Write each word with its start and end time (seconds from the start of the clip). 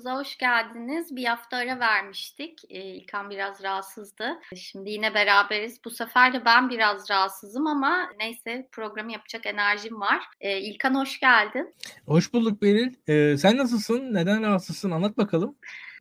Radyo'muza 0.00 0.20
hoş 0.20 0.36
geldiniz. 0.38 1.16
Bir 1.16 1.24
hafta 1.24 1.56
ara 1.56 1.80
vermiştik. 1.80 2.60
Ee, 2.68 2.80
İlkan 2.80 3.30
biraz 3.30 3.62
rahatsızdı. 3.62 4.40
Şimdi 4.56 4.90
yine 4.90 5.14
beraberiz. 5.14 5.84
Bu 5.84 5.90
sefer 5.90 6.32
de 6.32 6.44
ben 6.44 6.70
biraz 6.70 7.10
rahatsızım 7.10 7.66
ama 7.66 8.08
neyse 8.18 8.68
programı 8.72 9.12
yapacak 9.12 9.46
enerjim 9.46 10.00
var. 10.00 10.24
Ee, 10.40 10.58
İlkan 10.60 10.94
hoş 10.94 11.20
geldin. 11.20 11.74
Hoş 12.06 12.32
bulduk 12.32 12.62
Beril. 12.62 12.94
Ee, 13.08 13.36
sen 13.36 13.56
nasılsın? 13.56 14.14
Neden 14.14 14.42
rahatsızsın? 14.42 14.90
Anlat 14.90 15.18
bakalım. 15.18 15.56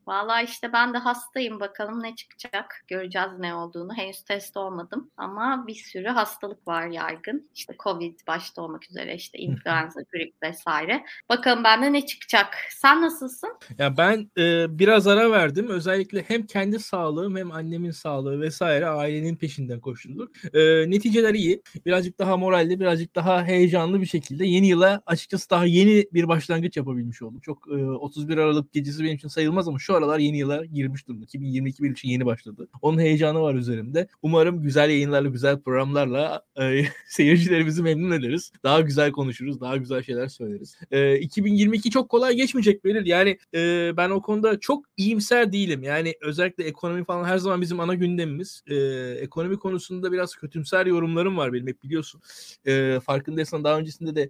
Valla 0.09 0.41
işte 0.41 0.73
ben 0.73 0.93
de 0.93 0.97
hastayım 0.97 1.59
bakalım 1.59 2.03
ne 2.03 2.15
çıkacak. 2.15 2.83
Göreceğiz 2.87 3.29
ne 3.39 3.55
olduğunu. 3.55 3.93
Henüz 3.93 4.23
test 4.23 4.57
olmadım 4.57 5.11
ama 5.17 5.67
bir 5.67 5.75
sürü 5.75 6.07
hastalık 6.07 6.67
var 6.67 6.87
yaygın. 6.87 7.49
İşte 7.55 7.75
Covid 7.83 8.19
başta 8.27 8.61
olmak 8.61 8.89
üzere 8.89 9.15
işte 9.15 9.37
influenza, 9.37 10.01
grip 10.13 10.33
vesaire. 10.43 11.05
Bakalım 11.29 11.63
bende 11.63 11.93
ne 11.93 12.05
çıkacak. 12.05 12.47
Sen 12.69 13.01
nasılsın? 13.01 13.49
Ya 13.77 13.97
ben 13.97 14.31
e, 14.37 14.79
biraz 14.79 15.07
ara 15.07 15.31
verdim. 15.31 15.67
Özellikle 15.67 16.23
hem 16.27 16.45
kendi 16.45 16.79
sağlığım 16.79 17.37
hem 17.37 17.51
annemin 17.51 17.91
sağlığı 17.91 18.41
vesaire 18.41 18.87
ailenin 18.87 19.35
peşinden 19.35 19.79
koşturduk. 19.79 20.31
E, 20.53 20.89
neticeler 20.89 21.33
iyi. 21.33 21.61
Birazcık 21.85 22.19
daha 22.19 22.37
moralli, 22.37 22.79
birazcık 22.79 23.15
daha 23.15 23.43
heyecanlı 23.43 24.01
bir 24.01 24.05
şekilde 24.05 24.45
yeni 24.45 24.67
yıla 24.67 25.01
açıkçası 25.05 25.49
daha 25.49 25.65
yeni 25.65 26.05
bir 26.13 26.27
başlangıç 26.27 26.77
yapabilmiş 26.77 27.21
oldum. 27.21 27.39
Çok 27.39 27.67
e, 27.67 27.85
31 27.85 28.37
Aralık 28.37 28.73
gecesi 28.73 29.03
benim 29.03 29.15
için 29.15 29.27
sayılmaz 29.27 29.67
ama 29.67 29.79
şu 29.79 29.98
aralar 29.99 30.19
yeni 30.19 30.37
yıla 30.37 30.65
girmiş 30.65 31.07
durumda. 31.07 31.23
2022 31.23 31.83
benim 31.83 31.93
için 31.93 32.09
yeni 32.09 32.25
başladı. 32.25 32.67
Onun 32.81 32.99
heyecanı 32.99 33.41
var 33.41 33.55
üzerimde. 33.55 34.07
Umarım 34.21 34.63
güzel 34.63 34.89
yayınlarla, 34.89 35.29
güzel 35.29 35.61
programlarla 35.61 36.41
e, 36.61 36.83
seyircilerimizi 37.07 37.83
memnun 37.83 38.11
ederiz. 38.11 38.51
Daha 38.63 38.81
güzel 38.81 39.11
konuşuruz, 39.11 39.61
daha 39.61 39.77
güzel 39.77 40.03
şeyler 40.03 40.27
söyleriz. 40.27 40.77
E, 40.91 41.19
2022 41.19 41.89
çok 41.89 42.09
kolay 42.09 42.35
geçmeyecek 42.35 42.85
Belir. 42.85 43.05
Yani 43.05 43.37
e, 43.55 43.91
ben 43.97 44.09
o 44.09 44.21
konuda 44.21 44.59
çok 44.59 44.85
iyimser 44.97 45.51
değilim. 45.51 45.83
Yani 45.83 46.13
özellikle 46.21 46.63
ekonomi 46.63 47.05
falan 47.05 47.23
her 47.23 47.37
zaman 47.37 47.61
bizim 47.61 47.79
ana 47.79 47.95
gündemimiz. 47.95 48.63
E, 48.67 48.75
ekonomi 49.21 49.59
konusunda 49.59 50.11
biraz 50.11 50.35
kötümser 50.35 50.85
yorumlarım 50.85 51.37
var 51.37 51.53
benim 51.53 51.67
hep 51.67 51.83
biliyorsun. 51.83 52.21
E, 52.67 52.99
farkındaysan 53.03 53.63
daha 53.63 53.79
öncesinde 53.79 54.15
de 54.15 54.29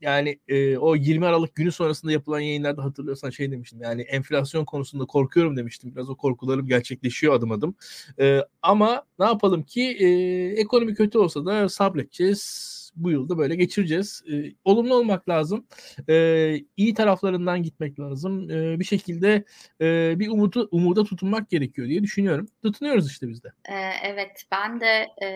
yani 0.00 0.38
e, 0.48 0.78
o 0.78 0.96
20 0.96 1.26
Aralık 1.26 1.54
günü 1.54 1.72
sonrasında 1.72 2.12
yapılan 2.12 2.40
yayınlarda 2.40 2.84
hatırlıyorsan 2.84 3.30
şey 3.30 3.50
demiştim. 3.50 3.82
Yani 3.82 4.02
enflasyon 4.02 4.64
konusunda 4.64 4.75
korkuyorum 5.06 5.56
demiştim. 5.56 5.94
Biraz 5.94 6.10
o 6.10 6.16
korkularım 6.16 6.66
gerçekleşiyor 6.66 7.34
adım 7.34 7.52
adım. 7.52 7.74
E, 8.20 8.40
ama 8.62 9.02
ne 9.18 9.24
yapalım 9.24 9.62
ki 9.62 9.96
e, 10.00 10.08
ekonomi 10.60 10.94
kötü 10.94 11.18
olsa 11.18 11.46
da 11.46 11.68
sabredeceğiz 11.68 12.76
bu 12.96 13.10
yılda 13.10 13.38
böyle 13.38 13.56
geçireceğiz. 13.56 14.22
E, 14.32 14.52
olumlu 14.64 14.94
olmak 14.94 15.28
lazım. 15.28 15.66
E, 16.08 16.56
iyi 16.76 16.94
taraflarından 16.94 17.62
gitmek 17.62 18.00
lazım. 18.00 18.50
E, 18.50 18.80
bir 18.80 18.84
şekilde 18.84 19.44
e, 19.80 20.18
bir 20.18 20.28
umudu 20.28 20.68
umuda 20.70 21.04
tutunmak 21.04 21.50
gerekiyor 21.50 21.88
diye 21.88 22.02
düşünüyorum. 22.02 22.48
Tutunuyoruz 22.62 23.10
işte 23.10 23.28
biz 23.28 23.44
de. 23.44 23.48
Ee, 23.68 23.74
evet 24.02 24.44
ben 24.52 24.80
de 24.80 25.06
e, 25.22 25.26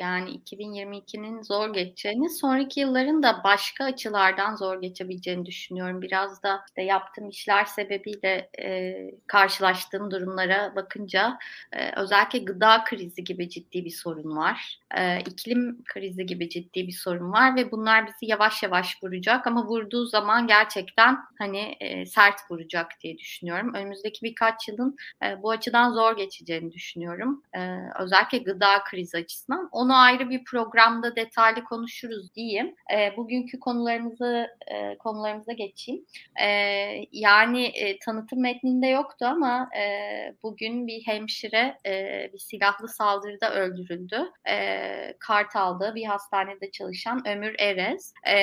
yani 0.00 0.30
2022'nin 0.30 1.42
zor 1.42 1.74
geçeceğini 1.74 2.30
sonraki 2.30 2.80
yılların 2.80 3.22
da 3.22 3.40
başka 3.44 3.84
açılardan 3.84 4.56
zor 4.56 4.80
geçebileceğini 4.80 5.46
düşünüyorum. 5.46 6.02
Biraz 6.02 6.42
da 6.42 6.60
işte 6.68 6.82
yaptığım 6.82 7.28
işler 7.28 7.64
sebebiyle 7.64 8.50
e, 8.62 8.94
karşılaştığım 9.26 10.10
durumlara 10.10 10.76
bakınca 10.76 11.38
e, 11.72 12.00
özellikle 12.00 12.38
gıda 12.38 12.84
krizi 12.84 13.24
gibi 13.24 13.48
ciddi 13.48 13.84
bir 13.84 13.90
sorun 13.90 14.36
var. 14.36 14.80
E, 14.98 15.20
iklim 15.20 15.84
krizi 15.84 16.26
gibi 16.26 16.48
ciddi 16.48 16.81
ciddi 16.82 16.88
bir 16.88 16.92
sorun 16.92 17.32
var 17.32 17.56
ve 17.56 17.70
bunlar 17.70 18.06
bizi 18.06 18.30
yavaş 18.30 18.62
yavaş 18.62 19.02
vuracak 19.02 19.46
ama 19.46 19.66
vurduğu 19.66 20.06
zaman 20.06 20.46
gerçekten 20.46 21.18
hani 21.38 21.76
e, 21.80 22.06
sert 22.06 22.50
vuracak 22.50 22.92
diye 23.00 23.18
düşünüyorum. 23.18 23.74
Önümüzdeki 23.74 24.22
birkaç 24.22 24.68
yılın 24.68 24.96
e, 25.24 25.42
bu 25.42 25.50
açıdan 25.50 25.92
zor 25.92 26.16
geçeceğini 26.16 26.72
düşünüyorum. 26.72 27.42
E, 27.54 27.78
özellikle 27.98 28.38
gıda 28.38 28.84
krizi 28.84 29.16
açısından. 29.18 29.68
Onu 29.72 29.96
ayrı 29.96 30.30
bir 30.30 30.44
programda 30.44 31.16
detaylı 31.16 31.64
konuşuruz 31.64 32.34
diyeyim. 32.34 32.74
E, 32.94 33.16
bugünkü 33.16 33.60
konularımızı 33.60 34.46
e, 34.66 34.98
konularımıza 34.98 35.52
geçeyim. 35.52 36.04
E, 36.42 36.48
yani 37.12 37.64
e, 37.64 37.98
tanıtım 37.98 38.40
metninde 38.40 38.86
yoktu 38.86 39.26
ama 39.26 39.68
e, 39.78 39.84
bugün 40.42 40.86
bir 40.86 41.02
hemşire 41.06 41.78
e, 41.86 42.30
bir 42.32 42.38
silahlı 42.38 42.88
saldırıda 42.88 43.54
öldürüldü. 43.54 44.30
E, 44.48 45.16
Kartal'da 45.18 45.94
bir 45.94 46.04
hastanede 46.04 46.70
çalışan 46.72 47.28
Ömür 47.28 47.54
Erez, 47.58 48.14
e, 48.26 48.36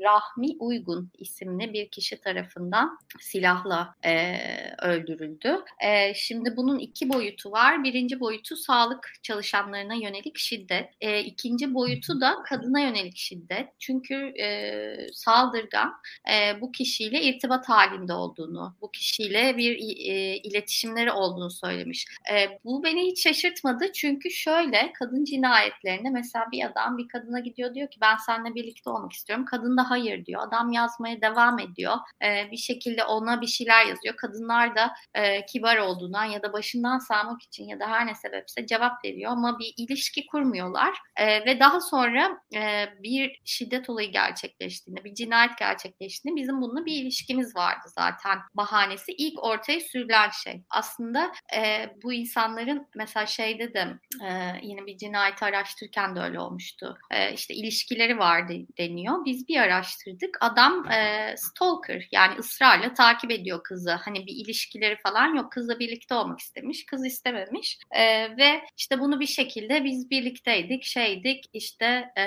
Rahmi 0.00 0.56
Uygun 0.58 1.10
isimli 1.18 1.72
bir 1.72 1.88
kişi 1.88 2.20
tarafından 2.20 2.98
silahla 3.20 3.94
e, 4.04 4.36
öldürüldü. 4.82 5.56
E, 5.84 6.14
şimdi 6.14 6.56
bunun 6.56 6.78
iki 6.78 7.08
boyutu 7.08 7.52
var. 7.52 7.84
Birinci 7.84 8.20
boyutu 8.20 8.56
sağlık 8.56 9.12
çalışanlarına 9.22 9.94
yönelik 9.94 10.38
şiddet. 10.38 10.90
E, 11.00 11.20
ikinci 11.20 11.74
boyutu 11.74 12.20
da 12.20 12.36
kadına 12.48 12.80
yönelik 12.80 13.16
şiddet. 13.16 13.68
Çünkü 13.78 14.14
e, 14.14 14.96
saldırgan 15.12 15.92
e, 16.32 16.60
bu 16.60 16.72
kişiyle 16.72 17.22
irtibat 17.22 17.68
halinde 17.68 18.12
olduğunu, 18.12 18.76
bu 18.80 18.90
kişiyle 18.90 19.56
bir 19.56 19.76
e, 19.76 20.36
iletişimleri 20.36 21.12
olduğunu 21.12 21.50
söylemiş. 21.50 22.06
E, 22.32 22.58
bu 22.64 22.84
beni 22.84 23.06
hiç 23.06 23.22
şaşırtmadı 23.22 23.92
çünkü 23.92 24.30
şöyle 24.30 24.92
kadın 24.98 25.24
cinayetlerinde 25.24 26.10
mesela 26.10 26.44
bir 26.52 26.64
adam 26.64 26.93
bir 26.98 27.08
kadına 27.08 27.40
gidiyor 27.40 27.74
diyor 27.74 27.90
ki 27.90 27.98
ben 28.00 28.16
seninle 28.16 28.54
birlikte 28.54 28.90
olmak 28.90 29.12
istiyorum. 29.12 29.44
Kadın 29.44 29.76
da 29.76 29.90
hayır 29.90 30.26
diyor. 30.26 30.42
Adam 30.48 30.72
yazmaya 30.72 31.20
devam 31.20 31.58
ediyor. 31.58 31.94
E, 32.24 32.50
bir 32.50 32.56
şekilde 32.56 33.04
ona 33.04 33.40
bir 33.40 33.46
şeyler 33.46 33.86
yazıyor. 33.86 34.16
Kadınlar 34.16 34.76
da 34.76 34.94
e, 35.14 35.46
kibar 35.46 35.76
olduğundan 35.76 36.24
ya 36.24 36.42
da 36.42 36.52
başından 36.52 36.98
sağmak 36.98 37.42
için 37.42 37.64
ya 37.64 37.80
da 37.80 37.86
her 37.86 38.06
ne 38.06 38.14
sebepse 38.14 38.66
cevap 38.66 39.04
veriyor 39.04 39.32
ama 39.32 39.58
bir 39.58 39.74
ilişki 39.76 40.26
kurmuyorlar. 40.26 40.98
E, 41.16 41.46
ve 41.46 41.60
daha 41.60 41.80
sonra 41.80 42.40
e, 42.54 42.86
bir 43.02 43.40
şiddet 43.44 43.90
olayı 43.90 44.12
gerçekleştiğinde, 44.12 45.04
bir 45.04 45.14
cinayet 45.14 45.58
gerçekleştiğinde 45.58 46.40
bizim 46.40 46.62
bununla 46.62 46.86
bir 46.86 47.02
ilişkimiz 47.02 47.56
vardı 47.56 47.88
zaten. 47.98 48.38
Bahanesi 48.54 49.12
ilk 49.12 49.44
ortaya 49.44 49.80
sürülen 49.80 50.30
şey. 50.30 50.62
Aslında 50.70 51.32
e, 51.56 51.90
bu 52.02 52.12
insanların 52.12 52.86
mesela 52.96 53.26
şeyde 53.26 53.74
de 53.74 53.98
e, 54.24 54.52
yine 54.62 54.86
bir 54.86 54.98
cinayeti 54.98 55.44
araştırırken 55.44 56.16
de 56.16 56.20
öyle 56.20 56.40
olmuştu 56.40 56.83
e, 57.10 57.32
işte 57.32 57.54
ilişkileri 57.54 58.18
vardı 58.18 58.52
deniyor. 58.78 59.24
Biz 59.24 59.48
bir 59.48 59.60
araştırdık. 59.60 60.38
Adam 60.40 60.90
e, 60.90 61.34
stalker 61.36 62.08
yani 62.12 62.38
ısrarla 62.38 62.94
takip 62.94 63.30
ediyor 63.30 63.62
kızı. 63.62 63.90
Hani 63.90 64.26
bir 64.26 64.32
ilişkileri 64.32 64.96
falan 64.96 65.34
yok. 65.34 65.52
Kızla 65.52 65.78
birlikte 65.78 66.14
olmak 66.14 66.40
istemiş. 66.40 66.86
Kız 66.86 67.06
istememiş. 67.06 67.78
E, 67.90 68.36
ve 68.36 68.60
işte 68.76 69.00
bunu 69.00 69.20
bir 69.20 69.26
şekilde 69.26 69.84
biz 69.84 70.10
birlikteydik, 70.10 70.84
şeydik 70.84 71.44
işte 71.52 72.12
e, 72.16 72.24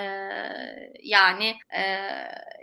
yani 1.03 1.55
e, 1.77 1.83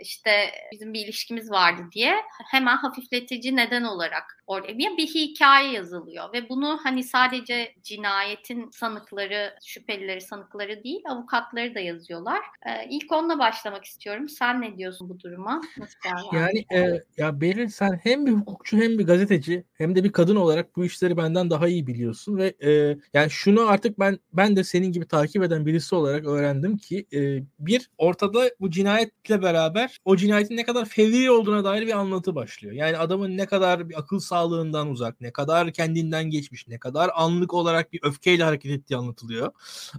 işte 0.01 0.51
bizim 0.71 0.93
bir 0.93 1.05
ilişkimiz 1.05 1.51
vardı 1.51 1.81
diye 1.91 2.15
hemen 2.51 2.77
hafifletici 2.77 3.55
neden 3.55 3.83
olarak 3.83 4.43
oraya 4.47 4.97
bir 4.97 5.07
hikaye 5.07 5.71
yazılıyor 5.71 6.33
ve 6.33 6.49
bunu 6.49 6.79
hani 6.83 7.03
sadece 7.03 7.75
cinayetin 7.83 8.69
sanıkları, 8.69 9.55
şüphelileri, 9.65 10.21
sanıkları 10.21 10.83
değil 10.83 11.01
avukatları 11.05 11.75
da 11.75 11.79
yazıyorlar. 11.85 12.39
Ee, 12.65 12.87
ilk 12.89 13.11
onunla 13.11 13.39
başlamak 13.39 13.85
istiyorum. 13.85 14.29
Sen 14.29 14.61
ne 14.61 14.77
diyorsun 14.77 15.09
bu 15.09 15.19
duruma? 15.19 15.61
Nasıl 15.77 15.95
yani 16.33 16.65
e, 16.73 17.03
ya 17.17 17.41
Beril 17.41 17.69
sen 17.69 17.99
hem 18.03 18.25
bir 18.25 18.31
hukukçu 18.31 18.77
hem 18.77 18.99
bir 18.99 19.05
gazeteci 19.05 19.63
hem 19.73 19.95
de 19.95 20.03
bir 20.03 20.11
kadın 20.11 20.35
olarak 20.35 20.75
bu 20.75 20.85
işleri 20.85 21.17
benden 21.17 21.49
daha 21.49 21.67
iyi 21.67 21.87
biliyorsun 21.87 22.37
ve 22.37 22.53
e, 22.63 22.97
yani 23.13 23.29
şunu 23.29 23.67
artık 23.67 23.99
ben 23.99 24.19
ben 24.33 24.55
de 24.55 24.63
senin 24.63 24.91
gibi 24.91 25.07
takip 25.07 25.43
eden 25.43 25.65
birisi 25.65 25.95
olarak 25.95 26.25
öğrendim 26.25 26.77
ki 26.77 27.05
e, 27.13 27.43
bir 27.59 27.89
ortada 27.97 28.49
bu 28.59 28.71
cinayetle 28.71 29.41
beraber 29.41 29.99
o 30.05 30.15
cinayetin 30.15 30.57
ne 30.57 30.63
kadar 30.63 30.85
fevri 30.85 31.31
olduğuna 31.31 31.63
dair 31.63 31.87
bir 31.87 31.99
anlatı 31.99 32.35
başlıyor. 32.35 32.73
Yani 32.73 32.97
adamın 32.97 33.37
ne 33.37 33.45
kadar 33.45 33.89
bir 33.89 33.99
akıl 33.99 34.19
sağlığından 34.19 34.89
uzak, 34.89 35.21
ne 35.21 35.31
kadar 35.31 35.73
kendinden 35.73 36.29
geçmiş, 36.29 36.67
ne 36.67 36.79
kadar 36.79 37.11
anlık 37.15 37.53
olarak 37.53 37.93
bir 37.93 37.99
öfkeyle 38.03 38.43
hareket 38.43 38.71
ettiği 38.71 38.97
anlatılıyor. 38.97 39.51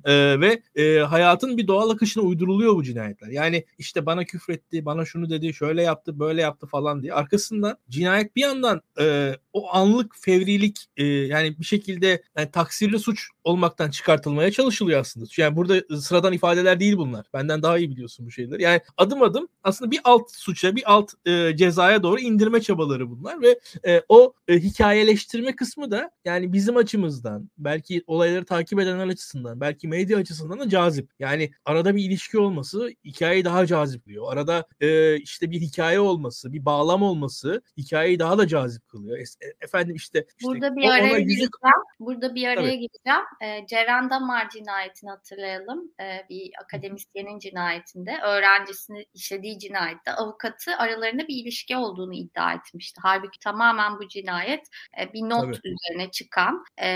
E, 0.04 0.40
ve 0.40 0.62
e, 0.74 0.98
hayatın 0.98 1.56
bir 1.56 1.66
doğal 1.66 1.75
akışına 1.80 2.22
uyduruluyor 2.22 2.76
bu 2.76 2.82
cinayetler. 2.82 3.28
Yani 3.28 3.64
işte 3.78 4.06
bana 4.06 4.24
küfretti, 4.24 4.84
bana 4.84 5.04
şunu 5.04 5.30
dedi, 5.30 5.54
şöyle 5.54 5.82
yaptı, 5.82 6.18
böyle 6.18 6.42
yaptı 6.42 6.66
falan 6.66 7.02
diye. 7.02 7.14
Arkasından 7.14 7.76
cinayet 7.88 8.36
bir 8.36 8.40
yandan 8.40 8.82
e, 9.00 9.36
o 9.52 9.74
anlık 9.74 10.14
fevrilik 10.20 10.86
e, 10.96 11.04
yani 11.04 11.58
bir 11.58 11.64
şekilde 11.64 12.22
yani 12.36 12.50
taksirli 12.50 12.98
suç 12.98 13.28
olmaktan 13.44 13.90
çıkartılmaya 13.90 14.50
çalışılıyor 14.50 15.00
aslında. 15.00 15.26
Yani 15.36 15.56
burada 15.56 16.00
sıradan 16.00 16.32
ifadeler 16.32 16.80
değil 16.80 16.96
bunlar. 16.96 17.26
Benden 17.34 17.62
daha 17.62 17.78
iyi 17.78 17.90
biliyorsun 17.90 18.26
bu 18.26 18.30
şeyleri. 18.30 18.62
Yani 18.62 18.80
adım 18.96 19.22
adım 19.22 19.48
aslında 19.62 19.90
bir 19.90 20.00
alt 20.04 20.30
suça, 20.30 20.76
bir 20.76 20.92
alt 20.92 21.12
e, 21.26 21.56
cezaya 21.56 22.02
doğru 22.02 22.20
indirme 22.20 22.60
çabaları 22.60 23.10
bunlar 23.10 23.42
ve 23.42 23.60
e, 23.86 24.02
o 24.08 24.32
e, 24.48 24.58
hikayeleştirme 24.58 25.56
kısmı 25.56 25.90
da 25.90 26.10
yani 26.24 26.52
bizim 26.52 26.76
açımızdan, 26.76 27.50
belki 27.58 28.04
olayları 28.06 28.44
takip 28.44 28.80
edenler 28.80 29.06
açısından, 29.06 29.60
belki 29.60 29.88
medya 29.88 30.18
açısından 30.18 30.60
da 30.60 30.68
cazip. 30.68 31.10
Yani 31.18 31.50
arada 31.66 31.96
bir 31.96 32.04
ilişki 32.04 32.38
olması 32.38 32.90
hikayeyi 33.04 33.44
daha 33.44 33.66
cazip 33.66 34.06
kılıyor. 34.16 34.32
Arada 34.32 34.66
e, 34.80 35.16
işte 35.16 35.50
bir 35.50 35.60
hikaye 35.60 36.00
olması, 36.00 36.52
bir 36.52 36.64
bağlam 36.64 37.02
olması 37.02 37.62
hikayeyi 37.76 38.18
daha 38.18 38.38
da 38.38 38.46
cazip 38.46 38.88
kılıyor. 38.88 39.18
E, 39.18 39.46
efendim 39.60 39.96
işte, 39.96 40.26
işte 40.28 40.48
burada 40.48 40.76
bir 40.76 40.88
araya 40.88 41.18
yüzük... 41.18 41.28
gireceğim. 41.28 41.82
Burada 42.00 42.34
bir 42.34 42.48
araya 42.48 42.54
Tabii. 42.56 42.78
gireceğim. 42.78 43.26
E, 43.42 43.66
Ceren 43.66 44.10
Damar 44.10 44.50
cinayetini 44.50 45.10
hatırlayalım. 45.10 45.92
E, 46.00 46.26
bir 46.30 46.50
akademisyenin 46.62 47.38
cinayetinde 47.38 48.18
öğrencisini 48.24 49.06
işlediği 49.14 49.58
cinayette 49.58 50.12
avukatı 50.12 50.76
aralarında 50.76 51.28
bir 51.28 51.42
ilişki 51.42 51.76
olduğunu 51.76 52.14
iddia 52.14 52.52
etmişti. 52.52 53.00
Halbuki 53.04 53.38
tamamen 53.38 53.98
bu 53.98 54.08
cinayet 54.08 54.66
e, 55.00 55.12
bir 55.12 55.22
not 55.22 55.54
Tabii. 55.54 55.74
üzerine 55.74 56.10
çıkan 56.10 56.64
e, 56.78 56.88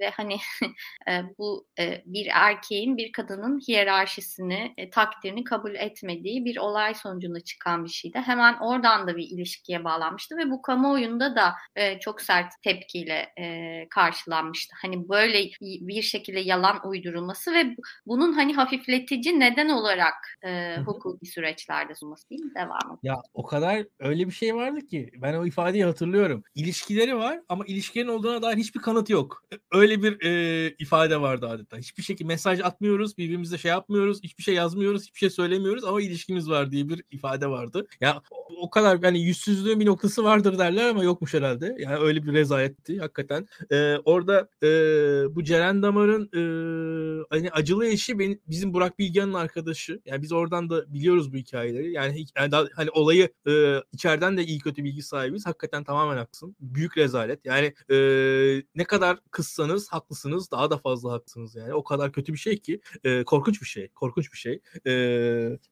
ve 0.00 0.10
hani 0.10 0.36
e, 1.08 1.22
bu 1.38 1.66
e, 1.78 2.02
bir 2.06 2.28
erkeğin 2.32 2.96
bir 2.96 3.12
kadının 3.12 3.58
hiyerarşisini, 3.94 4.74
e, 4.76 4.90
takdirini 4.90 5.44
kabul 5.44 5.74
etmediği 5.74 6.44
bir 6.44 6.56
olay 6.56 6.94
sonucunda 6.94 7.40
çıkan 7.40 7.84
bir 7.84 7.90
şeydi. 7.90 8.18
Hemen 8.18 8.54
oradan 8.60 9.06
da 9.06 9.16
bir 9.16 9.28
ilişkiye 9.30 9.84
bağlanmıştı 9.84 10.36
ve 10.36 10.50
bu 10.50 10.62
kamuoyunda 10.62 11.36
da 11.36 11.54
e, 11.76 11.98
çok 11.98 12.20
sert 12.20 12.52
tepkiyle 12.62 13.32
e, 13.38 13.86
karşılanmıştı. 13.90 14.76
Hani 14.82 15.08
böyle 15.08 15.50
bir 15.60 16.02
şekilde 16.02 16.40
yalan 16.40 16.88
uydurulması 16.88 17.54
ve 17.54 17.76
bunun 18.06 18.32
hani 18.32 18.54
hafifletici 18.54 19.40
neden 19.40 19.68
olarak 19.68 20.14
e, 20.44 20.76
hukuki 20.86 21.26
süreçlerde 21.26 21.94
sunması 21.94 22.30
değil 22.30 22.42
mi? 22.42 22.52
Devam 22.54 22.78
edelim. 22.86 22.98
Ya 23.02 23.16
o 23.34 23.42
kadar 23.42 23.86
öyle 23.98 24.26
bir 24.26 24.32
şey 24.32 24.54
vardı 24.54 24.80
ki 24.86 25.10
ben 25.16 25.34
o 25.34 25.46
ifadeyi 25.46 25.84
hatırlıyorum. 25.84 26.42
İlişkileri 26.54 27.16
var 27.16 27.40
ama 27.48 27.64
ilişkilerin 27.66 28.08
olduğuna 28.08 28.42
dair 28.42 28.56
hiçbir 28.56 28.80
kanıt 28.80 29.10
yok. 29.10 29.42
Öyle 29.72 30.02
bir 30.02 30.24
e, 30.24 30.74
ifade 30.78 31.20
vardı 31.20 31.48
adeta. 31.48 31.78
Hiçbir 31.78 32.02
şekilde 32.02 32.28
mesaj 32.28 32.60
atmıyoruz, 32.60 33.18
birbirimize 33.18 33.58
şey 33.58 33.70
yapmıyoruz, 33.84 34.22
hiçbir 34.22 34.42
şey 34.42 34.54
yazmıyoruz, 34.54 35.02
hiçbir 35.02 35.18
şey 35.18 35.30
söylemiyoruz 35.30 35.84
ama 35.84 36.02
ilişkimiz 36.02 36.50
var 36.50 36.70
diye 36.70 36.88
bir 36.88 37.02
ifade 37.10 37.46
vardı. 37.46 37.86
Ya 38.00 38.22
o 38.56 38.70
kadar 38.70 39.02
yani 39.02 39.20
yüzsüzlüğün 39.20 39.80
bir 39.80 39.86
noktası 39.86 40.24
vardır 40.24 40.58
derler 40.58 40.88
ama 40.88 41.04
yokmuş 41.04 41.34
herhalde. 41.34 41.76
Yani 41.78 41.96
öyle 41.98 42.22
bir 42.22 42.32
rezaletti 42.32 42.98
hakikaten. 42.98 43.46
Ee, 43.72 43.96
orada 44.04 44.48
e, 44.62 44.68
bu 45.34 45.44
Ceren 45.44 45.82
Damar'ın 45.82 46.24
e, 46.34 46.42
hani 47.30 47.50
acılı 47.50 47.86
eşi 47.86 48.18
benim, 48.18 48.40
bizim 48.48 48.74
Burak 48.74 48.98
Bilgehan'ın 48.98 49.34
arkadaşı. 49.34 50.00
Yani 50.04 50.22
biz 50.22 50.32
oradan 50.32 50.70
da 50.70 50.94
biliyoruz 50.94 51.32
bu 51.32 51.36
hikayeleri. 51.36 51.92
Yani, 51.92 52.26
yani 52.36 52.52
daha, 52.52 52.64
hani 52.76 52.90
olayı 52.90 53.28
e, 53.48 53.76
içeriden 53.92 54.36
de 54.36 54.44
iyi 54.44 54.58
kötü 54.58 54.84
bilgi 54.84 55.02
sahibiyiz. 55.02 55.46
Hakikaten 55.46 55.84
tamamen 55.84 56.16
haklısın. 56.16 56.56
Büyük 56.60 56.98
rezalet. 56.98 57.40
Yani 57.44 57.74
e, 57.90 57.96
ne 58.74 58.84
kadar 58.84 59.18
kızsanız 59.30 59.88
haklısınız 59.88 60.50
daha 60.50 60.70
da 60.70 60.78
fazla 60.78 61.12
haklısınız 61.12 61.54
yani. 61.56 61.74
O 61.74 61.84
kadar 61.84 62.12
kötü 62.12 62.32
bir 62.32 62.38
şey 62.38 62.58
ki 62.58 62.80
e, 63.04 63.24
korkunç 63.24 63.60
bir 63.60 63.66
şey. 63.66 63.73
Korkunç 63.94 64.32
bir 64.32 64.38
şey. 64.38 64.60
E, 64.86 64.92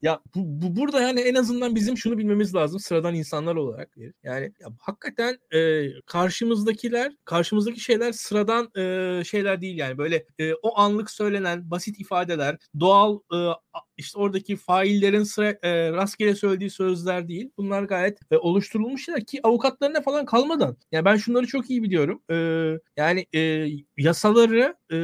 ya 0.02 0.20
bu, 0.34 0.40
bu 0.62 0.76
burada 0.76 1.00
yani 1.00 1.20
en 1.20 1.34
azından 1.34 1.74
bizim 1.74 1.96
şunu 1.96 2.18
bilmemiz 2.18 2.54
lazım 2.54 2.80
sıradan 2.80 3.14
insanlar 3.14 3.56
olarak. 3.56 3.90
Yani 4.22 4.52
ya, 4.60 4.68
hakikaten 4.80 5.38
e, 5.54 5.88
karşımızdakiler, 6.06 7.12
karşımızdaki 7.24 7.80
şeyler 7.80 8.12
sıradan 8.12 8.70
e, 8.76 9.24
şeyler 9.24 9.60
değil 9.60 9.78
yani. 9.78 9.98
Böyle 9.98 10.26
e, 10.38 10.54
o 10.54 10.78
anlık 10.78 11.10
söylenen 11.10 11.70
basit 11.70 12.00
ifadeler, 12.00 12.56
doğal 12.80 13.18
e, 13.34 13.36
işte 13.96 14.18
oradaki 14.18 14.56
faillerin 14.56 15.22
sıra, 15.22 15.48
e, 15.62 15.92
rastgele 15.92 16.34
söylediği 16.34 16.70
sözler 16.70 17.28
değil. 17.28 17.50
Bunlar 17.56 17.82
gayet 17.82 18.18
e, 18.30 18.36
oluşturulmuşlar 18.36 19.20
ki 19.20 19.40
avukatlarına 19.42 20.00
falan 20.00 20.24
kalmadan. 20.24 20.76
Yani 20.92 21.04
ben 21.04 21.16
şunları 21.16 21.46
çok 21.46 21.70
iyi 21.70 21.82
biliyorum. 21.82 22.22
E, 22.30 22.36
yani 22.96 23.26
e, 23.34 23.68
yasaları 23.96 24.76
e, 24.92 24.96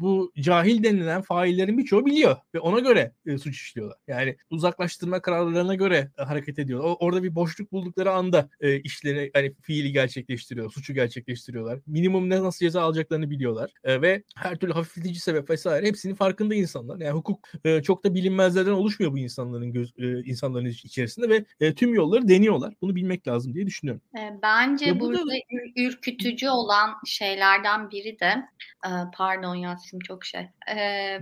bu 0.00 0.32
cahil 0.40 0.82
denilen 0.84 1.22
faillerin 1.22 1.78
birçoğu 1.78 2.06
biliyor 2.06 2.36
ve 2.54 2.60
ona 2.60 2.78
göre 2.78 3.12
e, 3.26 3.38
suç 3.38 3.56
işliyorlar. 3.56 3.98
Yani 4.08 4.36
uzaklaştırma 4.50 5.22
kararlarına 5.22 5.74
göre 5.74 6.10
e, 6.18 6.22
hareket 6.22 6.58
ediyorlar. 6.58 6.88
O, 6.90 6.96
orada 7.00 7.22
bir 7.22 7.34
boşluk 7.34 7.72
buldukları 7.72 8.12
anda 8.12 8.48
e, 8.60 8.80
işlerini 8.80 9.30
hani 9.34 9.54
fiili 9.62 9.92
gerçekleştiriyor, 9.92 10.72
suçu 10.72 10.94
gerçekleştiriyorlar. 10.94 11.80
Minimum 11.86 12.30
ne 12.30 12.42
nasıl 12.42 12.66
ceza 12.66 12.82
alacaklarını 12.82 13.30
biliyorlar 13.30 13.70
e, 13.84 14.02
ve 14.02 14.22
her 14.36 14.56
türlü 14.56 14.72
hafifletici 14.72 15.20
sebep 15.20 15.50
vesaire 15.50 15.86
hepsinin 15.86 16.14
farkında 16.14 16.54
insanlar. 16.54 17.00
Yani 17.00 17.14
hukuk 17.14 17.48
e, 17.64 17.82
çok 17.82 18.04
da 18.04 18.11
bilinmezlerden 18.14 18.72
oluşmuyor 18.72 19.12
bu 19.12 19.18
insanların 19.18 19.72
göz, 19.72 19.92
e, 19.98 20.24
insanların 20.24 20.66
içerisinde 20.66 21.28
ve 21.28 21.44
e, 21.60 21.74
tüm 21.74 21.94
yolları 21.94 22.28
deniyorlar. 22.28 22.74
Bunu 22.82 22.96
bilmek 22.96 23.28
lazım 23.28 23.54
diye 23.54 23.66
düşünüyorum. 23.66 24.02
E, 24.18 24.38
bence 24.42 24.84
ya 24.84 25.00
burada, 25.00 25.18
burada 25.18 25.34
ürkütücü 25.76 26.48
olan 26.48 26.90
şeylerden 27.06 27.90
biri 27.90 28.20
de 28.20 28.48
e, 28.86 28.90
pardon 29.16 29.54
Yasin 29.54 30.00
çok 30.00 30.24
şey. 30.24 30.48
E, 30.76 31.18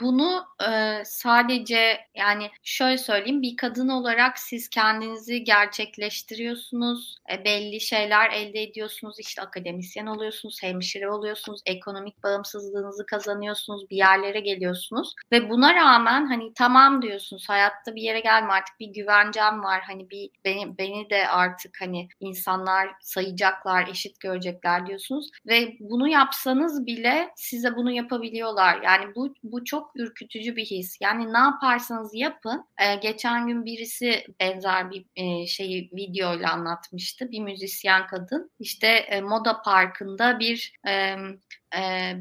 bunu 0.00 0.44
e, 0.68 1.02
sadece 1.04 1.98
yani 2.14 2.50
şöyle 2.62 2.98
söyleyeyim 2.98 3.42
bir 3.42 3.56
kadın 3.56 3.88
olarak 3.88 4.38
siz 4.38 4.68
kendinizi 4.68 5.44
gerçekleştiriyorsunuz. 5.44 7.16
E, 7.32 7.44
belli 7.44 7.80
şeyler 7.80 8.30
elde 8.30 8.62
ediyorsunuz. 8.62 9.16
İşte 9.20 9.42
akademisyen 9.42 10.06
oluyorsunuz, 10.06 10.62
hemşire 10.62 11.10
oluyorsunuz, 11.10 11.60
ekonomik 11.66 12.22
bağımsızlığınızı 12.22 13.06
kazanıyorsunuz, 13.06 13.90
bir 13.90 13.96
yerlere 13.96 14.40
geliyorsunuz 14.40 15.14
ve 15.32 15.50
buna 15.50 15.74
rağmen 15.74 16.25
hani 16.26 16.54
tamam 16.54 17.02
diyorsunuz 17.02 17.48
hayatta 17.48 17.94
bir 17.94 18.02
yere 18.02 18.20
gelme 18.20 18.52
artık 18.52 18.80
bir 18.80 18.88
güvencem 18.88 19.62
var. 19.62 19.82
Hani 19.86 20.10
bir 20.10 20.30
beni 20.44 20.78
beni 20.78 21.10
de 21.10 21.28
artık 21.28 21.80
hani 21.80 22.08
insanlar 22.20 22.88
sayacaklar, 23.00 23.88
eşit 23.88 24.20
görecekler 24.20 24.86
diyorsunuz 24.86 25.30
ve 25.46 25.76
bunu 25.80 26.08
yapsanız 26.08 26.86
bile 26.86 27.30
size 27.36 27.76
bunu 27.76 27.90
yapabiliyorlar. 27.90 28.80
Yani 28.82 29.14
bu 29.14 29.34
bu 29.42 29.64
çok 29.64 29.90
ürkütücü 29.94 30.56
bir 30.56 30.64
his. 30.64 30.98
Yani 31.00 31.32
ne 31.32 31.38
yaparsanız 31.38 32.10
yapın. 32.14 32.66
Ee, 32.78 32.94
geçen 32.94 33.46
gün 33.46 33.64
birisi 33.64 34.24
benzer 34.40 34.90
bir 34.90 35.06
e, 35.16 35.46
şeyi 35.46 35.90
videoyla 35.92 36.52
anlatmıştı. 36.52 37.30
Bir 37.30 37.40
müzisyen 37.40 38.06
kadın. 38.06 38.50
İşte 38.60 38.86
e, 38.86 39.20
Moda 39.20 39.62
Parkı'nda 39.62 40.38
bir 40.38 40.72
e, 40.88 41.16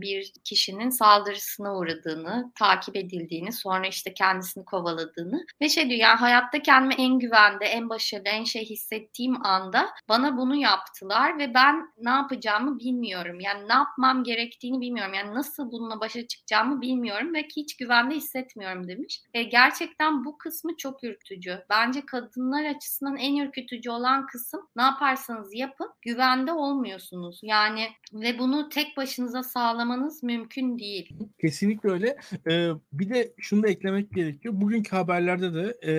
bir 0.01 0.31
kişinin 0.43 0.89
saldırısına 0.89 1.75
uğradığını, 1.75 2.51
takip 2.55 2.95
edildiğini, 2.95 3.51
sonra 3.51 3.87
işte 3.87 4.13
kendisini 4.13 4.65
kovaladığını 4.65 5.45
ve 5.61 5.69
şey 5.69 5.89
diyor 5.89 5.99
yani 5.99 6.17
hayatta 6.17 6.61
kendimi 6.61 6.93
en 6.93 7.19
güvende, 7.19 7.65
en 7.65 7.89
başarılı, 7.89 8.27
en 8.27 8.43
şey 8.43 8.65
hissettiğim 8.65 9.45
anda 9.45 9.89
bana 10.09 10.37
bunu 10.37 10.55
yaptılar 10.55 11.37
ve 11.39 11.53
ben 11.53 11.93
ne 11.97 12.09
yapacağımı 12.09 12.79
bilmiyorum. 12.79 13.39
Yani 13.39 13.69
ne 13.69 13.73
yapmam 13.73 14.23
gerektiğini 14.23 14.81
bilmiyorum. 14.81 15.13
Yani 15.13 15.35
nasıl 15.35 15.71
bununla 15.71 15.99
başa 15.99 16.27
çıkacağımı 16.27 16.81
bilmiyorum 16.81 17.33
ve 17.33 17.43
hiç 17.55 17.77
güvende 17.77 18.15
hissetmiyorum 18.15 18.87
demiş. 18.87 19.21
E, 19.33 19.43
gerçekten 19.43 20.25
bu 20.25 20.37
kısmı 20.37 20.77
çok 20.77 21.03
ürkütücü. 21.03 21.65
Bence 21.69 22.05
kadınlar 22.05 22.65
açısından 22.65 23.17
en 23.17 23.35
ürkütücü 23.35 23.89
olan 23.89 24.25
kısım 24.25 24.67
ne 24.75 24.83
yaparsanız 24.83 25.55
yapın 25.55 25.91
güvende 26.01 26.51
olmuyorsunuz. 26.51 27.39
Yani 27.43 27.87
ve 28.13 28.39
bunu 28.39 28.69
tek 28.69 28.97
başınıza 28.97 29.34
sağlamanız 29.43 30.23
mümkün 30.23 30.79
değil. 30.79 31.15
Kesinlikle 31.41 31.89
öyle. 31.89 32.17
Ee, 32.49 32.69
bir 32.93 33.09
de 33.09 33.33
şunu 33.37 33.63
da 33.63 33.67
eklemek 33.67 34.11
gerekiyor. 34.11 34.53
Bugünkü 34.57 34.95
haberlerde 34.95 35.53
de 35.53 35.77
e, 35.91 35.93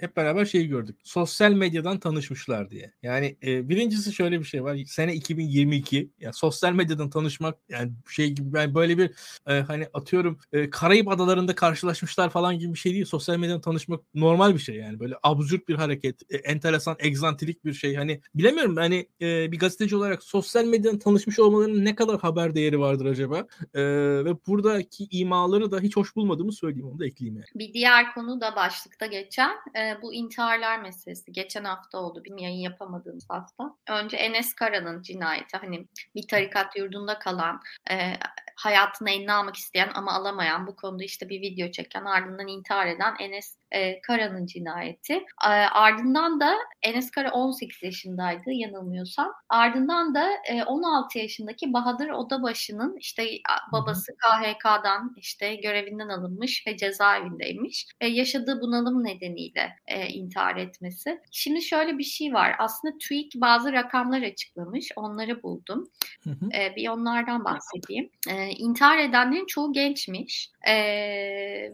hep 0.00 0.16
beraber 0.16 0.44
şeyi 0.44 0.68
gördük. 0.68 0.96
Sosyal 1.04 1.52
medyadan 1.52 2.00
tanışmışlar 2.00 2.70
diye. 2.70 2.92
Yani 3.02 3.36
e, 3.46 3.68
birincisi 3.68 4.12
şöyle 4.12 4.40
bir 4.40 4.44
şey 4.44 4.64
var. 4.64 4.76
Sene 4.86 5.14
2022. 5.14 6.10
Ya 6.20 6.32
sosyal 6.32 6.72
medyadan 6.72 7.10
tanışmak 7.10 7.58
yani 7.68 7.92
şey 8.10 8.30
gibi 8.30 8.52
ben 8.52 8.74
böyle 8.74 8.98
bir 8.98 9.10
e, 9.46 9.60
hani 9.60 9.86
atıyorum 9.94 10.38
e, 10.52 10.70
Karayip 10.70 11.08
adalarında 11.08 11.54
karşılaşmışlar 11.54 12.30
falan 12.30 12.58
gibi 12.58 12.74
bir 12.74 12.78
şey 12.78 12.92
değil. 12.92 13.04
Sosyal 13.04 13.38
medyadan 13.38 13.60
tanışmak 13.60 14.00
normal 14.14 14.54
bir 14.54 14.58
şey 14.58 14.76
yani. 14.76 15.00
Böyle 15.00 15.14
absürt 15.22 15.68
bir 15.68 15.74
hareket, 15.74 16.22
e, 16.32 16.36
enteresan, 16.36 16.96
egzantrik 16.98 17.64
bir 17.64 17.72
şey. 17.72 17.94
Hani 17.94 18.20
bilemiyorum 18.34 18.76
hani 18.76 19.06
e, 19.20 19.52
bir 19.52 19.58
gazeteci 19.58 19.96
olarak 19.96 20.22
sosyal 20.22 20.64
medyadan 20.64 20.98
tanışmış 20.98 21.38
olmalarının 21.38 21.84
ne 21.84 21.94
kadar 21.94 22.20
haber 22.20 22.54
değeri 22.54 22.75
var 22.80 22.96
vardır 22.96 23.06
acaba? 23.06 23.38
E, 23.74 23.82
ve 24.24 24.46
buradaki 24.46 25.08
imaları 25.10 25.70
da 25.70 25.80
hiç 25.80 25.96
hoş 25.96 26.16
bulmadığımı 26.16 26.52
söyleyeyim 26.52 26.88
onu 26.88 26.98
da 26.98 27.06
ekleyeyim 27.06 27.36
yani. 27.36 27.46
Bir 27.54 27.72
diğer 27.72 28.14
konu 28.14 28.40
da 28.40 28.56
başlıkta 28.56 29.06
geçen 29.06 29.56
e, 29.76 30.02
bu 30.02 30.14
intiharlar 30.14 30.82
meselesi. 30.82 31.32
Geçen 31.32 31.64
hafta 31.64 31.98
oldu 31.98 32.24
bir 32.24 32.42
yayın 32.42 32.60
yapamadığımız 32.60 33.26
hafta. 33.28 33.76
Önce 33.90 34.16
Enes 34.16 34.54
Kara'nın 34.54 35.02
cinayeti 35.02 35.56
hani 35.56 35.86
bir 36.14 36.28
tarikat 36.28 36.76
yurdunda 36.76 37.18
kalan 37.18 37.60
e, 37.90 38.12
hayatını 38.56 39.10
eline 39.10 39.32
almak 39.32 39.56
isteyen 39.56 39.90
ama 39.94 40.12
alamayan 40.12 40.66
bu 40.66 40.76
konuda 40.76 41.04
işte 41.04 41.28
bir 41.28 41.40
video 41.40 41.70
çeken 41.70 42.04
ardından 42.04 42.48
intihar 42.48 42.86
eden 42.86 43.14
Enes 43.20 43.56
e, 43.70 44.00
Kara'nın 44.00 44.46
cinayeti. 44.46 45.14
E, 45.44 45.48
ardından 45.72 46.40
da 46.40 46.54
Enes 46.82 47.10
Kara 47.10 47.30
18 47.32 47.82
yaşındaydı 47.82 48.50
yanılmıyorsam. 48.50 49.32
Ardından 49.48 50.14
da 50.14 50.28
e, 50.48 50.62
16 50.64 51.18
yaşındaki 51.18 51.72
Bahadır 51.72 52.08
Odabaşı'nın 52.08 52.96
işte 52.96 53.26
babası 53.72 54.12
KHK'dan 54.16 55.14
işte 55.16 55.54
görevinden 55.54 56.08
alınmış 56.08 56.66
ve 56.66 56.76
cezaevindeymiş. 56.76 57.86
E, 58.00 58.06
yaşadığı 58.06 58.60
bunalım 58.60 59.04
nedeniyle 59.04 59.76
e, 59.86 60.06
intihar 60.06 60.56
etmesi. 60.56 61.20
Şimdi 61.30 61.62
şöyle 61.62 61.98
bir 61.98 62.04
şey 62.04 62.34
var. 62.34 62.56
Aslında 62.58 62.98
TÜİK 62.98 63.32
bazı 63.34 63.72
rakamlar 63.72 64.22
açıklamış. 64.22 64.92
Onları 64.96 65.42
buldum. 65.42 65.90
Hı 66.24 66.30
hı. 66.30 66.48
E, 66.56 66.76
bir 66.76 66.88
onlardan 66.88 67.44
bahsedeyim. 67.44 68.10
E, 68.28 68.48
intihar 68.48 68.98
edenlerin 68.98 69.46
çoğu 69.46 69.72
gençmiş 69.72 70.50
e, 70.68 70.74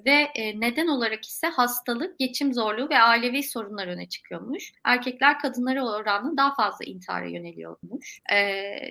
ve 0.06 0.28
e, 0.34 0.60
neden 0.60 0.86
olarak 0.86 1.24
ise 1.24 1.46
hastalık, 1.82 2.18
geçim 2.18 2.54
zorluğu 2.54 2.88
ve 2.90 2.98
ailevi 2.98 3.42
sorunlar 3.42 3.86
öne 3.86 4.08
çıkıyormuş. 4.08 4.72
Erkekler 4.84 5.38
kadınlara 5.38 5.86
oranla 5.86 6.36
daha 6.36 6.54
fazla 6.54 6.84
intihara 6.84 7.26
yöneliyormuş. 7.26 8.20
E, 8.32 8.36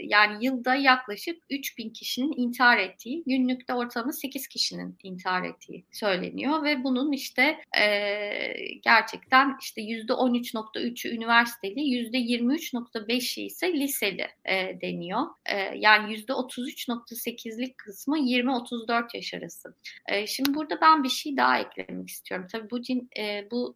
yani 0.04 0.46
yılda 0.46 0.76
yaklaşık 0.76 1.44
3000 1.50 1.90
kişinin 1.90 2.34
intihar 2.38 2.78
ettiği, 2.78 3.24
günlükte 3.28 3.74
ortalama 3.74 4.12
8 4.12 4.48
kişinin 4.48 4.98
intihar 5.04 5.44
ettiği 5.44 5.86
söyleniyor 5.92 6.64
ve 6.64 6.84
bunun 6.84 7.12
işte 7.12 7.58
e, 7.80 7.86
gerçekten 8.76 9.58
işte 9.62 9.82
%13.3'ü 9.82 11.16
üniversiteli, 11.16 11.80
%23.5'i 11.80 13.46
ise 13.46 13.74
liseli 13.74 14.28
e, 14.46 14.82
deniyor. 14.82 15.22
E, 15.46 15.58
yani 15.58 16.14
%33.8'lik 16.16 17.78
kısmı 17.78 18.20
20-34 18.20 19.16
yaş 19.16 19.34
arası. 19.34 19.76
E, 20.08 20.28
şimdi 20.28 20.54
burada 20.54 20.82
ben 20.82 21.04
bir 21.04 21.10
şey 21.10 21.38
daha 21.38 21.60
eklemek 21.60 22.10
istiyorum. 22.10 22.48
Tabii 22.52 22.70
bu 22.72 22.81
cin, 22.82 23.10
e, 23.18 23.52
bu 23.52 23.76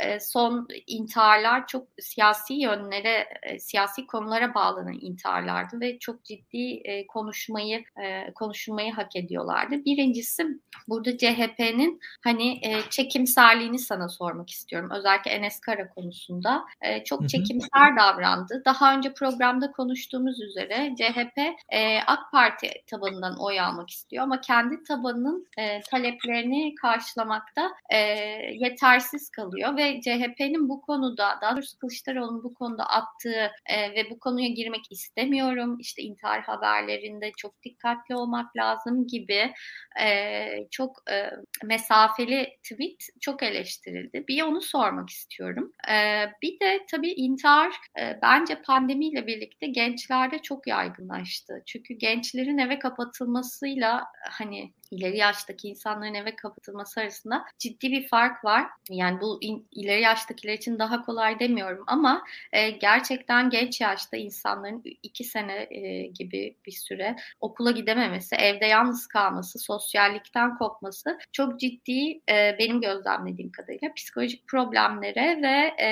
e, 0.00 0.20
son 0.20 0.68
intiharlar 0.86 1.66
çok 1.66 1.86
siyasi 2.00 2.54
yönlere, 2.54 3.28
e, 3.42 3.58
siyasi 3.58 4.06
konulara 4.06 4.54
bağlanan 4.54 4.98
intiharlardı 5.00 5.80
ve 5.80 5.98
çok 5.98 6.24
ciddi 6.24 6.80
e, 6.84 7.06
konuşmayı 7.06 7.84
e, 8.04 8.32
konuşulmayı 8.34 8.92
hak 8.92 9.16
ediyorlardı. 9.16 9.84
Birincisi 9.84 10.46
burada 10.88 11.18
CHP'nin 11.18 12.00
hani 12.24 12.58
e, 12.62 12.82
çekimserliğini 12.90 13.78
sana 13.78 14.08
sormak 14.08 14.50
istiyorum. 14.50 14.90
Özellikle 14.92 15.30
Enes 15.30 15.60
Kara 15.60 15.88
konusunda 15.88 16.64
e, 16.80 17.04
çok 17.04 17.28
çekimser 17.28 17.96
davrandı. 17.98 18.62
Daha 18.64 18.94
önce 18.94 19.14
programda 19.14 19.72
konuştuğumuz 19.72 20.40
üzere 20.40 20.94
CHP 20.98 21.38
e, 21.68 21.98
AK 22.06 22.32
Parti 22.32 22.70
tabanından 22.86 23.36
oy 23.38 23.60
almak 23.60 23.90
istiyor 23.90 24.22
ama 24.22 24.40
kendi 24.40 24.82
tabanının 24.82 25.46
e, 25.58 25.80
taleplerini 25.80 26.74
karşılamakta 26.74 27.74
e, 27.90 28.13
yetersiz 28.60 29.30
kalıyor 29.30 29.76
ve 29.76 30.00
CHP'nin 30.00 30.68
bu 30.68 30.80
konuda 30.80 31.38
daha 31.42 31.56
doğrusu 31.56 31.78
Kılıçdaroğlu'nun 31.78 32.44
bu 32.44 32.54
konuda 32.54 32.84
attığı 32.84 33.50
e, 33.66 33.94
ve 33.94 34.10
bu 34.10 34.18
konuya 34.18 34.48
girmek 34.48 34.92
istemiyorum 34.92 35.76
işte 35.80 36.02
intihar 36.02 36.42
haberlerinde 36.42 37.32
çok 37.36 37.62
dikkatli 37.62 38.16
olmak 38.16 38.56
lazım 38.56 39.06
gibi 39.06 39.52
e, 40.00 40.46
çok 40.70 41.02
e, 41.10 41.30
mesafeli 41.64 42.48
tweet 42.62 43.06
çok 43.20 43.42
eleştirildi. 43.42 44.24
Bir 44.28 44.42
onu 44.42 44.60
sormak 44.60 45.10
istiyorum. 45.10 45.72
E, 45.88 46.26
bir 46.42 46.60
de 46.60 46.86
tabii 46.90 47.10
intihar 47.10 47.72
e, 48.00 48.18
bence 48.22 48.62
pandemiyle 48.62 49.26
birlikte 49.26 49.66
gençlerde 49.66 50.38
çok 50.38 50.66
yaygınlaştı. 50.66 51.62
Çünkü 51.66 51.94
gençlerin 51.94 52.58
eve 52.58 52.78
kapatılmasıyla 52.78 54.04
hani 54.30 54.72
ileri 54.94 55.18
yaştaki 55.18 55.68
insanların 55.68 56.14
eve 56.14 56.36
kapatılması 56.36 57.00
arasında 57.00 57.44
ciddi 57.58 57.90
bir 57.90 58.08
fark 58.08 58.44
var. 58.44 58.66
Yani 58.90 59.20
bu 59.20 59.38
in, 59.40 59.66
ileri 59.72 60.00
yaştakiler 60.00 60.52
için 60.52 60.78
daha 60.78 61.02
kolay 61.02 61.38
demiyorum 61.38 61.84
ama 61.86 62.22
e, 62.52 62.70
gerçekten 62.70 63.50
genç 63.50 63.80
yaşta 63.80 64.16
insanların 64.16 64.82
iki 65.02 65.24
sene 65.24 65.66
e, 65.70 66.06
gibi 66.06 66.56
bir 66.66 66.72
süre 66.72 67.16
okula 67.40 67.70
gidememesi, 67.70 68.36
evde 68.36 68.66
yalnız 68.66 69.06
kalması, 69.06 69.58
sosyallikten 69.58 70.58
kopması 70.58 71.18
çok 71.32 71.60
ciddi 71.60 72.20
e, 72.30 72.56
benim 72.58 72.80
gözlemlediğim 72.80 73.52
kadarıyla 73.52 73.94
psikolojik 73.96 74.48
problemlere 74.48 75.42
ve 75.42 75.84
e, 75.84 75.88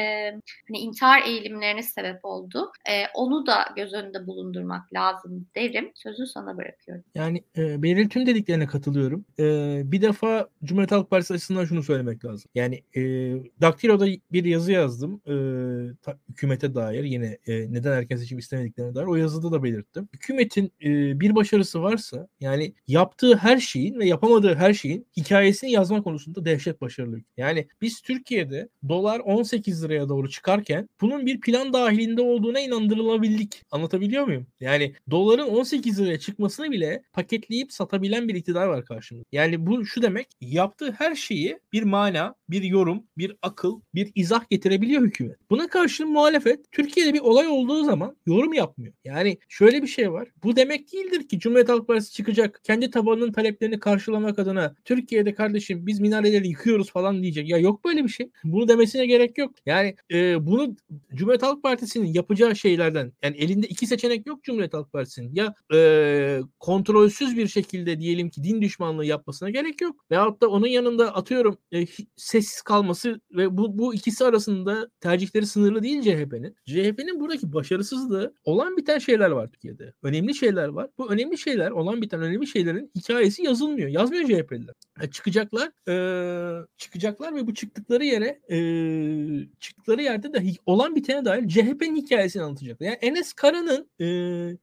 hani 0.68 0.78
intihar 0.78 1.22
eğilimlerine 1.26 1.82
sebep 1.82 2.24
oldu. 2.24 2.72
E, 2.88 3.04
onu 3.14 3.46
da 3.46 3.64
göz 3.76 3.92
önünde 3.92 4.26
bulundurmak 4.26 4.92
lazım 4.94 5.46
derim. 5.56 5.92
Sözü 5.94 6.26
sana 6.26 6.56
bırakıyorum. 6.56 7.04
Yani 7.14 7.44
e, 7.56 7.82
Beril 7.82 8.08
tüm 8.08 8.26
dediklerine 8.26 8.66
katılıyorum. 8.66 8.91
E, 9.38 9.82
bir 9.84 10.02
defa 10.02 10.48
Cumhuriyet 10.64 10.92
Halk 10.92 11.10
Partisi 11.10 11.34
açısından 11.34 11.64
şunu 11.64 11.82
söylemek 11.82 12.24
lazım. 12.24 12.50
Yani 12.54 12.82
e, 12.96 13.00
Daktilo'da 13.60 14.06
bir 14.32 14.44
yazı 14.44 14.72
yazdım. 14.72 15.20
E, 15.26 15.34
ta, 16.02 16.18
hükümete 16.28 16.74
dair 16.74 17.04
yine 17.04 17.38
e, 17.46 17.72
neden 17.72 17.92
erken 17.92 18.16
seçim 18.16 18.38
istemediklerine 18.38 18.94
dair 18.94 19.06
o 19.06 19.16
yazıda 19.16 19.52
da 19.52 19.62
belirttim. 19.62 20.08
Hükümetin 20.14 20.72
e, 20.84 21.20
bir 21.20 21.34
başarısı 21.34 21.82
varsa 21.82 22.28
yani 22.40 22.74
yaptığı 22.86 23.36
her 23.36 23.58
şeyin 23.58 23.98
ve 23.98 24.06
yapamadığı 24.06 24.54
her 24.54 24.74
şeyin 24.74 25.06
hikayesini 25.16 25.72
yazma 25.72 26.02
konusunda 26.02 26.44
dehşet 26.44 26.80
başarılı. 26.80 27.20
Yani 27.36 27.66
biz 27.80 28.00
Türkiye'de 28.00 28.68
dolar 28.88 29.20
18 29.20 29.84
liraya 29.84 30.08
doğru 30.08 30.30
çıkarken 30.30 30.88
bunun 31.00 31.26
bir 31.26 31.40
plan 31.40 31.72
dahilinde 31.72 32.22
olduğuna 32.22 32.60
inandırılabildik. 32.60 33.62
Anlatabiliyor 33.70 34.24
muyum? 34.24 34.46
Yani 34.60 34.94
doların 35.10 35.48
18 35.48 36.00
liraya 36.00 36.18
çıkmasını 36.18 36.70
bile 36.70 37.02
paketleyip 37.12 37.72
satabilen 37.72 38.28
bir 38.28 38.34
iktidar 38.34 38.66
var 38.66 38.81
karşımızda. 38.84 39.28
Yani 39.32 39.66
bu 39.66 39.86
şu 39.86 40.02
demek 40.02 40.26
yaptığı 40.40 40.92
her 40.92 41.14
şeyi 41.14 41.58
bir 41.72 41.82
mana, 41.82 42.34
bir 42.50 42.62
yorum, 42.62 43.02
bir 43.18 43.36
akıl, 43.42 43.80
bir 43.94 44.12
izah 44.14 44.50
getirebiliyor 44.50 45.02
hükümet. 45.02 45.36
Buna 45.50 45.68
karşın 45.68 46.08
muhalefet 46.08 46.72
Türkiye'de 46.72 47.14
bir 47.14 47.20
olay 47.20 47.48
olduğu 47.48 47.84
zaman 47.84 48.16
yorum 48.26 48.52
yapmıyor. 48.52 48.94
Yani 49.04 49.38
şöyle 49.48 49.82
bir 49.82 49.86
şey 49.86 50.12
var. 50.12 50.28
Bu 50.44 50.56
demek 50.56 50.92
değildir 50.92 51.28
ki 51.28 51.38
Cumhuriyet 51.38 51.68
Halk 51.68 51.86
Partisi 51.86 52.12
çıkacak 52.12 52.60
kendi 52.64 52.90
tabanının 52.90 53.32
taleplerini 53.32 53.80
karşılamak 53.80 54.38
adına 54.38 54.74
Türkiye'de 54.84 55.34
kardeşim 55.34 55.86
biz 55.86 56.00
minareleri 56.00 56.48
yıkıyoruz 56.48 56.90
falan 56.90 57.22
diyecek. 57.22 57.48
Ya 57.48 57.58
yok 57.58 57.84
böyle 57.84 58.04
bir 58.04 58.08
şey. 58.08 58.30
Bunu 58.44 58.68
demesine 58.68 59.06
gerek 59.06 59.38
yok. 59.38 59.54
Yani 59.66 59.96
e, 60.12 60.46
bunu 60.46 60.76
Cumhuriyet 61.14 61.42
Halk 61.42 61.62
Partisi'nin 61.62 62.06
yapacağı 62.06 62.56
şeylerden 62.56 63.12
yani 63.22 63.36
elinde 63.36 63.66
iki 63.66 63.86
seçenek 63.86 64.26
yok 64.26 64.44
Cumhuriyet 64.44 64.74
Halk 64.74 64.92
Partisi'nin. 64.92 65.34
Ya 65.34 65.54
e, 65.74 66.40
kontrolsüz 66.60 67.36
bir 67.36 67.48
şekilde 67.48 68.00
diyelim 68.00 68.30
ki 68.30 68.44
din 68.44 68.61
düşmanlığı 68.62 69.06
yapmasına 69.06 69.50
gerek 69.50 69.80
yok. 69.80 70.04
Veyahut 70.10 70.42
da 70.42 70.48
onun 70.48 70.66
yanında 70.66 71.14
atıyorum 71.14 71.58
e, 71.72 71.86
sessiz 72.16 72.62
kalması 72.62 73.20
ve 73.30 73.56
bu, 73.56 73.78
bu 73.78 73.94
ikisi 73.94 74.24
arasında 74.24 74.88
tercihleri 75.00 75.46
sınırlı 75.46 75.82
değil 75.82 76.02
CHP'nin. 76.02 76.56
CHP'nin 76.66 77.20
buradaki 77.20 77.52
başarısızlığı 77.52 78.34
olan 78.44 78.76
biten 78.76 78.98
şeyler 78.98 79.30
var 79.30 79.48
Türkiye'de. 79.52 79.92
Önemli 80.02 80.34
şeyler 80.34 80.68
var. 80.68 80.90
Bu 80.98 81.12
önemli 81.12 81.38
şeyler 81.38 81.70
olan 81.70 82.02
biten 82.02 82.22
önemli 82.22 82.46
şeylerin 82.46 82.90
hikayesi 82.96 83.42
yazılmıyor. 83.42 83.88
Yazmıyor 83.88 84.24
CHP'liler. 84.24 84.74
Yani 85.00 85.10
çıkacaklar 85.10 85.70
e, 85.88 86.66
çıkacaklar 86.78 87.34
ve 87.34 87.46
bu 87.46 87.54
çıktıkları 87.54 88.04
yere 88.04 88.40
e, 88.50 88.58
çıktıkları 89.60 90.02
yerde 90.02 90.32
de 90.32 90.52
olan 90.66 90.96
bitene 90.96 91.24
dair 91.24 91.48
CHP'nin 91.48 91.96
hikayesini 91.96 92.42
anlatacaklar. 92.42 92.86
Yani 92.86 92.98
Enes 93.00 93.32
Kara'nın 93.32 93.90
e, 94.00 94.06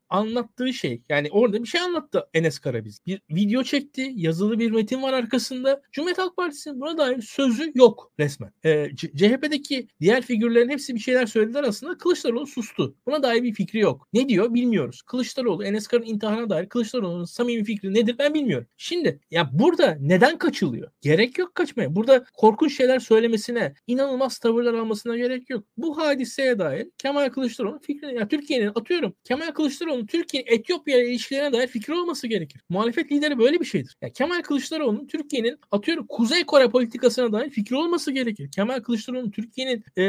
anlattığı 0.09 0.73
şey 0.73 1.01
yani 1.09 1.27
orada 1.31 1.63
bir 1.63 1.67
şey 1.67 1.81
anlattı 1.81 2.27
Enes 2.33 2.59
Kara 2.59 2.85
biz. 2.85 3.01
Bir 3.05 3.21
video 3.29 3.63
çekti. 3.89 4.13
Yazılı 4.15 4.59
bir 4.59 4.71
metin 4.71 5.01
var 5.01 5.13
arkasında. 5.13 5.81
Cumhuriyet 5.91 6.17
Halk 6.17 6.35
Partisi'nin 6.35 6.81
buna 6.81 6.97
dair 6.97 7.21
sözü 7.21 7.71
yok 7.75 8.11
resmen. 8.19 8.51
E, 8.65 8.95
CHP'deki 8.95 9.87
diğer 10.01 10.21
figürlerin 10.21 10.69
hepsi 10.69 10.95
bir 10.95 10.99
şeyler 10.99 11.25
söylediler 11.25 11.63
aslında. 11.63 11.97
Kılıçdaroğlu 11.97 12.47
sustu. 12.47 12.95
Buna 13.05 13.23
dair 13.23 13.43
bir 13.43 13.53
fikri 13.53 13.79
yok. 13.79 14.07
Ne 14.13 14.29
diyor 14.29 14.53
bilmiyoruz. 14.53 15.01
Kılıçdaroğlu 15.01 15.63
Enes 15.63 15.87
Kara'nın 15.87 16.07
intiharına 16.07 16.49
dair 16.49 16.69
Kılıçdaroğlu'nun 16.69 17.25
samimi 17.25 17.63
fikri 17.63 17.93
nedir 17.93 18.15
ben 18.19 18.33
bilmiyorum. 18.33 18.67
Şimdi 18.77 19.19
ya 19.31 19.49
burada 19.53 19.97
neden 20.01 20.37
kaçılıyor? 20.37 20.91
Gerek 21.01 21.37
yok 21.37 21.55
kaçmaya. 21.55 21.95
Burada 21.95 22.25
korkunç 22.37 22.77
şeyler 22.77 22.99
söylemesine, 22.99 23.73
inanılmaz 23.87 24.37
tavırlar 24.37 24.73
almasına 24.73 25.17
gerek 25.17 25.49
yok. 25.49 25.63
Bu 25.77 25.97
hadiseye 25.97 26.59
dair 26.59 26.87
Kemal 26.97 27.29
Kılıçdaroğlu'nun 27.29 27.79
fikri 27.79 28.15
ya 28.15 28.27
Türkiye'nin 28.27 28.67
atıyorum 28.67 29.13
Kemal 29.23 29.51
Kılıçdaroğlu'nun 29.51 30.05
Türkiye 30.05 30.43
Etiyopya 30.47 30.97
ile 30.97 31.09
ilişkilerine 31.09 31.53
dair 31.53 31.67
fikri 31.67 31.93
olması 31.93 32.27
gerekir. 32.27 32.61
Muhalefet 32.69 33.11
lideri 33.11 33.39
böyle 33.39 33.59
bir 33.59 33.65
şeydir. 33.79 33.97
Ya 34.01 34.09
Kemal 34.09 34.41
Kılıçdaroğlu'nun 34.41 35.07
Türkiye'nin 35.07 35.59
atıyorum 35.71 36.05
Kuzey 36.09 36.45
Kore 36.45 36.69
politikasına 36.69 37.31
dair 37.31 37.49
fikri 37.49 37.75
olması 37.75 38.11
gerekir. 38.11 38.51
Kemal 38.51 38.79
Kılıçdaroğlu'nun 38.79 39.31
Türkiye'nin 39.31 39.83
e, 39.97 40.03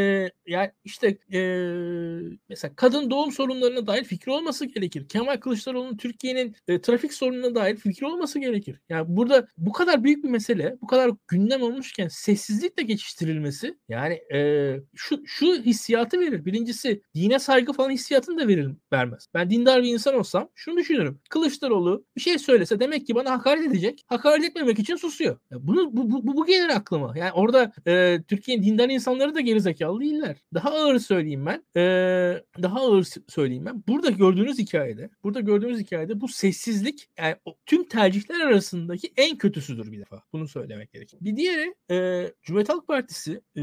yani 0.47 0.71
işte 0.85 1.19
e, 1.33 1.41
mesela 2.49 2.75
kadın 2.77 3.11
doğum 3.11 3.33
sorunlarına 3.33 3.87
dair 3.87 4.05
fikri 4.05 4.33
olması 4.33 4.67
gerekir. 4.67 5.09
Kemal 5.09 5.37
Kılıçdaroğlu'nun 5.37 5.97
Türkiye'nin 5.97 6.57
e, 6.69 6.81
trafik 6.81 7.15
sorununa 7.15 7.55
dair 7.55 7.77
fikri 7.77 8.07
olması 8.07 8.39
gerekir. 8.39 8.81
Yani 8.89 9.05
burada 9.09 9.47
bu 9.59 9.73
kadar 9.73 10.05
büyük 10.05 10.25
bir 10.25 10.29
mesele, 10.29 10.77
bu 10.83 10.87
kadar 10.87 11.11
gündem 11.29 11.63
olmuşken 11.63 12.09
sessizlikle 12.09 12.83
geçiştirilmesi 12.83 13.79
yani 13.89 14.15
e, 14.35 14.77
şu 14.95 15.27
şu 15.27 15.63
hissiyatı 15.63 16.21
verir. 16.21 16.45
Birincisi 16.45 17.03
dine 17.15 17.39
saygı 17.39 17.73
falan 17.73 17.91
hissiyatını 17.91 18.39
da 18.39 18.49
verir 18.49 18.69
vermez. 18.93 19.27
Ben 19.35 19.51
dindar 19.51 19.83
bir 19.83 19.89
insan 19.89 20.15
olsam 20.15 20.49
şunu 20.55 20.77
düşünürüm. 20.77 21.21
Kılıçdaroğlu 21.31 22.05
bir 22.17 22.21
şey 22.21 22.39
söylese 22.39 22.81
demek 22.81 23.07
ki 23.07 23.15
bana 23.15 23.31
hakaret 23.31 23.60
hakaret 23.61 23.73
edecek. 23.73 24.05
Hakaret 24.07 24.45
etmemek 24.45 24.79
için 24.79 24.97
susuyor. 24.97 25.39
Ya 25.51 25.59
bunu 25.67 25.97
bu, 25.97 26.11
bu, 26.11 26.37
bu 26.37 26.47
gelir 26.47 26.69
aklıma. 26.69 27.19
Yani 27.19 27.33
orada 27.33 27.73
e, 27.87 28.23
Türkiye'nin 28.29 28.63
dindar 28.63 28.89
insanları 28.89 29.35
da 29.35 29.41
gerizekalı 29.41 30.01
değiller. 30.01 30.37
Daha 30.55 30.71
ağır 30.71 30.99
söyleyeyim 30.99 31.47
ben. 31.47 31.65
E, 31.77 31.83
daha 32.63 32.81
ağır 32.81 33.07
söyleyeyim 33.29 33.67
ben. 33.67 33.83
Burada 33.89 34.11
gördüğünüz 34.11 34.59
hikayede, 34.59 35.11
burada 35.25 35.41
gördüğünüz 35.41 35.79
hikayede 35.79 36.21
bu 36.21 36.29
sessizlik 36.29 37.09
yani 37.19 37.37
tüm 37.67 37.89
tercihler 37.89 38.41
arasındaki 38.41 39.13
en 39.17 39.39
kötüsüdür 39.39 39.93
bir 39.93 39.99
defa. 39.99 40.23
Bunu 40.33 40.49
söylemek 40.49 40.93
gerekir. 40.93 41.19
Bir 41.21 41.37
diğeri 41.37 41.75
e, 41.91 42.27
Cumhuriyet 42.43 42.69
Halk 42.69 42.87
Partisi 42.87 43.41
e, 43.57 43.63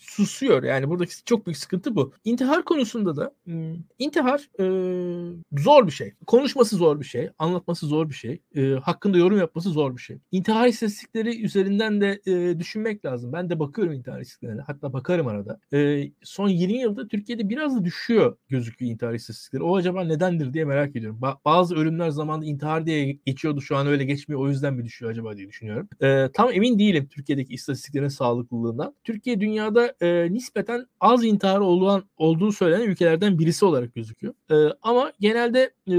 susuyor. 0.00 0.62
Yani 0.62 0.88
buradaki 0.88 1.24
çok 1.24 1.46
büyük 1.46 1.56
sıkıntı 1.56 1.96
bu. 1.96 2.12
İntihar 2.24 2.64
konusunda 2.64 3.16
da 3.16 3.34
hmm, 3.44 3.74
intihar 3.98 4.48
e, 4.58 4.64
zor 5.58 5.86
bir 5.86 5.92
şey. 5.92 6.12
Konuşması 6.26 6.76
zor 6.76 7.00
bir 7.00 7.04
şey. 7.04 7.30
Anlatması 7.38 7.86
zor 7.86 8.08
bir 8.08 8.14
şey. 8.14 8.40
E, 8.54 8.74
hakkında 9.02 9.18
yorum 9.18 9.38
yapması 9.38 9.70
zor 9.70 9.96
bir 9.96 10.02
şey. 10.02 10.18
İntihar 10.32 10.68
istatistikleri 10.68 11.42
üzerinden 11.42 12.00
de 12.00 12.20
e, 12.26 12.58
düşünmek 12.58 13.04
lazım. 13.04 13.32
Ben 13.32 13.50
de 13.50 13.58
bakıyorum 13.58 13.92
intihar 13.94 14.20
istatistiklerine. 14.20 14.60
Hatta 14.60 14.92
bakarım 14.92 15.26
arada. 15.26 15.60
E, 15.72 16.10
son 16.22 16.48
20 16.48 16.78
yılda 16.78 17.08
Türkiye'de 17.08 17.48
biraz 17.48 17.76
da 17.76 17.84
düşüyor 17.84 18.36
gözüküyor 18.48 18.92
intihar 18.92 19.14
istatistikleri. 19.14 19.62
O 19.62 19.76
acaba 19.76 20.04
nedendir 20.04 20.54
diye 20.54 20.64
merak 20.64 20.96
ediyorum. 20.96 21.18
Ba- 21.22 21.36
bazı 21.44 21.76
ölümler 21.76 22.10
zamanında 22.10 22.46
intihar 22.46 22.86
diye 22.86 23.12
geçiyordu. 23.26 23.60
Şu 23.60 23.76
an 23.76 23.86
öyle 23.86 24.04
geçmiyor. 24.04 24.40
O 24.40 24.48
yüzden 24.48 24.74
mi 24.74 24.84
düşüyor 24.84 25.10
acaba 25.10 25.36
diye 25.36 25.48
düşünüyorum. 25.48 25.88
E, 26.02 26.28
tam 26.34 26.52
emin 26.52 26.78
değilim 26.78 27.08
Türkiye'deki 27.10 27.54
istatistiklerin 27.54 28.08
sağlıklılığından. 28.08 28.94
Türkiye 29.04 29.40
dünyada 29.40 29.94
e, 30.00 30.32
nispeten 30.32 30.86
az 31.00 31.24
intihar 31.24 31.60
olan 31.60 32.04
olduğu 32.16 32.52
söylenen 32.52 32.88
ülkelerden 32.88 33.38
birisi 33.38 33.64
olarak 33.64 33.94
gözüküyor. 33.94 34.34
E, 34.50 34.54
ama 34.82 35.12
genelde 35.20 35.70
e, 35.90 35.96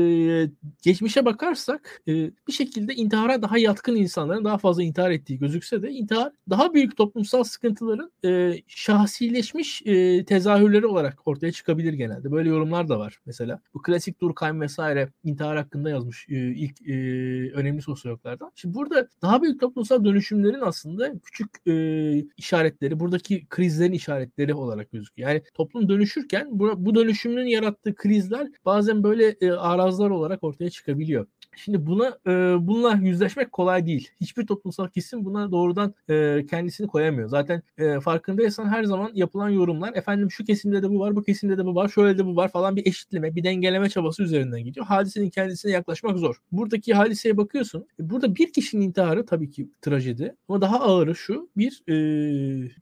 geçmişe 0.83 1.25
bakarsak 1.25 2.01
e, 2.07 2.31
bir 2.47 2.53
şekilde 2.53 2.92
intihara 2.93 3.41
daha 3.41 3.57
yatkın 3.57 3.95
insanların 3.95 4.45
daha 4.45 4.57
fazla 4.57 4.83
intihar 4.83 5.11
ettiği 5.11 5.39
gözükse 5.39 5.81
de 5.81 5.91
intihar 5.91 6.31
daha 6.49 6.73
büyük 6.73 6.97
toplumsal 6.97 7.43
sıkıntıların 7.43 8.11
e, 8.25 8.53
şahsileşmiş 8.67 9.81
e, 9.85 10.25
tezahürleri 10.25 10.85
olarak 10.85 11.27
ortaya 11.27 11.51
çıkabilir 11.51 11.93
genelde. 11.93 12.31
Böyle 12.31 12.49
yorumlar 12.49 12.89
da 12.89 12.99
var 12.99 13.19
mesela. 13.25 13.59
Bu 13.73 13.81
klasik 13.81 14.21
Durkheim 14.21 14.61
vesaire 14.61 15.09
intihar 15.23 15.57
hakkında 15.57 15.89
yazmış 15.89 16.25
e, 16.29 16.35
ilk 16.35 16.81
e, 16.81 16.93
önemli 17.53 17.81
sosyologlardan. 17.81 18.51
Şimdi 18.55 18.75
burada 18.75 19.07
daha 19.21 19.41
büyük 19.41 19.59
toplumsal 19.59 20.05
dönüşümlerin 20.05 20.61
aslında 20.61 21.13
küçük 21.23 21.67
e, 21.67 21.73
işaretleri, 22.37 22.99
buradaki 22.99 23.45
krizlerin 23.49 23.91
işaretleri 23.91 24.53
olarak 24.53 24.91
gözüküyor. 24.91 25.29
Yani 25.29 25.43
toplum 25.53 25.89
dönüşürken 25.89 26.47
bu, 26.51 26.85
bu 26.85 26.95
dönüşümün 26.95 27.45
yarattığı 27.45 27.95
krizler 27.95 28.47
bazen 28.65 29.03
böyle 29.03 29.35
e, 29.41 29.51
arazlar 29.51 30.09
olarak 30.09 30.43
ortaya 30.43 30.69
çıkabiliyor. 30.69 31.27
Şimdi 31.55 31.85
buna 31.85 32.07
e, 32.27 32.31
bununla 32.67 32.99
yüzleşmek 33.01 33.51
kolay 33.51 33.85
değil. 33.85 34.09
Hiçbir 34.21 34.47
toplumsal 34.47 34.87
kesim 34.87 35.25
buna 35.25 35.51
doğrudan 35.51 35.93
e, 36.09 36.45
kendisini 36.49 36.87
koyamıyor. 36.87 37.29
Zaten 37.29 37.61
e, 37.77 37.99
farkındaysan 37.99 38.67
her 38.69 38.83
zaman 38.83 39.11
yapılan 39.13 39.49
yorumlar 39.49 39.93
efendim 39.95 40.31
şu 40.31 40.45
kesimde 40.45 40.83
de 40.83 40.89
bu 40.89 40.99
var, 40.99 41.15
bu 41.15 41.23
kesimde 41.23 41.57
de 41.57 41.65
bu 41.65 41.75
var, 41.75 41.87
şöyle 41.89 42.17
de 42.17 42.25
bu 42.25 42.35
var 42.35 42.51
falan 42.51 42.75
bir 42.75 42.85
eşitleme, 42.85 43.35
bir 43.35 43.43
dengeleme 43.43 43.89
çabası 43.89 44.23
üzerinden 44.23 44.63
gidiyor. 44.63 44.85
Hadisenin 44.85 45.29
kendisine 45.29 45.71
yaklaşmak 45.71 46.17
zor. 46.17 46.35
Buradaki 46.51 46.93
hadiseye 46.93 47.37
bakıyorsun. 47.37 47.87
E, 47.99 48.09
burada 48.09 48.35
bir 48.35 48.53
kişinin 48.53 48.81
intiharı 48.85 49.25
tabii 49.25 49.49
ki 49.51 49.69
trajedi 49.81 50.35
ama 50.49 50.61
daha 50.61 50.79
ağırı 50.79 51.15
şu. 51.15 51.49
Bir 51.57 51.83
e, 51.89 51.93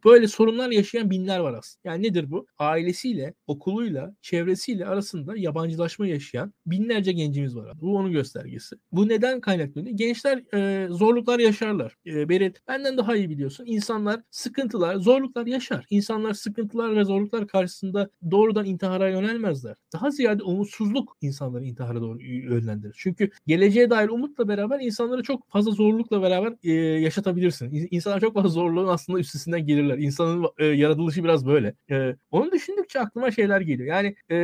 böyle 0.05 0.27
sorunlar 0.27 0.71
yaşayan 0.71 1.09
binler 1.09 1.39
var 1.39 1.53
aslında. 1.53 1.93
Yani 1.93 2.03
nedir 2.03 2.31
bu? 2.31 2.47
Ailesiyle, 2.59 3.33
okuluyla, 3.47 4.15
çevresiyle 4.21 4.85
arasında 4.85 5.37
yabancılaşma 5.37 6.07
yaşayan 6.07 6.53
binlerce 6.65 7.11
gencimiz 7.11 7.55
var. 7.55 7.81
Bu 7.81 7.97
onun 7.97 8.11
göstergesi. 8.11 8.60
Bu 8.91 9.07
neden 9.07 9.41
kaynaklanıyor? 9.41 9.97
Gençler 9.97 10.53
e, 10.53 10.87
zorluklar 10.89 11.39
yaşarlar. 11.39 11.95
E, 12.05 12.29
Berit 12.29 12.67
benden 12.67 12.97
daha 12.97 13.15
iyi 13.15 13.29
biliyorsun. 13.29 13.65
İnsanlar 13.67 14.21
sıkıntılar, 14.31 14.95
zorluklar 14.95 15.45
yaşar. 15.45 15.85
İnsanlar 15.89 16.33
sıkıntılar 16.33 16.95
ve 16.95 17.03
zorluklar 17.03 17.47
karşısında 17.47 18.09
doğrudan 18.31 18.65
intihara 18.65 19.09
yönelmezler. 19.09 19.75
Daha 19.93 20.11
ziyade 20.11 20.43
umutsuzluk 20.43 21.17
insanları 21.21 21.65
intihara 21.65 22.01
doğru 22.01 22.21
yönlendirir. 22.21 22.95
Çünkü 22.97 23.29
geleceğe 23.47 23.89
dair 23.89 24.09
umutla 24.09 24.47
beraber 24.47 24.79
insanları 24.79 25.23
çok 25.23 25.49
fazla 25.49 25.71
zorlukla 25.71 26.21
beraber 26.21 26.53
e, 26.63 26.71
yaşatabilirsin. 27.01 27.87
İnsanlar 27.91 28.19
çok 28.19 28.33
fazla 28.33 28.49
zorluğun 28.49 28.87
aslında 28.87 29.19
üstesinden 29.19 29.65
gelirler. 29.65 29.97
İnsanın 29.97 30.45
e, 30.57 30.65
yaratılışı 30.65 31.23
biraz 31.23 31.45
böyle. 31.45 31.75
E, 31.91 32.15
onu 32.31 32.51
düşündükçe 32.51 32.99
aklıma 32.99 33.31
şeyler 33.31 33.61
geliyor. 33.61 33.89
Yani 33.89 34.15
e, 34.31 34.37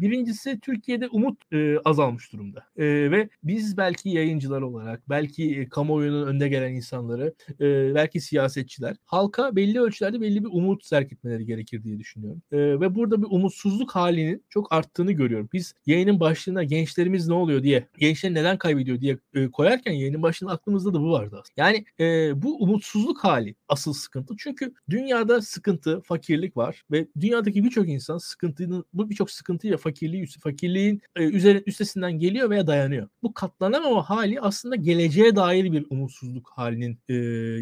birincisi 0.00 0.60
Türkiye'de 0.60 1.08
umut 1.08 1.52
e, 1.52 1.78
azalmış 1.84 2.32
durumda. 2.32 2.64
E, 2.76 2.84
ve 2.84 3.28
biz 3.42 3.63
belki 3.76 4.08
yayıncılar 4.08 4.62
olarak, 4.62 5.10
belki 5.10 5.60
e, 5.60 5.68
kamuoyunun 5.68 6.26
önde 6.26 6.48
gelen 6.48 6.72
insanları, 6.72 7.34
e, 7.60 7.94
belki 7.94 8.20
siyasetçiler 8.20 8.96
halka 9.04 9.56
belli 9.56 9.80
ölçülerde 9.80 10.20
belli 10.20 10.44
bir 10.44 10.48
umut 10.52 10.84
sergitmeleri 10.84 11.46
gerekir 11.46 11.84
diye 11.84 11.98
düşünüyorum. 11.98 12.42
E, 12.52 12.58
ve 12.58 12.94
burada 12.94 13.22
bir 13.22 13.26
umutsuzluk 13.30 13.90
halinin 13.90 14.44
çok 14.48 14.72
arttığını 14.72 15.12
görüyorum. 15.12 15.48
Biz 15.52 15.74
yayının 15.86 16.20
başlığına 16.20 16.64
gençlerimiz 16.64 17.28
ne 17.28 17.34
oluyor 17.34 17.62
diye, 17.62 17.88
gençler 17.98 18.34
neden 18.34 18.58
kaybediyor 18.58 19.00
diye 19.00 19.18
e, 19.34 19.50
koyarken 19.50 19.92
yayının 19.92 20.22
başında 20.22 20.50
aklımızda 20.50 20.94
da 20.94 21.00
bu 21.00 21.10
vardı 21.12 21.40
aslında. 21.42 21.68
Yani 21.68 21.84
e, 22.00 22.42
bu 22.42 22.62
umutsuzluk 22.62 23.24
hali 23.24 23.54
asıl 23.68 23.92
sıkıntı. 23.92 24.34
Çünkü 24.38 24.74
dünyada 24.90 25.42
sıkıntı, 25.42 26.00
fakirlik 26.00 26.56
var 26.56 26.82
ve 26.90 27.08
dünyadaki 27.20 27.64
birçok 27.64 27.88
insan 27.88 28.18
sıkıntının 28.18 28.84
bu 28.92 29.10
birçok 29.10 29.30
sıkıntıyla 29.30 29.76
fakirliği 29.76 30.26
fakirliğin 30.40 31.02
e, 31.16 31.24
üzerine 31.24 31.62
üstesinden 31.66 32.18
geliyor 32.18 32.50
veya 32.50 32.66
dayanıyor. 32.66 33.08
Bu 33.22 33.34
katlanamama 33.54 34.10
hali 34.10 34.40
aslında 34.40 34.76
geleceğe 34.76 35.36
dair 35.36 35.72
bir 35.72 35.86
umutsuzluk 35.90 36.52
halinin 36.56 36.98
e, 37.08 37.14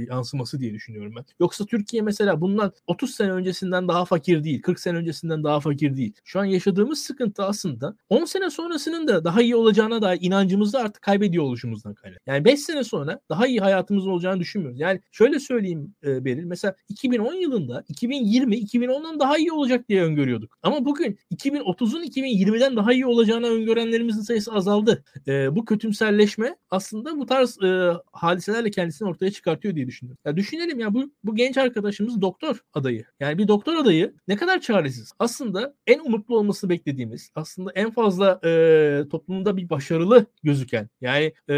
yansıması 0.08 0.60
diye 0.60 0.74
düşünüyorum 0.74 1.12
ben. 1.16 1.24
Yoksa 1.40 1.66
Türkiye 1.66 2.02
mesela 2.02 2.40
bundan 2.40 2.72
30 2.86 3.14
sene 3.14 3.32
öncesinden 3.32 3.88
daha 3.88 4.04
fakir 4.04 4.44
değil, 4.44 4.62
40 4.62 4.80
sene 4.80 4.98
öncesinden 4.98 5.44
daha 5.44 5.60
fakir 5.60 5.96
değil. 5.96 6.12
Şu 6.24 6.40
an 6.40 6.44
yaşadığımız 6.44 6.98
sıkıntı 6.98 7.44
aslında 7.44 7.96
10 8.08 8.24
sene 8.24 8.50
sonrasının 8.50 9.08
da 9.08 9.24
daha 9.24 9.42
iyi 9.42 9.56
olacağına 9.56 10.02
dair 10.02 10.18
inancımızı 10.22 10.78
artık 10.78 11.02
kaybediyor 11.02 11.44
oluşumuzdan 11.44 11.94
kaynak. 11.94 12.20
Yani 12.26 12.44
5 12.44 12.60
sene 12.60 12.84
sonra 12.84 13.20
daha 13.28 13.46
iyi 13.46 13.60
hayatımız 13.60 14.06
olacağını 14.06 14.40
düşünmüyoruz. 14.40 14.80
Yani 14.80 15.00
şöyle 15.10 15.40
söyleyeyim 15.40 15.94
e, 16.04 16.24
Beril. 16.24 16.44
Mesela 16.44 16.74
2010 16.88 17.34
yılında 17.34 17.84
2020 17.88 18.56
2010'dan 18.56 19.20
daha 19.20 19.38
iyi 19.38 19.52
olacak 19.52 19.88
diye 19.88 20.02
öngörüyorduk. 20.02 20.58
Ama 20.62 20.84
bugün 20.84 21.18
2030'un 21.34 22.02
2020'den 22.02 22.76
daha 22.76 22.92
iyi 22.92 23.06
olacağını 23.06 23.46
öngörenlerimizin 23.46 24.22
sayısı 24.22 24.52
azaldı. 24.52 25.04
E, 25.26 25.56
bu 25.56 25.64
kötümserleşme 25.82 26.56
aslında 26.70 27.18
bu 27.18 27.26
tarz 27.26 27.62
e, 27.62 27.92
hadiselerle 28.12 28.70
kendisini 28.70 29.08
ortaya 29.08 29.30
çıkartıyor 29.30 29.74
diye 29.74 29.86
düşünüyorum. 29.86 30.18
Ya 30.24 30.36
düşünelim 30.36 30.80
ya 30.80 30.94
bu 30.94 31.10
bu 31.24 31.34
genç 31.34 31.56
arkadaşımız 31.58 32.20
doktor 32.20 32.64
adayı. 32.74 33.04
Yani 33.20 33.38
bir 33.38 33.48
doktor 33.48 33.74
adayı 33.76 34.14
ne 34.28 34.36
kadar 34.36 34.60
çaresiz. 34.60 35.12
Aslında 35.18 35.74
en 35.86 35.98
umutlu 35.98 36.38
olması 36.38 36.68
beklediğimiz, 36.68 37.30
aslında 37.34 37.72
en 37.74 37.90
fazla 37.90 38.40
e, 38.44 39.04
toplumda 39.10 39.56
bir 39.56 39.70
başarılı 39.70 40.26
gözüken, 40.42 40.88
yani 41.00 41.32
e, 41.48 41.54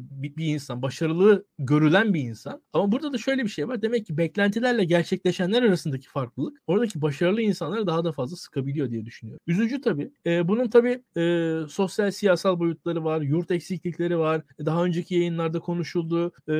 bir, 0.00 0.36
bir 0.36 0.46
insan, 0.46 0.82
başarılı 0.82 1.44
görülen 1.58 2.14
bir 2.14 2.20
insan. 2.20 2.62
Ama 2.72 2.92
burada 2.92 3.12
da 3.12 3.18
şöyle 3.18 3.42
bir 3.44 3.48
şey 3.48 3.68
var. 3.68 3.82
Demek 3.82 4.06
ki 4.06 4.18
beklentilerle 4.18 4.84
gerçekleşenler 4.84 5.62
arasındaki 5.62 6.08
farklılık 6.08 6.58
oradaki 6.66 7.02
başarılı 7.02 7.42
insanları 7.42 7.86
daha 7.86 8.04
da 8.04 8.12
fazla 8.12 8.36
sıkabiliyor 8.36 8.90
diye 8.90 9.04
düşünüyorum. 9.04 9.40
Üzücü 9.46 9.80
tabii. 9.80 10.10
E, 10.26 10.48
bunun 10.48 10.68
tabii 10.68 11.02
e, 11.16 11.54
sosyal 11.68 12.10
siyasal 12.10 12.58
boyutları 12.60 13.04
var, 13.04 13.20
yurt 13.20 13.47
eksiklikleri 13.50 14.18
var. 14.18 14.42
Daha 14.66 14.84
önceki 14.84 15.14
yayınlarda 15.14 15.60
konuşuldu. 15.60 16.32
E, 16.48 16.54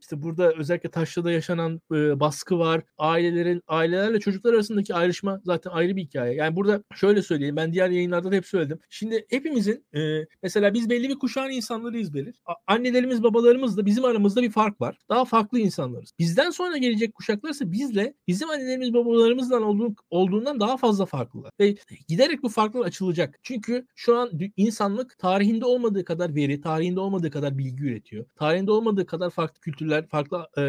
işte 0.00 0.22
burada 0.22 0.52
özellikle 0.52 0.90
Taşra'da 0.90 1.32
yaşanan 1.32 1.80
e, 1.92 2.20
baskı 2.20 2.58
var. 2.58 2.82
Ailelerin 2.98 3.62
ailelerle 3.68 4.20
çocuklar 4.20 4.54
arasındaki 4.54 4.94
ayrışma 4.94 5.40
zaten 5.44 5.70
ayrı 5.70 5.96
bir 5.96 6.02
hikaye. 6.02 6.34
Yani 6.34 6.56
burada 6.56 6.82
şöyle 6.94 7.22
söyleyeyim. 7.22 7.56
Ben 7.56 7.72
diğer 7.72 7.90
yayınlarda 7.90 8.32
da 8.32 8.34
hep 8.36 8.46
söyledim. 8.46 8.78
Şimdi 8.90 9.26
hepimizin 9.30 9.84
e, 9.96 10.26
mesela 10.42 10.74
biz 10.74 10.90
belli 10.90 11.08
bir 11.08 11.18
kuşağın 11.18 11.50
insanlarıyız 11.50 12.14
belir. 12.14 12.34
Annelerimiz, 12.66 13.22
babalarımız 13.22 13.76
da 13.76 13.86
bizim 13.86 14.04
aramızda 14.04 14.42
bir 14.42 14.50
fark 14.50 14.80
var. 14.80 14.98
Daha 15.08 15.24
farklı 15.24 15.58
insanlarız. 15.58 16.12
Bizden 16.18 16.50
sonra 16.50 16.76
gelecek 16.76 17.14
kuşaklar 17.14 17.50
ise 17.50 17.72
bizle 17.72 18.14
bizim 18.28 18.50
annelerimiz, 18.50 18.94
babalarımızdan 18.94 19.62
olduğu, 19.62 19.94
olduğundan 20.10 20.60
daha 20.60 20.76
fazla 20.76 21.06
farklılar. 21.06 21.50
Ve 21.60 21.76
giderek 22.08 22.42
bu 22.42 22.48
farklar 22.48 22.86
açılacak. 22.86 23.38
Çünkü 23.42 23.86
şu 23.94 24.16
an 24.16 24.30
insanlık 24.56 25.18
tarihinde 25.18 25.64
olmadığı 25.64 26.04
kadar 26.06 26.34
veri, 26.34 26.60
tarihinde 26.60 27.00
olmadığı 27.00 27.30
kadar 27.30 27.58
bilgi 27.58 27.84
üretiyor. 27.84 28.24
Tarihinde 28.36 28.70
olmadığı 28.70 29.06
kadar 29.06 29.30
farklı 29.30 29.60
kültürler, 29.60 30.06
farklı 30.08 30.46
e, 30.58 30.64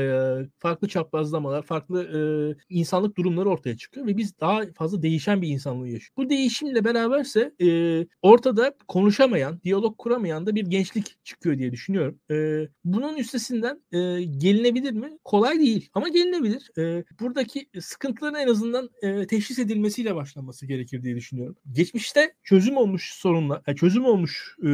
farklı 0.60 0.88
çaprazlamalar, 0.88 1.62
farklı 1.62 2.04
e, 2.04 2.20
insanlık 2.70 3.18
durumları 3.18 3.50
ortaya 3.50 3.78
çıkıyor 3.78 4.08
ve 4.08 4.18
biz 4.18 4.40
daha 4.40 4.62
fazla 4.76 5.02
değişen 5.02 5.42
bir 5.42 5.48
insanlığı 5.48 5.88
yaşıyoruz. 5.88 6.18
Bu 6.18 6.30
değişimle 6.30 6.84
beraberse 6.84 7.52
e, 7.62 7.68
ortada 8.22 8.74
konuşamayan, 8.88 9.62
diyalog 9.64 9.98
kuramayan 9.98 10.46
da 10.46 10.56
bir 10.56 10.66
gençlik 10.66 11.26
çıkıyor 11.26 11.58
diye 11.58 11.72
düşünüyorum. 11.72 12.20
E, 12.32 12.68
bunun 12.86 13.18
üstesinden 13.18 13.82
e, 13.92 14.24
gelinebilir 14.24 14.92
mi? 14.92 15.18
Kolay 15.24 15.60
değil 15.60 15.90
ama 15.94 16.10
gelinebilir. 16.10 16.72
E, 16.78 17.04
buradaki 17.20 17.70
sıkıntıların 17.80 18.42
en 18.42 18.48
azından 18.48 18.90
e, 19.02 19.28
teşhis 19.28 19.60
edilmesiyle 19.60 20.16
başlanması 20.16 20.66
gerekir 20.66 21.04
diye 21.04 21.16
düşünüyorum. 21.16 21.56
Geçmişte 21.72 22.34
çözüm 22.44 22.78
olmuş 22.78 23.14
sorunlar, 23.14 23.62
yani 23.68 23.78
çözüm 23.78 24.06
olmuş 24.06 24.56
e, 24.64 24.68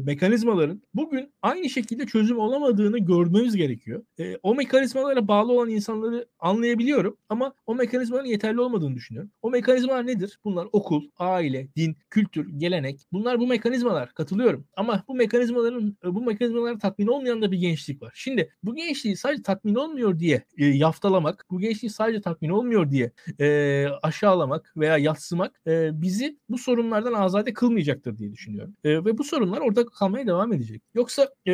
mekanizmaların 0.00 0.82
bugün 0.94 1.32
aynı 1.42 1.70
şekilde 1.70 2.06
çözüm 2.06 2.38
olamadığını 2.38 2.98
görmemiz 2.98 3.56
gerekiyor. 3.56 4.04
E, 4.18 4.36
o 4.42 4.54
mekanizmalara 4.54 5.28
bağlı 5.28 5.52
olan 5.52 5.68
insanları 5.70 6.26
anlayabiliyorum 6.38 7.16
ama 7.28 7.54
o 7.66 7.74
mekanizmaların 7.74 8.28
yeterli 8.28 8.60
olmadığını 8.60 8.94
düşünüyorum. 8.94 9.30
O 9.42 9.50
mekanizmalar 9.50 10.06
nedir? 10.06 10.38
Bunlar 10.44 10.68
okul, 10.72 11.02
aile, 11.18 11.68
din, 11.76 11.96
kültür, 12.10 12.48
gelenek. 12.58 13.00
Bunlar 13.12 13.40
bu 13.40 13.46
mekanizmalar. 13.46 14.14
Katılıyorum. 14.14 14.66
Ama 14.76 15.04
bu 15.08 15.14
mekanizmaların 15.14 15.96
bu 16.04 16.22
mekanizmalara 16.22 16.78
tatmin 16.78 17.06
olmayan 17.06 17.42
da 17.42 17.52
bir 17.52 17.58
gençlik 17.58 18.02
var. 18.02 18.12
Şimdi 18.14 18.50
bu 18.62 18.74
gençliği 18.74 19.16
sadece 19.16 19.42
tatmin 19.42 19.74
olmuyor 19.74 20.18
diye 20.18 20.42
e, 20.58 20.66
yaftalamak, 20.66 21.46
bu 21.50 21.60
gençliği 21.60 21.90
sadece 21.90 22.20
tatmin 22.20 22.48
olmuyor 22.48 22.90
diye 22.90 23.12
e, 23.40 23.86
aşağılamak 24.02 24.72
veya 24.76 24.98
yatsımak 24.98 25.60
e, 25.66 26.02
bizi 26.02 26.38
bu 26.48 26.58
sorunlardan 26.58 27.12
azade 27.12 27.52
kılmayacaktır 27.52 28.18
diye 28.18 28.32
düşünüyorum. 28.32 28.76
E, 28.84 28.90
ve 28.90 29.18
bu 29.18 29.24
sorunlar 29.24 29.60
orada 29.60 29.81
kalmaya 29.86 30.26
devam 30.26 30.52
edecek. 30.52 30.82
Yoksa 30.94 31.28
e, 31.48 31.52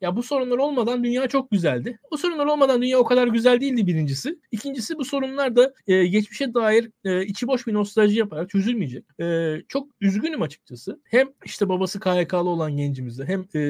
ya 0.00 0.16
bu 0.16 0.22
sorunlar 0.22 0.58
olmadan 0.58 1.04
dünya 1.04 1.28
çok 1.28 1.50
güzeldi. 1.50 1.98
Bu 2.10 2.18
sorunlar 2.18 2.46
olmadan 2.46 2.82
dünya 2.82 2.98
o 2.98 3.04
kadar 3.04 3.26
güzel 3.26 3.60
değildi 3.60 3.86
birincisi. 3.86 4.38
İkincisi 4.50 4.98
bu 4.98 5.04
sorunlar 5.04 5.56
da 5.56 5.74
e, 5.86 6.06
geçmişe 6.06 6.54
dair 6.54 6.90
e, 7.04 7.26
içi 7.26 7.46
boş 7.46 7.66
bir 7.66 7.74
nostalji 7.74 8.18
yaparak 8.18 8.50
çözülmeyecek. 8.50 9.04
E, 9.20 9.56
çok 9.68 9.88
üzgünüm 10.00 10.42
açıkçası. 10.42 11.00
Hem 11.04 11.28
işte 11.44 11.68
babası 11.68 12.00
KYK'lı 12.00 12.48
olan 12.48 12.76
gencimize 12.76 13.24
hem 13.24 13.46
e, 13.54 13.60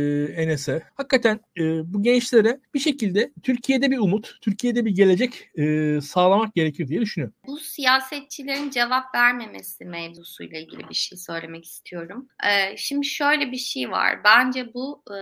Enes'e. 0.42 0.82
Hakikaten 0.94 1.40
e, 1.58 1.62
bu 1.94 2.02
gençlere 2.02 2.60
bir 2.74 2.80
şekilde 2.80 3.32
Türkiye'de 3.42 3.90
bir 3.90 3.98
umut, 3.98 4.38
Türkiye'de 4.40 4.84
bir 4.84 4.90
gelecek 4.90 5.50
e, 5.58 6.00
sağlamak 6.00 6.54
gerekir 6.54 6.88
diye 6.88 7.00
düşünüyorum. 7.00 7.34
Bu 7.46 7.58
siyasetçilerin 7.58 8.70
cevap 8.70 9.14
vermemesi 9.14 9.84
mevzusuyla 9.84 10.58
ilgili 10.58 10.88
bir 10.88 10.94
şey 10.94 11.18
söylemek 11.18 11.64
istiyorum. 11.64 12.28
Ee, 12.44 12.76
şimdi 12.76 13.06
şöyle 13.06 13.52
bir 13.52 13.56
şey 13.56 13.90
var. 13.90 13.99
Bence 14.24 14.74
bu 14.74 15.02
e, 15.10 15.18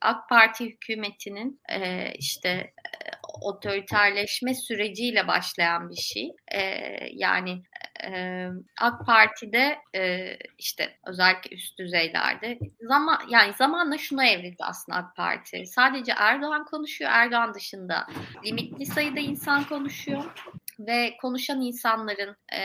AK 0.00 0.28
Parti 0.28 0.66
hükümetinin 0.66 1.60
e, 1.68 2.12
işte 2.14 2.48
e, 2.48 2.72
otoriterleşme 3.42 4.54
süreciyle 4.54 5.28
başlayan 5.28 5.90
bir 5.90 5.96
şey. 5.96 6.36
E, 6.52 6.60
yani 7.12 7.62
e, 8.04 8.46
AK 8.80 9.06
Parti'de 9.06 9.78
e, 9.94 10.36
işte 10.58 10.96
özellikle 11.06 11.56
üst 11.56 11.78
düzeylerde 11.78 12.58
zaman 12.80 13.18
yani 13.30 13.52
zamanla 13.52 13.98
şuna 13.98 14.26
evrildi 14.26 14.64
aslında 14.64 14.98
AK 14.98 15.16
Parti. 15.16 15.66
Sadece 15.66 16.12
Erdoğan 16.16 16.64
konuşuyor. 16.64 17.10
Erdoğan 17.14 17.54
dışında 17.54 18.06
limitli 18.44 18.86
sayıda 18.86 19.20
insan 19.20 19.64
konuşuyor 19.64 20.24
ve 20.78 21.16
konuşan 21.20 21.60
insanların 21.60 22.36
e, 22.52 22.60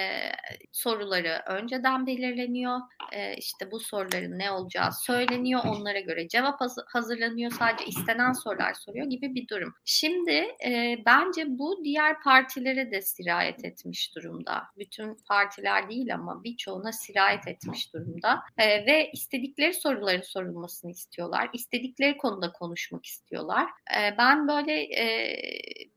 soruları 0.71 1.41
önceden 1.47 2.07
belirleniyor. 2.07 2.79
E, 3.11 3.35
işte 3.35 3.71
bu 3.71 3.79
soruların 3.79 4.39
ne 4.39 4.51
olacağı 4.51 4.91
söyleniyor. 4.93 5.61
Onlara 5.65 5.99
göre 5.99 6.27
cevap 6.27 6.59
hazırlanıyor. 6.87 7.51
Sadece 7.51 7.85
istenen 7.85 8.31
sorular 8.31 8.73
soruyor 8.73 9.05
gibi 9.05 9.35
bir 9.35 9.47
durum. 9.47 9.73
Şimdi 9.85 10.47
e, 10.65 10.97
bence 11.05 11.45
bu 11.47 11.83
diğer 11.83 12.21
partilere 12.21 12.91
de 12.91 13.01
sirayet 13.01 13.65
etmiş 13.65 14.15
durumda. 14.15 14.63
Bütün 14.77 15.17
partiler 15.27 15.89
değil 15.89 16.13
ama 16.13 16.43
birçoğuna 16.43 16.91
sirayet 16.91 17.47
etmiş 17.47 17.93
durumda. 17.93 18.39
E, 18.57 18.85
ve 18.85 19.11
istedikleri 19.13 19.73
soruların 19.73 20.21
sorulmasını 20.21 20.91
istiyorlar. 20.91 21.49
İstedikleri 21.53 22.17
konuda 22.17 22.51
konuşmak 22.51 23.05
istiyorlar. 23.05 23.69
E, 23.97 24.17
ben 24.17 24.47
böyle 24.47 24.81
e, 24.81 25.37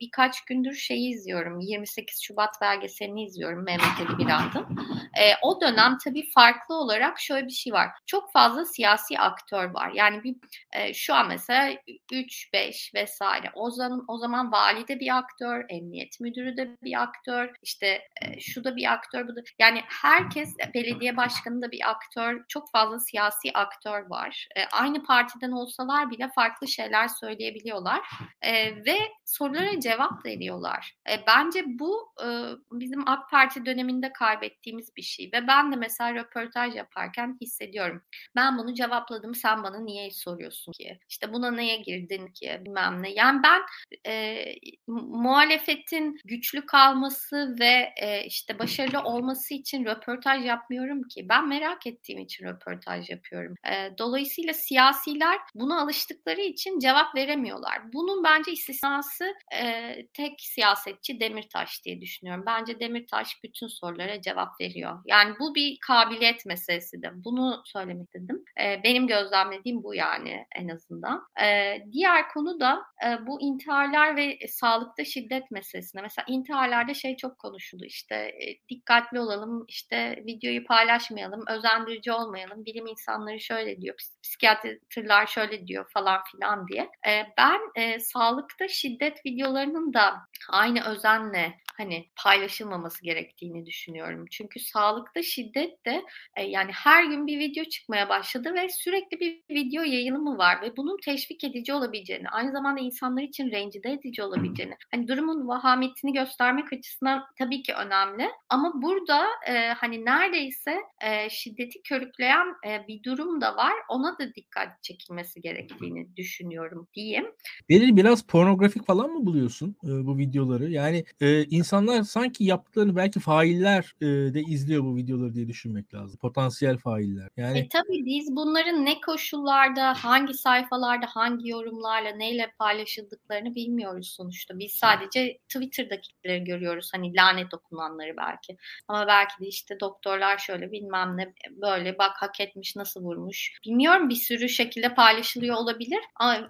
birkaç 0.01 0.45
gündür 0.45 0.75
şeyi 0.75 1.15
izliyorum. 1.15 1.61
28 1.61 2.04
8 2.05 2.23
Şubat 2.23 2.61
belgeselini 2.61 3.25
izliyorum 3.25 3.65
Mehmet 3.65 4.01
Ali 4.01 4.19
Birand'ın. 4.19 4.79
E, 5.19 5.33
o 5.43 5.61
dönem 5.61 5.99
tabii 6.05 6.31
farklı 6.31 6.75
olarak 6.75 7.21
şöyle 7.21 7.47
bir 7.47 7.53
şey 7.53 7.73
var. 7.73 7.91
Çok 8.07 8.33
fazla 8.33 8.65
siyasi 8.65 9.19
aktör 9.19 9.71
var. 9.71 9.93
Yani 9.95 10.25
bir 10.25 10.37
e, 10.73 10.95
şu 10.95 11.15
an 11.15 11.29
mesela 11.29 11.79
3, 12.13 12.53
5 12.53 12.95
vesaire. 12.95 13.51
O 13.55 13.71
zaman, 13.71 14.05
o 14.09 14.19
zaman 14.19 14.53
vali 14.53 14.89
de 14.89 15.01
bir 15.01 15.19
aktör, 15.19 15.65
emniyet 15.69 16.21
müdürü 16.21 16.57
de 16.57 16.77
bir 16.83 17.03
aktör, 17.03 17.51
işte 17.63 17.87
e, 18.23 18.41
şu 18.41 18.65
da 18.65 18.77
bir 18.77 18.93
aktör, 18.93 19.29
bu 19.29 19.37
da. 19.37 19.41
Yani 19.59 19.81
herkes 20.03 20.55
belediye 20.75 21.17
başkanı 21.17 21.63
da 21.63 21.71
bir 21.71 21.91
aktör. 21.91 22.45
Çok 22.49 22.71
fazla 22.71 23.01
siyasi 23.01 23.53
aktör 23.55 24.11
var. 24.11 24.49
E, 24.57 24.65
aynı 24.65 25.03
partiden 25.03 25.51
olsalar 25.51 26.11
bile 26.11 26.31
farklı 26.35 26.69
şeyler 26.69 27.09
söyleyebiliyorlar. 27.09 28.09
E, 28.43 28.77
ve 28.85 28.99
sorulara 29.25 29.81
cevap 29.81 30.27
veriyorlar. 30.27 30.95
E, 31.11 31.27
bence 31.27 31.65
bu 31.67 31.94
e, 32.25 32.27
bizim 32.73 33.09
AK 33.09 33.31
Parti 33.31 33.67
döneminde 33.67 34.13
kaybettiğimiz 34.13 34.97
bir 34.97 35.03
şey 35.03 35.31
ve 35.33 35.47
ben 35.47 35.73
de 35.73 35.77
mesela 35.77 36.15
röportaj 36.15 36.75
yaparken 36.75 37.39
hissediyorum. 37.41 38.03
Ben 38.37 38.59
bunu 38.59 38.75
cevapladım 38.75 39.35
sen 39.35 39.63
bana 39.63 39.81
niye 39.81 40.11
soruyorsun 40.11 40.73
ki? 40.73 40.99
İşte 41.09 41.33
buna 41.33 41.51
neye 41.51 41.77
girdin 41.77 42.27
ki 42.27 42.61
bilmem 42.65 43.03
ne. 43.03 43.11
Yani 43.13 43.41
ben 43.43 43.61
e, 44.07 44.45
muhalefetin 44.87 46.19
güçlü 46.25 46.67
kalması 46.67 47.57
ve 47.61 47.93
e, 47.97 48.25
işte 48.25 48.59
başarılı 48.59 49.01
olması 49.01 49.55
için 49.55 49.85
röportaj 49.85 50.45
yapmıyorum 50.45 51.03
ki. 51.03 51.29
Ben 51.29 51.49
merak 51.49 51.87
ettiğim 51.87 52.19
için 52.19 52.47
röportaj 52.47 53.11
yapıyorum. 53.11 53.55
E, 53.73 53.99
dolayısıyla 53.99 54.55
siyasiler 54.55 55.39
buna 55.55 55.81
alıştıkları 55.81 56.41
için 56.41 56.79
cevap 56.79 57.15
veremiyorlar. 57.15 57.93
Bunun 57.93 58.25
bence 58.25 58.53
istisnası 58.53 59.35
e, 59.63 59.95
tek 60.15 60.41
siyasetçi 60.41 61.21
Demirtaş 61.21 61.84
diye 61.85 62.01
düşünüyorum. 62.01 62.45
Bence 62.47 62.81
Demirtaş 62.81 63.43
bütün 63.45 63.67
sorulara 63.67 64.23
cevap 64.23 64.61
veriyor. 64.61 64.99
Yani 65.07 65.35
bu 65.41 65.55
bir 65.55 65.79
kabiliyet 65.87 66.47
meselesi 66.47 67.03
de. 67.03 67.11
Bunu 67.15 67.63
söylemek 67.65 68.15
dedim. 68.15 68.45
E, 68.61 68.81
benim 68.85 69.07
gözlemlediğim 69.07 69.83
bu 69.83 69.95
yani 69.95 70.47
en 70.57 70.69
azından. 70.69 71.27
E, 71.43 71.79
diğer 71.93 72.29
konu 72.29 72.61
da 72.61 72.83
e, 73.07 73.27
bu 73.27 73.41
intiharlar 73.41 74.17
ve 74.17 74.39
sağlıkta 74.49 75.05
şiddet 75.05 75.51
meselesine. 75.51 76.03
Mesela 76.03 76.25
intiharlarda 76.29 76.95
şey 76.95 77.17
çok 77.17 77.39
konuşuldu 77.39 77.85
işte 77.85 78.15
e, 78.15 78.59
dikkatli 78.69 79.21
olalım, 79.21 79.65
işte 79.69 80.25
videoyu 80.27 80.65
paylaşmayalım, 80.65 81.45
özendirici 81.49 82.13
olmayalım. 82.13 82.65
Bilim 82.67 82.87
insanları 82.87 83.41
şöyle 83.41 83.81
diyor, 83.81 83.97
psikiyatrlar 84.23 85.27
şöyle 85.27 85.67
diyor 85.67 85.91
falan 85.95 86.21
filan 86.33 86.69
diye. 86.69 86.83
E, 86.83 87.27
ben 87.39 87.61
e, 87.83 88.01
sağlıkta 88.01 88.69
şiddet 88.69 89.27
videolarının 89.27 89.95
da 89.95 90.15
aynı 90.51 90.85
özenle 90.85 91.55
hani 91.77 92.09
paylaşılmaması 92.25 93.03
gerektiğini 93.03 93.67
düşünüyorum. 93.67 94.25
Çünkü 94.31 94.61
sağlıkta 94.61 95.23
şiddet 95.23 95.87
de 95.87 96.03
e, 96.37 96.43
yani 96.43 96.71
her 96.73 97.05
gün 97.05 97.27
bir 97.27 97.39
video 97.39 97.65
çıkmaya 97.65 98.09
başladı 98.09 98.55
ve 98.55 98.69
sürekli 98.69 99.21
bir 99.21 99.43
video 99.51 99.83
yayılımı 99.83 100.39
var 100.39 100.63
ve 100.63 100.77
bunun 100.77 100.97
teşvik 101.05 101.45
edici 101.45 101.73
olabileceğini, 101.73 102.29
aynı 102.29 102.53
zamanda 102.53 102.81
insanlar 102.81 103.23
için 103.23 103.51
rencide 103.51 103.91
edici 103.91 104.23
olabileceğini, 104.23 104.75
hani 104.91 105.09
durumun 105.09 105.49
vahametini 105.49 106.13
göstermek 106.13 106.73
açısından 106.73 107.23
tabii 107.39 107.63
ki 107.63 107.75
önemli. 107.75 108.31
Ama 108.49 108.83
burada 108.83 109.25
e, 109.49 109.69
hani 109.69 110.05
neredeyse 110.05 110.77
e, 111.01 111.31
şiddeti 111.31 111.83
körükleyen 111.83 112.47
e, 112.67 112.89
bir 112.89 113.03
durum 113.03 113.41
da 113.41 113.57
var. 113.57 113.73
Ona 113.89 114.19
da 114.19 114.35
dikkat 114.35 114.83
çekilmesi 114.83 115.41
gerektiğini 115.41 116.17
düşünüyorum 116.17 116.89
diyeyim. 116.95 117.27
Beril 117.71 117.97
biraz 117.97 118.27
pornografik 118.27 118.87
falan 118.87 119.11
mı 119.11 119.27
buluyorsun 119.27 119.77
e, 119.85 119.89
bu 119.89 120.19
videoları? 120.35 120.71
Yani 120.71 121.05
e, 121.21 121.45
insanlar 121.45 122.03
sanki 122.03 122.45
yaptıklarını 122.45 122.97
belki 122.97 123.21
failler 123.21 123.95
e, 124.01 124.07
de 124.07 124.41
izliyor 124.41 124.85
bu 124.85 124.97
videoları 124.97 125.35
diye 125.35 125.49
düşünmek 125.49 125.95
lazım. 125.95 126.19
Potansiyel 126.19 126.79
failler. 126.79 127.29
Yani 127.37 127.59
e, 127.59 127.69
tabii 127.69 128.05
biz 128.05 128.37
bunların 128.37 128.85
ne 128.85 129.01
koşullarda, 129.01 129.95
hangi 129.95 130.35
sayfalarda, 130.35 131.07
hangi 131.07 131.49
yorumlarla, 131.49 132.11
neyle 132.11 132.53
paylaşıldıklarını 132.59 133.55
bilmiyoruz 133.55 134.15
sonuçta. 134.17 134.59
Biz 134.59 134.73
sadece 134.73 135.39
Twitter'dakileri 135.49 136.45
görüyoruz. 136.45 136.91
Hani 136.95 137.17
lanet 137.17 137.55
okunanları 137.55 138.17
belki. 138.17 138.57
Ama 138.89 139.07
belki 139.07 139.41
de 139.41 139.47
işte 139.47 139.81
doktorlar 139.81 140.39
şöyle 140.39 140.73
bilmem 140.73 141.17
ne 141.17 141.33
böyle 141.51 141.99
bak 141.99 142.13
hak 142.15 142.41
etmiş 142.41 142.77
nasıl 142.77 143.01
vurmuş. 143.01 143.59
Bilmiyorum 143.67 144.09
bir 144.09 144.15
sürü 144.15 144.49
şekilde 144.49 144.95
paylaşılıyor 144.95 145.57
olabilir. 145.57 146.01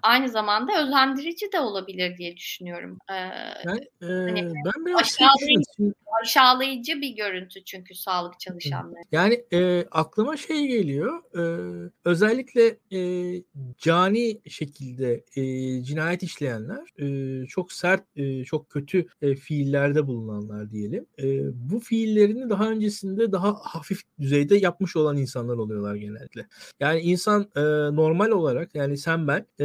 Aynı 0.02 0.28
zamanda 0.28 0.82
özendirici 0.82 1.52
de 1.52 1.60
olabilir 1.60 2.18
diye 2.18 2.36
düşünüyorum. 2.36 2.98
Ee, 3.10 3.63
ben, 3.66 4.06
e, 4.06 4.12
hani, 4.30 4.52
ben 4.54 4.86
biraz 4.86 5.06
şey 5.06 5.26
aşağılayıcı, 5.26 5.94
aşağılayıcı 6.22 7.00
bir 7.00 7.16
görüntü 7.16 7.64
çünkü 7.64 7.94
sağlık 7.94 8.40
çalışanları. 8.40 9.02
Yani 9.12 9.44
e, 9.52 9.84
aklıma 9.90 10.36
şey 10.36 10.66
geliyor. 10.66 11.22
E, 11.34 11.44
özellikle 12.04 12.76
e, 12.92 13.42
cani 13.78 14.40
şekilde 14.48 15.24
e, 15.36 15.42
cinayet 15.82 16.22
işleyenler, 16.22 16.84
e, 16.98 17.46
çok 17.46 17.72
sert, 17.72 18.02
e, 18.16 18.44
çok 18.44 18.70
kötü 18.70 19.06
e, 19.22 19.34
fiillerde 19.34 20.06
bulunanlar 20.06 20.70
diyelim. 20.70 21.06
E, 21.22 21.40
bu 21.70 21.80
fiillerini 21.80 22.50
daha 22.50 22.70
öncesinde 22.70 23.32
daha 23.32 23.54
hafif 23.54 24.00
düzeyde 24.20 24.56
yapmış 24.56 24.96
olan 24.96 25.16
insanlar 25.16 25.56
oluyorlar 25.56 25.94
genellikle. 25.94 26.46
Yani 26.80 27.00
insan 27.00 27.50
e, 27.56 27.60
normal 27.96 28.30
olarak 28.30 28.74
yani 28.74 28.98
sen 28.98 29.28
ben 29.28 29.46
e, 29.58 29.64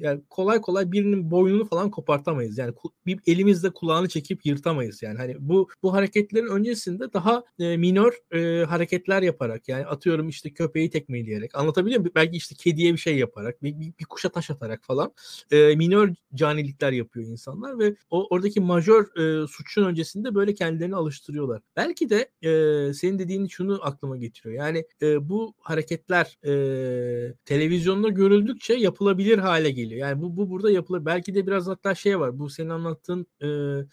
yani 0.00 0.20
kolay 0.30 0.60
kolay 0.60 0.92
birinin 0.92 1.30
boynunu 1.30 1.64
falan 1.64 1.90
kopartamayız. 1.90 2.58
Yani 2.58 2.74
bir 3.06 3.20
elimizle 3.32 3.70
kulağını 3.70 4.08
çekip 4.08 4.46
yırtamayız 4.46 5.02
yani. 5.02 5.18
Hani 5.18 5.36
bu 5.40 5.68
bu 5.82 5.92
hareketlerin 5.92 6.46
öncesinde 6.46 7.12
daha 7.12 7.44
e, 7.58 7.76
minor 7.76 8.12
e, 8.34 8.64
hareketler 8.64 9.22
yaparak 9.22 9.68
yani 9.68 9.86
atıyorum 9.86 10.28
işte 10.28 10.52
köpeği 10.52 10.90
tekmeleyerek 10.90 11.54
anlatabiliyor 11.54 12.00
muyum? 12.00 12.12
Belki 12.14 12.36
işte 12.36 12.54
kediye 12.54 12.92
bir 12.92 12.98
şey 12.98 13.18
yaparak 13.18 13.62
bir, 13.62 13.80
bir, 13.80 13.92
bir 14.00 14.04
kuşa 14.04 14.28
taş 14.28 14.50
atarak 14.50 14.84
falan 14.84 15.12
e, 15.50 15.76
minor 15.76 16.08
canilikler 16.34 16.92
yapıyor 16.92 17.26
insanlar 17.26 17.78
ve 17.78 17.94
o 18.10 18.26
oradaki 18.30 18.60
majör 18.60 19.16
e, 19.16 19.46
suçun 19.46 19.84
öncesinde 19.84 20.34
böyle 20.34 20.54
kendilerini 20.54 20.96
alıştırıyorlar. 20.96 21.62
Belki 21.76 22.10
de 22.10 22.28
e, 22.42 22.94
senin 22.94 23.18
dediğin 23.18 23.46
şunu 23.46 23.78
aklıma 23.82 24.16
getiriyor. 24.16 24.54
Yani 24.54 24.84
e, 25.02 25.28
bu 25.28 25.54
hareketler 25.58 26.38
e, 26.44 27.34
televizyonda 27.44 28.08
görüldükçe 28.08 28.74
yapılabilir 28.74 29.38
hale 29.38 29.70
geliyor. 29.70 30.00
Yani 30.00 30.22
bu 30.22 30.36
bu 30.36 30.50
burada 30.50 30.70
yapılır. 30.70 31.06
Belki 31.06 31.34
de 31.34 31.46
biraz 31.46 31.66
hatta 31.66 31.94
şey 31.94 32.20
var. 32.20 32.38
Bu 32.38 32.50
senin 32.50 32.68
anlattığın 32.68 33.21
e, 33.40 33.46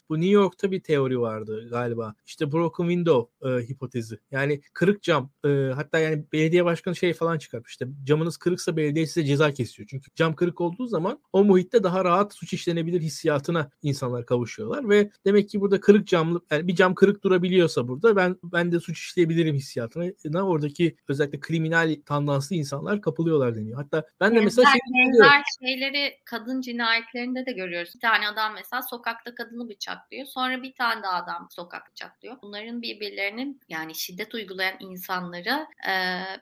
bu 0.09 0.17
New 0.21 0.29
York'ta 0.29 0.71
bir 0.71 0.83
teori 0.83 1.19
vardı 1.19 1.69
galiba. 1.69 2.15
İşte 2.25 2.51
broken 2.51 2.83
window 2.83 3.49
e, 3.49 3.67
hipotezi. 3.67 4.19
Yani 4.31 4.61
kırık 4.73 5.03
cam. 5.03 5.29
E, 5.45 5.49
hatta 5.75 5.99
yani 5.99 6.25
belediye 6.33 6.65
başkanı 6.65 6.95
şey 6.95 7.13
falan 7.13 7.37
çıkarmış. 7.37 7.71
İşte 7.71 7.87
camınız 8.03 8.37
kırıksa 8.37 8.77
belediye 8.77 9.05
size 9.05 9.23
ceza 9.23 9.53
kesiyor. 9.53 9.87
Çünkü 9.91 10.11
cam 10.15 10.35
kırık 10.35 10.61
olduğu 10.61 10.87
zaman 10.87 11.19
o 11.33 11.43
muhitte 11.43 11.83
daha 11.83 12.05
rahat 12.05 12.33
suç 12.33 12.53
işlenebilir 12.53 13.01
hissiyatına 13.01 13.69
insanlar 13.81 14.25
kavuşuyorlar 14.25 14.89
ve 14.89 15.11
demek 15.25 15.49
ki 15.49 15.61
burada 15.61 15.79
kırık 15.79 16.07
camlı 16.07 16.41
yani 16.51 16.67
bir 16.67 16.75
cam 16.75 16.95
kırık 16.95 17.23
durabiliyorsa 17.23 17.87
burada 17.87 18.15
ben 18.15 18.37
ben 18.43 18.71
de 18.71 18.79
suç 18.79 18.99
işleyebilirim 18.99 19.55
hissiyatına 19.55 20.47
oradaki 20.47 20.95
özellikle 21.07 21.39
kriminal 21.39 21.95
tandanslı 22.05 22.55
insanlar 22.55 23.01
kapılıyorlar 23.01 23.55
deniyor. 23.55 23.77
Hatta 23.77 24.03
ben 24.19 24.35
de 24.35 24.41
mesela 24.41 24.71
şey 24.71 24.79
benzer 24.93 25.43
şeyleri 25.59 26.13
kadın 26.25 26.61
cinayetlerinde 26.61 27.45
de 27.45 27.51
görüyoruz. 27.51 27.91
Bir 27.95 27.99
tane 27.99 28.27
adam 28.27 28.53
mesela 28.53 28.81
sokakta 29.19 29.43
kadını 29.43 29.69
bıçaklıyor. 29.69 30.25
Sonra 30.25 30.63
bir 30.63 30.73
tane 30.73 31.03
daha 31.03 31.13
adam 31.13 31.47
sokak 31.51 31.91
bıçaklıyor. 31.91 32.35
Bunların 32.41 32.81
birbirlerinin 32.81 33.59
yani 33.69 33.95
şiddet 33.95 34.33
uygulayan 34.33 34.75
insanları 34.79 35.67
e, 35.89 35.93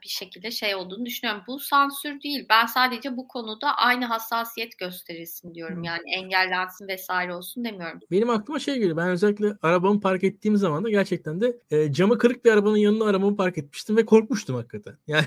bir 0.04 0.10
şekilde 0.10 0.52
şey 0.52 0.76
olduğunu 0.76 1.06
düşünüyorum. 1.06 1.44
Bu 1.48 1.60
sansür 1.60 2.22
değil. 2.22 2.46
Ben 2.50 2.66
sadece 2.66 3.18
bu 3.18 3.28
konuda 3.28 3.76
aynı 3.76 4.06
hassasiyet 4.06 4.78
gösterilsin 4.78 5.56
diyorum. 5.56 5.84
Yani 5.84 6.04
engellensin 6.16 6.88
vesaire 6.88 7.34
olsun 7.34 7.66
demiyorum. 7.66 8.00
Benim 8.12 8.30
aklıma 8.30 8.60
şey 8.60 8.76
geliyor. 8.76 8.98
Ben 8.98 9.10
özellikle 9.10 9.54
arabamı 9.62 10.00
park 10.00 10.24
ettiğim 10.24 10.58
zaman 10.58 10.84
da 10.84 10.90
gerçekten 10.90 11.42
de 11.42 11.58
e, 11.72 11.94
camı 11.94 12.18
kırık 12.18 12.46
bir 12.46 12.52
arabanın 12.52 12.78
yanına 12.78 13.06
arabamı 13.06 13.36
park 13.38 13.58
etmiştim 13.58 13.98
ve 13.98 14.06
korkmuştum 14.06 14.56
hakikaten. 14.56 14.98
Yani 15.08 15.26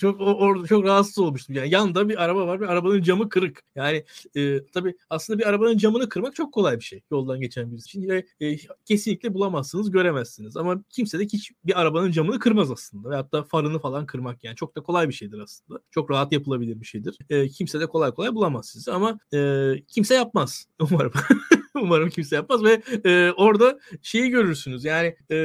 çok 0.00 0.20
orada 0.20 0.66
çok 0.66 0.84
rahatsız 0.84 1.18
olmuştum. 1.18 1.56
Yani 1.56 1.70
yanda 1.70 2.08
bir 2.08 2.22
araba 2.24 2.46
var 2.46 2.60
ve 2.60 2.66
arabanın 2.66 3.02
camı 3.02 3.28
kırık. 3.28 3.62
Yani 3.74 4.04
e, 4.36 4.66
tabii 4.66 4.96
aslında 5.10 5.38
bir 5.38 5.46
arabanın 5.46 5.76
camını 5.76 6.08
kırmak 6.08 6.34
çok 6.34 6.54
kolay 6.54 6.76
bir 6.82 6.86
şey 6.86 7.02
yoldan 7.10 7.40
geçen 7.40 7.72
birisi 7.72 7.98
için 7.98 8.08
ve 8.08 8.26
e, 8.40 8.56
kesinlikle 8.84 9.34
bulamazsınız, 9.34 9.90
göremezsiniz. 9.90 10.56
Ama 10.56 10.84
kimse 10.90 11.18
de 11.18 11.24
hiç 11.24 11.50
bir 11.64 11.80
arabanın 11.80 12.10
camını 12.10 12.38
kırmaz 12.38 12.70
aslında. 12.70 13.10
Ve 13.10 13.14
hatta 13.16 13.42
farını 13.44 13.78
falan 13.78 14.06
kırmak 14.06 14.44
yani 14.44 14.56
çok 14.56 14.76
da 14.76 14.82
kolay 14.82 15.08
bir 15.08 15.14
şeydir 15.14 15.38
aslında. 15.38 15.80
Çok 15.90 16.10
rahat 16.10 16.32
yapılabilir 16.32 16.80
bir 16.80 16.86
şeydir. 16.86 17.18
E, 17.30 17.48
kimse 17.48 17.80
de 17.80 17.86
kolay 17.86 18.10
kolay 18.10 18.34
bulamaz 18.34 18.68
sizi 18.68 18.92
ama 18.92 19.18
e, 19.34 19.72
kimse 19.88 20.14
yapmaz 20.14 20.66
umarım. 20.80 21.12
Umarım 21.82 22.10
kimse 22.10 22.36
yapmaz 22.36 22.64
ve 22.64 22.82
e, 23.04 23.30
orada 23.30 23.78
şeyi 24.02 24.30
görürsünüz. 24.30 24.84
Yani 24.84 25.16
e, 25.30 25.36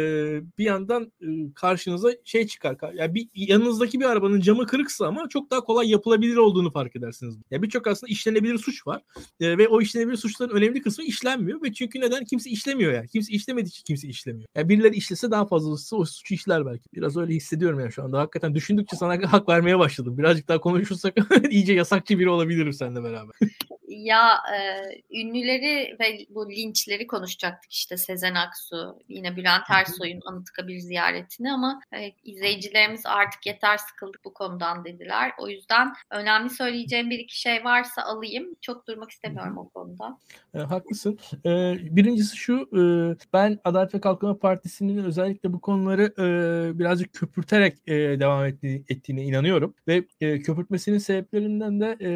bir 0.57 0.65
yandan 0.65 1.11
e, 1.21 1.53
karşınıza 1.55 2.09
şey 2.23 2.47
çıkar. 2.47 2.77
Yani 2.93 3.15
bir 3.15 3.29
yanınızdaki 3.35 3.99
bir 3.99 4.05
arabanın 4.05 4.41
camı 4.41 4.65
kırıksa 4.65 5.07
ama 5.07 5.29
çok 5.29 5.51
daha 5.51 5.61
kolay 5.61 5.89
yapılabilir 5.89 6.35
olduğunu 6.35 6.71
fark 6.71 6.95
edersiniz. 6.95 7.35
Ya 7.35 7.41
yani 7.51 7.63
birçok 7.63 7.87
aslında 7.87 8.11
işlenebilir 8.11 8.57
suç 8.57 8.87
var. 8.87 9.01
E, 9.39 9.57
ve 9.57 9.67
o 9.67 9.81
işlenebilir 9.81 10.17
suçların 10.17 10.55
önemli 10.55 10.81
kısmı 10.81 11.03
işlenmiyor 11.03 11.63
ve 11.63 11.73
çünkü 11.73 12.01
neden 12.01 12.25
kimse 12.25 12.49
işlemiyor 12.49 12.93
yani. 12.93 13.07
Kimse 13.07 13.33
işlemediği 13.33 13.69
için 13.69 13.83
kimse 13.83 14.07
işlemiyor. 14.07 14.49
Yani 14.55 14.69
birileri 14.69 14.95
işlese 14.95 15.31
daha 15.31 15.45
fazlası 15.45 15.97
o 15.97 16.05
suçu 16.05 16.33
işler 16.33 16.65
belki. 16.65 16.89
Biraz 16.93 17.17
öyle 17.17 17.33
hissediyorum 17.33 17.79
yani 17.79 17.91
şu 17.91 18.03
anda. 18.03 18.19
Hakikaten 18.19 18.55
düşündükçe 18.55 18.95
sana 18.95 19.17
hak 19.31 19.49
vermeye 19.49 19.79
başladım. 19.79 20.17
Birazcık 20.17 20.47
daha 20.47 20.59
konuşursak 20.59 21.15
iyice 21.49 21.73
yasakçı 21.73 22.19
biri 22.19 22.29
olabilirim 22.29 22.73
seninle 22.73 23.03
beraber. 23.03 23.35
Ya 23.97 24.37
e, 24.55 25.21
ünlüleri 25.21 25.97
ve 25.99 26.25
bu 26.29 26.51
linçleri 26.51 27.07
konuşacaktık 27.07 27.71
işte 27.71 27.97
Sezen 27.97 28.35
Aksu, 28.35 28.99
yine 29.07 29.35
Bülent 29.35 29.63
Ersoy'un 29.69 30.21
Anıtkabir 30.25 30.79
ziyaretini 30.79 31.51
ama 31.51 31.81
e, 31.93 32.11
izleyicilerimiz 32.23 33.05
artık 33.05 33.45
yeter 33.45 33.77
sıkıldık 33.77 34.25
bu 34.25 34.33
konudan 34.33 34.85
dediler. 34.85 35.31
O 35.39 35.49
yüzden 35.49 35.93
önemli 36.11 36.49
söyleyeceğim 36.49 37.09
bir 37.09 37.19
iki 37.19 37.39
şey 37.39 37.63
varsa 37.63 38.01
alayım. 38.01 38.55
Çok 38.61 38.87
durmak 38.87 39.11
istemiyorum 39.11 39.57
o 39.57 39.69
konuda. 39.69 40.17
E, 40.53 40.59
haklısın. 40.59 41.19
E, 41.45 41.75
birincisi 41.95 42.37
şu, 42.37 42.69
e, 42.73 42.81
ben 43.33 43.59
Adalet 43.63 43.93
ve 43.93 44.01
Kalkınma 44.01 44.39
Partisi'nin 44.39 45.03
özellikle 45.03 45.53
bu 45.53 45.61
konuları 45.61 46.03
e, 46.03 46.79
birazcık 46.79 47.13
köpürterek 47.13 47.77
e, 47.87 47.93
devam 47.93 48.45
ettiğine, 48.45 49.23
inanıyorum 49.23 49.73
ve 49.87 50.03
e, 50.21 50.39
köpürtmesinin 50.39 50.97
sebeplerinden 50.97 51.79
de 51.81 51.97
e, 52.01 52.09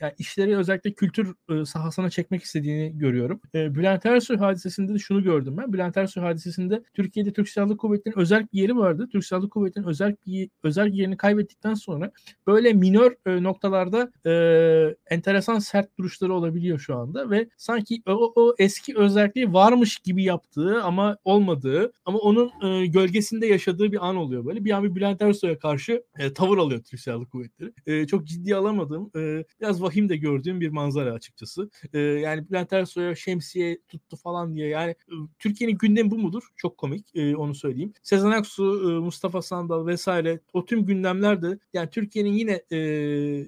yani 0.00 0.12
işleri 0.18 0.56
özellikle 0.56 0.87
kültür 0.94 1.34
e, 1.50 1.64
sahasına 1.64 2.10
çekmek 2.10 2.42
istediğini 2.42 2.98
görüyorum. 2.98 3.40
E, 3.54 3.74
Bülent 3.74 4.06
Ersoy 4.06 4.36
hadisesinde 4.36 4.94
de 4.94 4.98
şunu 4.98 5.22
gördüm 5.22 5.56
ben. 5.56 5.72
Bülent 5.72 5.96
Ersoy 5.96 6.22
hadisesinde 6.22 6.82
Türkiye'de 6.94 7.32
Türk 7.32 7.48
Silahlı 7.48 7.76
Kuvvetleri'nin 7.76 8.20
özel 8.20 8.42
bir 8.52 8.58
yeri 8.58 8.76
vardı. 8.76 9.08
Türk 9.12 9.24
Silahlı 9.24 9.48
Kuvvetleri'nin 9.48 9.90
özel 9.90 10.16
bir 10.26 10.50
özel 10.62 10.92
yerini 10.92 11.16
kaybettikten 11.16 11.74
sonra 11.74 12.10
böyle 12.46 12.72
minor 12.72 13.12
e, 13.26 13.42
noktalarda 13.42 14.12
enteresan 15.10 15.58
sert 15.58 15.98
duruşları 15.98 16.34
olabiliyor 16.34 16.78
şu 16.78 16.96
anda 16.96 17.30
ve 17.30 17.48
sanki 17.56 18.02
o, 18.06 18.32
o 18.36 18.54
eski 18.58 18.98
özelliği 18.98 19.52
varmış 19.52 19.98
gibi 19.98 20.24
yaptığı 20.24 20.82
ama 20.82 21.16
olmadığı 21.24 21.92
ama 22.04 22.18
onun 22.18 22.50
gölgesinde 22.90 23.46
yaşadığı 23.46 23.92
bir 23.92 24.08
an 24.08 24.16
oluyor 24.16 24.46
böyle. 24.46 24.64
Bir 24.64 24.70
an 24.70 24.84
bir 24.84 24.94
Bülent 24.94 25.22
Ersoy'a 25.22 25.58
karşı 25.58 26.02
tavır 26.34 26.58
alıyor 26.58 26.82
Türk 26.82 27.00
Silahlı 27.00 27.26
Kuvvetleri. 27.26 28.06
Çok 28.06 28.26
ciddi 28.26 28.56
alamadığım, 28.56 29.10
e, 29.16 29.44
biraz 29.60 29.82
vahim 29.82 30.08
de 30.08 30.16
gördüğüm 30.16 30.60
bir 30.60 30.68
manzara 30.78 31.12
açıkçası. 31.12 31.70
E, 31.92 31.98
yani 31.98 32.50
Bülent 32.50 32.72
Ersoy'a 32.72 33.14
şemsiye 33.14 33.78
tuttu 33.88 34.16
falan 34.16 34.54
diye 34.54 34.68
yani 34.68 34.94
Türkiye'nin 35.38 35.78
gündemi 35.78 36.10
bu 36.10 36.18
mudur? 36.18 36.42
Çok 36.56 36.78
komik 36.78 37.06
e, 37.14 37.36
onu 37.36 37.54
söyleyeyim. 37.54 37.92
Sezen 38.02 38.30
Aksu, 38.30 38.90
e, 38.90 39.00
Mustafa 39.00 39.42
Sandal 39.42 39.86
vesaire 39.86 40.40
o 40.52 40.64
tüm 40.64 40.86
gündemler 40.86 41.42
de 41.42 41.58
yani 41.72 41.90
Türkiye'nin 41.90 42.32
yine 42.32 42.62
e, 42.72 42.78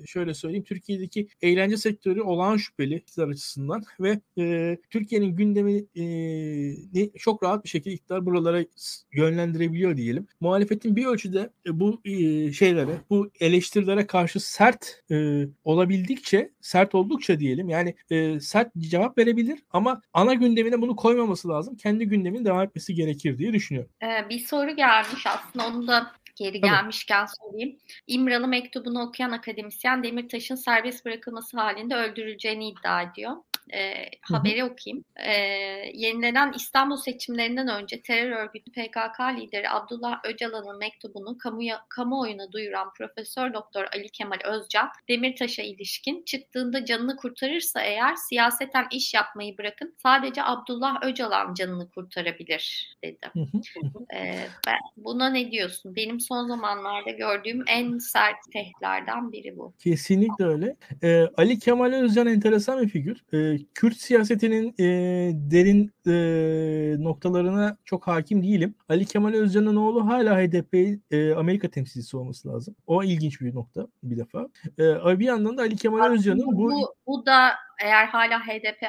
şöyle 0.07 0.35
söyleyeyim 0.35 0.65
Türkiye'deki 0.65 1.29
eğlence 1.43 1.77
sektörü 1.77 2.21
olağan 2.21 2.57
şüpheli 2.57 2.95
iktidar 2.95 3.29
açısından 3.29 3.85
ve 4.01 4.21
e, 4.39 4.77
Türkiye'nin 4.91 5.37
gündemi 5.37 5.85
e, 5.97 7.11
çok 7.19 7.43
rahat 7.43 7.65
bir 7.65 7.69
şekilde 7.69 7.95
iktidar 7.95 8.27
buralara 8.27 8.65
yönlendirebiliyor 9.13 9.97
diyelim. 9.97 10.27
Muhalefetin 10.41 10.97
bir 10.97 11.07
ölçüde 11.07 11.51
e, 11.67 11.81
bu 11.81 12.01
e, 12.05 12.53
şeylere, 12.53 13.01
bu 13.11 13.31
eleştirilere 13.41 14.07
karşı 14.07 14.41
sert 14.41 15.03
e, 15.11 15.47
olabildikçe, 15.65 16.51
sert 16.61 16.95
oldukça 16.95 17.20
diyelim 17.29 17.69
yani 17.69 17.95
e, 18.11 18.41
sert 18.41 18.77
cevap 18.79 19.19
verebilir 19.19 19.59
ama 19.73 20.03
ana 20.13 20.35
gündemine 20.35 20.83
bunu 20.83 20.97
koymaması 20.97 21.49
lazım. 21.49 21.77
Kendi 21.77 22.07
gündemin 22.07 22.45
devam 22.45 22.63
etmesi 22.63 22.95
gerekir 22.95 23.39
diye 23.39 23.53
düşünüyorum. 23.53 23.91
Ee, 24.03 24.29
bir 24.29 24.39
soru 24.39 24.77
gelmiş 24.77 25.27
aslında 25.27 25.67
onu 25.67 25.87
da 25.87 26.13
geri 26.37 26.61
gelmişken 26.61 27.27
söyleyeyim. 27.27 27.79
İmralı 28.07 28.49
mektubunu 28.49 29.03
okuyan 29.03 29.31
akademisyen 29.31 30.03
Demirtaş'ın 30.03 30.55
serbest 30.55 31.05
bırakılması 31.05 31.57
halinde 31.57 31.95
öldürüleceğini 31.95 32.69
iddia 32.69 33.03
ediyor 33.03 33.33
e, 33.73 34.11
haberi 34.23 34.65
okuyayım. 34.65 35.05
E, 35.17 35.33
yenilenen 35.95 36.53
İstanbul 36.53 36.97
seçimlerinden 36.97 37.69
önce 37.69 38.03
terör 38.03 38.31
örgütü 38.31 38.71
PKK 38.73 39.21
lideri 39.39 39.71
Abdullah 39.71 40.21
Öcalan'ın 40.25 40.79
mektubunu 40.79 41.39
kamuya, 41.39 41.85
kamuoyuna 41.89 42.53
duyuran 42.53 42.93
Profesör 42.99 43.55
Doktor 43.55 43.85
Ali 43.95 44.09
Kemal 44.09 44.39
Özcan, 44.45 44.89
Demirtaş'a 45.09 45.63
ilişkin 45.63 46.23
çıktığında 46.23 46.85
canını 46.85 47.17
kurtarırsa 47.17 47.83
eğer 47.83 48.15
siyaseten 48.15 48.87
iş 48.93 49.15
yapmayı 49.15 49.59
bırakın 49.59 49.95
sadece 50.03 50.43
Abdullah 50.45 51.03
Öcalan 51.03 51.55
canını 51.55 51.91
kurtarabilir 51.91 52.97
dedi. 53.05 53.31
e, 54.15 54.47
ben, 54.67 54.79
buna 54.97 55.31
ne 55.31 55.51
diyorsun? 55.51 55.97
Benim 55.97 56.21
son 56.21 56.49
zamanlarda 56.49 57.11
gördüğüm 57.11 57.65
en 57.67 57.99
sert 57.99 58.37
tehditlerden 58.53 59.33
biri 59.33 59.57
bu. 59.57 59.73
Kesinlikle 59.79 60.45
öyle. 60.45 60.77
Ee, 61.03 61.27
Ali 61.37 61.59
Kemal 61.59 61.93
Özcan 61.93 62.27
enteresan 62.27 62.83
bir 62.83 62.89
figür. 62.89 63.23
Ee, 63.35 63.59
Kürt 63.75 63.97
siyasetinin 63.97 64.75
e, 64.79 64.85
derin 65.51 65.93
e, 66.07 67.05
noktalarına 67.05 67.77
çok 67.85 68.07
hakim 68.07 68.43
değilim. 68.43 68.75
Ali 68.89 69.05
Kemal 69.05 69.33
Özcan'ın 69.33 69.77
oğlu 69.77 70.07
hala 70.07 70.39
HDP 70.39 70.99
e, 71.11 71.35
Amerika 71.35 71.69
temsilcisi 71.69 72.17
olması 72.17 72.49
lazım. 72.49 72.75
O 72.87 73.03
ilginç 73.03 73.41
bir 73.41 73.55
nokta 73.55 73.87
bir 74.03 74.19
defa. 74.19 74.49
E, 74.79 75.19
bir 75.19 75.25
yandan 75.25 75.59
da 75.59 75.63
Ali 75.63 75.77
Kemal 75.77 76.13
Özcan'ın 76.13 76.47
bu... 76.47 76.71
bu 76.71 76.95
bu 77.07 77.27
da 77.27 77.51
eğer 77.81 78.07
hala 78.07 78.47
HDP 78.47 78.83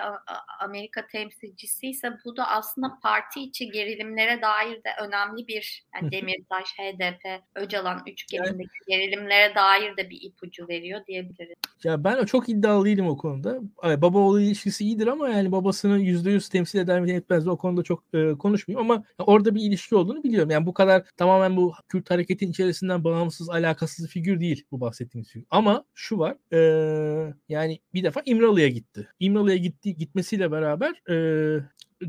Amerika 0.60 1.08
temsilcisi 1.08 1.90
ise 1.90 2.18
bu 2.26 2.38
da 2.38 2.48
aslında 2.48 3.00
parti 3.04 3.42
içi 3.42 3.72
gerilimlere 3.72 4.42
dair 4.42 4.76
de 4.76 4.90
önemli 5.02 5.48
bir 5.48 5.86
yani 5.96 6.12
Demirtaş, 6.12 6.74
HDP, 6.78 7.44
Öcalan 7.56 8.04
üçgenindeki 8.08 8.70
yani, 8.88 9.04
gerilimlere 9.04 9.56
dair 9.56 9.98
de 9.98 10.10
bir 10.10 10.22
ipucu 10.22 10.68
veriyor 10.68 11.02
diyebiliriz. 11.08 11.56
Ya 11.84 12.04
ben 12.04 12.26
çok 12.26 12.50
iddialı 12.50 12.86
değilim 12.86 13.08
o 13.08 13.18
konuda. 13.18 13.60
Baba 13.84 14.18
oğlu 14.18 14.42
ilişkisi 14.42 14.84
iyidir 14.84 15.08
ama 15.08 15.30
yani 15.30 15.52
babasını 15.52 16.00
yüzde 16.00 16.32
yüz 16.32 16.50
temsil 16.50 16.80
eder 16.80 17.02
mi 17.02 17.12
etmez 17.12 17.46
mi 17.46 17.52
o 17.52 17.58
konuda 17.58 17.84
çok 17.84 18.04
e, 18.14 18.38
konuşmayayım 18.38 18.92
ama 18.92 19.04
orada 19.18 19.56
bir 19.56 19.62
ilişki 19.62 19.96
olduğunu 19.96 20.24
biliyorum. 20.24 20.50
Yani 20.50 20.66
bu 20.66 20.74
kadar 20.74 21.04
tamamen 21.18 21.58
bu 21.58 21.74
Kürt 21.90 22.12
hareketin 22.12 22.52
içerisinden 22.52 23.04
bağımsız 23.04 23.50
alakasız 23.50 24.08
figür 24.08 24.40
değil 24.40 24.66
bu 24.72 24.82
bahsettiğimiz 24.82 25.30
figür. 25.30 25.48
Ama 25.50 25.84
şu 25.94 26.20
var 26.20 26.36
e, 26.54 27.34
yani 27.50 27.80
bir 27.94 28.04
defa 28.04 28.22
İmralı'ya 28.26 28.68
gitti. 28.68 28.81
İmralı'ya 29.20 29.58
gitti 29.58 29.98
gitmesiyle 29.98 30.52
beraber 30.52 31.02
e, 31.10 31.16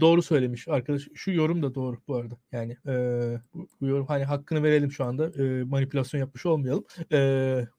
doğru 0.00 0.22
söylemiş 0.22 0.68
arkadaş. 0.68 1.08
Şu 1.14 1.32
yorum 1.32 1.62
da 1.62 1.74
doğru 1.74 1.96
bu 2.08 2.16
arada. 2.16 2.38
Yani 2.52 2.76
e, 2.86 2.92
bu, 3.54 3.68
bu 3.80 3.86
yorum 3.86 4.06
hani 4.06 4.24
hakkını 4.24 4.62
verelim 4.62 4.92
şu 4.92 5.04
anda. 5.04 5.42
E, 5.42 5.64
manipülasyon 5.64 6.20
yapmış 6.20 6.46
olmayalım. 6.46 6.84
E, 7.12 7.18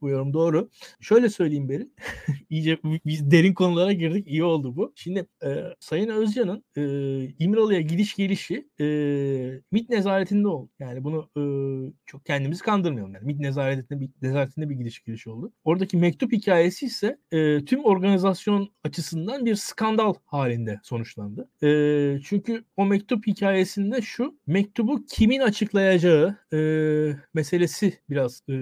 bu 0.01 0.09
yorum 0.09 0.33
doğru. 0.33 0.69
Şöyle 0.99 1.29
söyleyeyim 1.29 1.69
beri. 1.69 1.89
İyice 2.49 2.77
biz 3.05 3.31
derin 3.31 3.53
konulara 3.53 3.93
girdik. 3.93 4.27
İyi 4.27 4.43
oldu 4.43 4.75
bu. 4.75 4.93
Şimdi 4.95 5.27
e, 5.45 5.63
Sayın 5.79 6.09
Özcan'ın 6.09 6.63
e, 6.77 6.83
İmralı'ya 7.39 7.81
gidiş 7.81 8.15
gelişi 8.15 8.67
e, 8.79 8.85
MİT 9.71 9.89
nezaretinde 9.89 10.47
oldu. 10.47 10.69
Yani 10.79 11.03
bunu 11.03 11.29
e, 11.37 11.43
çok 12.05 12.25
kendimizi 12.25 12.63
kandırmayalım. 12.63 13.13
Yani 13.13 13.25
MİT 13.25 13.39
nezaretinde 13.39 13.99
bir, 13.99 14.09
nezaretinde 14.21 14.69
bir 14.69 14.75
gidiş 14.75 15.03
gelişi 15.03 15.29
oldu. 15.29 15.53
Oradaki 15.63 15.97
mektup 15.97 16.31
hikayesi 16.31 16.85
ise 16.85 17.17
e, 17.31 17.65
tüm 17.65 17.85
organizasyon 17.85 18.69
açısından 18.83 19.45
bir 19.45 19.55
skandal 19.55 20.13
halinde 20.25 20.79
sonuçlandı. 20.83 21.49
E, 21.63 21.67
çünkü 22.23 22.63
o 22.77 22.85
mektup 22.85 23.27
hikayesinde 23.27 24.01
şu 24.01 24.35
mektubu 24.47 25.05
kimin 25.05 25.39
açıklayacağı 25.39 26.37
e, 26.53 26.57
meselesi 27.33 27.99
biraz 28.09 28.41
e, 28.49 28.53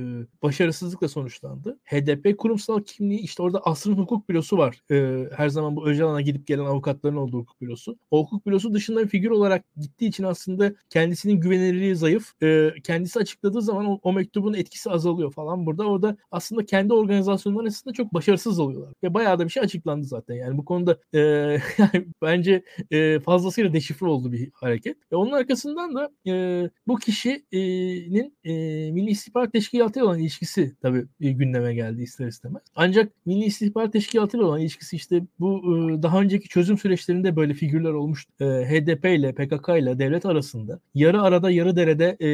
başarısızlıkla 0.43 1.08
sonuçlandı. 1.08 1.80
HDP 1.86 2.38
kurumsal 2.38 2.84
kimliği 2.84 3.19
işte 3.19 3.43
orada 3.43 3.60
asrın 3.63 3.93
hukuk 3.93 4.30
bürosu 4.30 4.58
var. 4.58 4.82
E, 4.91 5.25
her 5.36 5.49
zaman 5.49 5.75
bu 5.75 5.88
Öcalan'a 5.88 6.21
gidip 6.21 6.47
gelen 6.47 6.65
avukatların 6.65 7.15
olduğu 7.15 7.39
hukuk 7.39 7.62
bürosu. 7.62 7.97
O 8.12 8.23
hukuk 8.23 8.45
bürosu 8.45 8.73
dışında 8.73 9.04
bir 9.04 9.08
figür 9.08 9.30
olarak 9.30 9.65
gittiği 9.77 10.08
için 10.08 10.23
aslında 10.23 10.73
kendisinin 10.89 11.41
güvenilirliği 11.41 11.95
zayıf. 11.95 12.43
E, 12.43 12.73
kendisi 12.84 13.19
açıkladığı 13.19 13.62
zaman 13.62 13.86
o, 13.86 13.99
o 14.04 14.13
mektubun 14.13 14.54
etkisi 14.54 14.89
azalıyor 14.89 15.32
falan. 15.32 15.65
Burada 15.65 15.84
orada 15.88 16.17
aslında 16.32 16.65
kendi 16.65 16.93
organizasyonları 16.93 17.63
arasında 17.63 17.93
çok 17.93 18.13
başarısız 18.13 18.60
oluyorlar. 18.60 18.93
Ve 19.04 19.13
bayağı 19.13 19.39
da 19.39 19.45
bir 19.45 19.49
şey 19.49 19.63
açıklandı 19.63 20.06
zaten. 20.06 20.36
Yani 20.36 20.58
bu 20.58 20.65
konuda 20.65 20.97
e, 21.13 21.19
yani 21.77 22.08
bence 22.21 22.63
e, 22.91 23.19
fazlasıyla 23.32 23.74
deşifre 23.74 24.06
oldu 24.06 24.32
bir 24.32 24.50
hareket. 24.54 24.98
Ve 25.12 25.15
onun 25.15 25.32
arkasından 25.32 25.96
da 25.96 26.12
e, 26.28 26.70
bu 26.88 26.96
kişinin 26.96 28.36
e, 28.44 28.52
Milli 28.91 29.10
İstihbarat 29.10 29.54
Teşkilatı 29.54 30.00
ile 30.00 30.06
olan 30.06 30.20
ilişkisi 30.20 30.76
tabii 30.82 31.06
e, 31.22 31.32
gündeme 31.32 31.74
geldi 31.74 32.02
ister 32.02 32.28
istemez. 32.28 32.63
Ancak 32.76 33.12
Milli 33.26 33.46
İstihbarat 33.46 33.94
Teşkilatı 33.94 34.38
ile 34.38 34.44
olan 34.44 34.62
ilişkisi 34.62 34.96
işte 34.96 35.22
bu 35.39 35.58
e, 35.58 36.04
daha 36.04 36.22
önceki 36.22 36.50
çözüm 36.50 36.78
süreçlerinde 36.78 37.36
böyle 37.36 37.54
figürler 37.54 37.91
olmuş. 37.91 38.28
E, 38.39 38.46
HDP 38.46 39.06
ile 39.06 39.34
PKK 39.34 39.70
ile 39.70 40.00
devlet 40.00 40.26
arasında 40.26 40.80
yarı 40.94 41.22
arada 41.22 41.52
yarı 41.52 41.76
derede 41.76 42.17
e, 42.20 42.28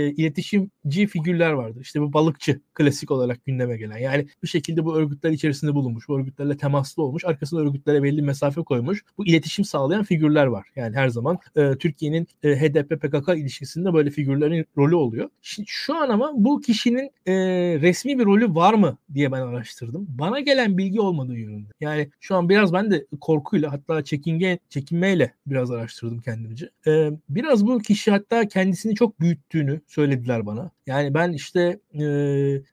iletişimci 0.87 1.07
figürler 1.07 1.51
vardır. 1.51 1.81
İşte 1.81 2.01
bu 2.01 2.13
balıkçı 2.13 2.61
klasik 2.73 3.11
olarak 3.11 3.45
gündeme 3.45 3.77
gelen. 3.77 3.97
Yani 3.97 4.27
bir 4.43 4.47
şekilde 4.47 4.85
bu 4.85 4.95
örgütler 4.95 5.31
içerisinde 5.31 5.75
bulunmuş. 5.75 6.07
Bu 6.07 6.19
örgütlerle 6.19 6.57
temaslı 6.57 7.03
olmuş. 7.03 7.25
Arkasında 7.25 7.61
örgütlere 7.61 8.03
belli 8.03 8.21
mesafe 8.21 8.61
koymuş. 8.61 9.03
Bu 9.17 9.25
iletişim 9.25 9.65
sağlayan 9.65 10.03
figürler 10.03 10.45
var. 10.45 10.67
Yani 10.75 10.95
her 10.95 11.09
zaman 11.09 11.39
e, 11.55 11.77
Türkiye'nin 11.79 12.27
e, 12.43 12.49
HDP-PKK 12.49 13.37
ilişkisinde 13.37 13.93
böyle 13.93 14.09
figürlerin 14.09 14.65
rolü 14.77 14.95
oluyor. 14.95 15.29
Şimdi, 15.41 15.67
şu 15.69 15.95
an 15.95 16.09
ama 16.09 16.31
bu 16.35 16.61
kişinin 16.61 17.11
e, 17.25 17.33
resmi 17.81 18.19
bir 18.19 18.25
rolü 18.25 18.55
var 18.55 18.73
mı 18.73 18.97
diye 19.13 19.31
ben 19.31 19.41
araştırdım. 19.41 20.05
Bana 20.09 20.39
gelen 20.39 20.77
bilgi 20.77 21.01
olmadığı 21.01 21.37
yönünde. 21.37 21.69
Yani 21.81 22.09
şu 22.19 22.35
an 22.35 22.49
biraz 22.49 22.73
ben 22.73 22.91
de 22.91 23.05
korkuyla 23.21 23.71
hatta 23.71 24.03
çekinge, 24.03 24.59
çekinmeyle 24.69 25.33
biraz 25.47 25.71
araştırdım 25.71 26.19
kendimce. 26.21 26.69
E, 26.87 27.11
biraz 27.29 27.67
bu 27.67 27.79
kişi 27.79 28.11
hatta 28.11 28.47
kendisini 28.47 28.95
çok 28.95 29.19
büyüttüğünü 29.19 29.81
söylediler 29.87 30.45
bana. 30.45 30.76
Yani 30.87 31.13
ben 31.13 31.31
işte 31.31 31.79
e, 31.93 32.01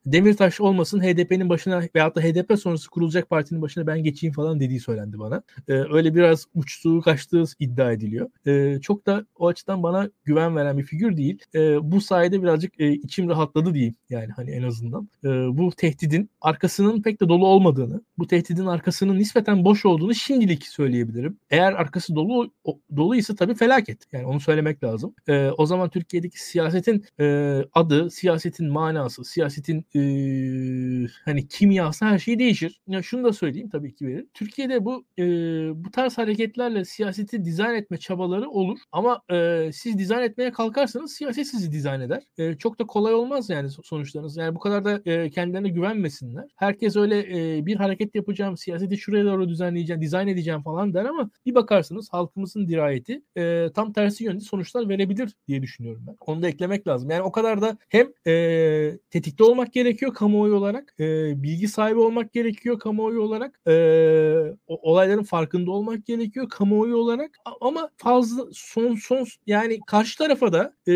Demirtaş 0.06 0.60
olmasın 0.60 1.00
HDP'nin 1.00 1.48
başına 1.48 1.82
veyahut 1.94 2.16
da 2.16 2.20
HDP 2.20 2.58
sonrası 2.58 2.90
kurulacak 2.90 3.30
partinin 3.30 3.62
başına 3.62 3.86
ben 3.86 4.02
geçeyim 4.02 4.32
falan 4.32 4.60
dediği 4.60 4.80
söylendi 4.80 5.18
bana. 5.18 5.42
E, 5.68 5.72
öyle 5.72 6.14
biraz 6.14 6.44
uçtuğu 6.54 7.00
kaçtığı 7.00 7.44
iddia 7.58 7.92
ediliyor. 7.92 8.30
E, 8.46 8.80
çok 8.80 9.06
da 9.06 9.26
o 9.38 9.48
açıdan 9.48 9.82
bana 9.82 10.10
güven 10.24 10.56
veren 10.56 10.78
bir 10.78 10.82
figür 10.82 11.16
değil. 11.16 11.38
E, 11.54 11.90
bu 11.90 12.00
sayede 12.00 12.42
birazcık 12.42 12.80
e, 12.80 12.92
içim 12.92 13.28
rahatladı 13.28 13.74
diyeyim 13.74 13.94
yani 14.10 14.32
hani 14.36 14.50
en 14.50 14.62
azından. 14.62 15.08
E, 15.24 15.28
bu 15.28 15.72
tehdidin 15.72 16.30
arkasının 16.40 17.02
pek 17.02 17.20
de 17.20 17.28
dolu 17.28 17.46
olmadığını, 17.46 18.00
bu 18.18 18.26
tehdidin 18.26 18.66
arkasının 18.66 19.18
nispeten 19.18 19.64
boş 19.64 19.86
olduğunu 19.86 20.14
şimdilik 20.14 20.66
söyleyebilirim. 20.66 21.38
Eğer 21.50 21.72
arkası 21.72 22.14
dolu 22.14 22.50
dolu 22.96 23.16
ise 23.16 23.36
tabii 23.36 23.54
felaket. 23.54 23.98
Yani 24.12 24.26
onu 24.26 24.40
söylemek 24.40 24.84
lazım. 24.84 25.14
E, 25.28 25.48
o 25.48 25.66
zaman 25.66 25.88
Türkiye'deki 25.90 26.44
siyasetin 26.44 27.04
e, 27.20 27.58
adı, 27.74 28.03
siyasetin 28.10 28.68
manası, 28.68 29.24
siyasetin 29.24 29.84
e, 29.94 30.00
hani 31.24 31.48
kimyası 31.48 32.04
her 32.04 32.18
şey 32.18 32.38
değişir. 32.38 32.80
Ya 32.88 33.02
şunu 33.02 33.24
da 33.24 33.32
söyleyeyim 33.32 33.68
tabii 33.72 33.94
ki 33.94 34.06
verir. 34.06 34.26
Türkiye'de 34.34 34.84
bu 34.84 35.04
e, 35.18 35.24
bu 35.84 35.90
tarz 35.90 36.18
hareketlerle 36.18 36.84
siyaseti 36.84 37.44
dizayn 37.44 37.74
etme 37.74 37.96
çabaları 37.96 38.50
olur. 38.50 38.78
Ama 38.92 39.20
e, 39.32 39.70
siz 39.72 39.98
dizayn 39.98 40.22
etmeye 40.22 40.52
kalkarsanız 40.52 41.12
siyaset 41.12 41.46
sizi 41.46 41.72
dizayn 41.72 42.00
eder. 42.00 42.22
E, 42.38 42.54
çok 42.58 42.78
da 42.78 42.84
kolay 42.86 43.14
olmaz 43.14 43.50
yani 43.50 43.68
sonuçlarınız. 43.84 44.36
Yani 44.36 44.54
bu 44.54 44.58
kadar 44.58 44.84
da 44.84 45.00
e, 45.10 45.30
kendilerine 45.30 45.68
güvenmesinler. 45.68 46.44
Herkes 46.56 46.96
öyle 46.96 47.18
e, 47.18 47.66
bir 47.66 47.76
hareket 47.76 48.14
yapacağım, 48.14 48.56
siyaseti 48.56 48.98
şuraya 48.98 49.24
doğru 49.24 49.48
düzenleyeceğim, 49.48 50.02
dizayn 50.02 50.28
edeceğim 50.28 50.62
falan 50.62 50.94
der 50.94 51.04
ama 51.04 51.30
bir 51.46 51.54
bakarsınız 51.54 52.08
halkımızın 52.12 52.68
dirayeti 52.68 53.22
e, 53.36 53.68
tam 53.74 53.92
tersi 53.92 54.24
yönde 54.24 54.40
sonuçlar 54.40 54.88
verebilir 54.88 55.34
diye 55.48 55.62
düşünüyorum 55.62 56.04
ben. 56.06 56.16
Onu 56.20 56.42
da 56.42 56.48
eklemek 56.48 56.86
lazım. 56.86 57.10
Yani 57.10 57.22
o 57.22 57.32
kadar 57.32 57.62
da 57.62 57.78
hem 57.94 58.12
e, 58.26 58.98
tetikte 59.10 59.44
olmak 59.44 59.72
gerekiyor 59.72 60.14
kamuoyu 60.14 60.54
olarak, 60.54 60.94
e, 61.00 61.42
bilgi 61.42 61.68
sahibi 61.68 61.98
olmak 61.98 62.32
gerekiyor 62.32 62.78
kamuoyu 62.78 63.20
olarak, 63.22 63.60
e, 63.68 63.72
olayların 64.68 65.22
farkında 65.22 65.70
olmak 65.70 66.06
gerekiyor 66.06 66.48
kamuoyu 66.48 66.96
olarak 66.96 67.30
ama 67.60 67.90
fazla 67.96 68.44
son 68.52 68.94
son 68.94 69.26
yani 69.46 69.78
karşı 69.86 70.18
tarafa 70.18 70.52
da 70.52 70.74
e, 70.88 70.92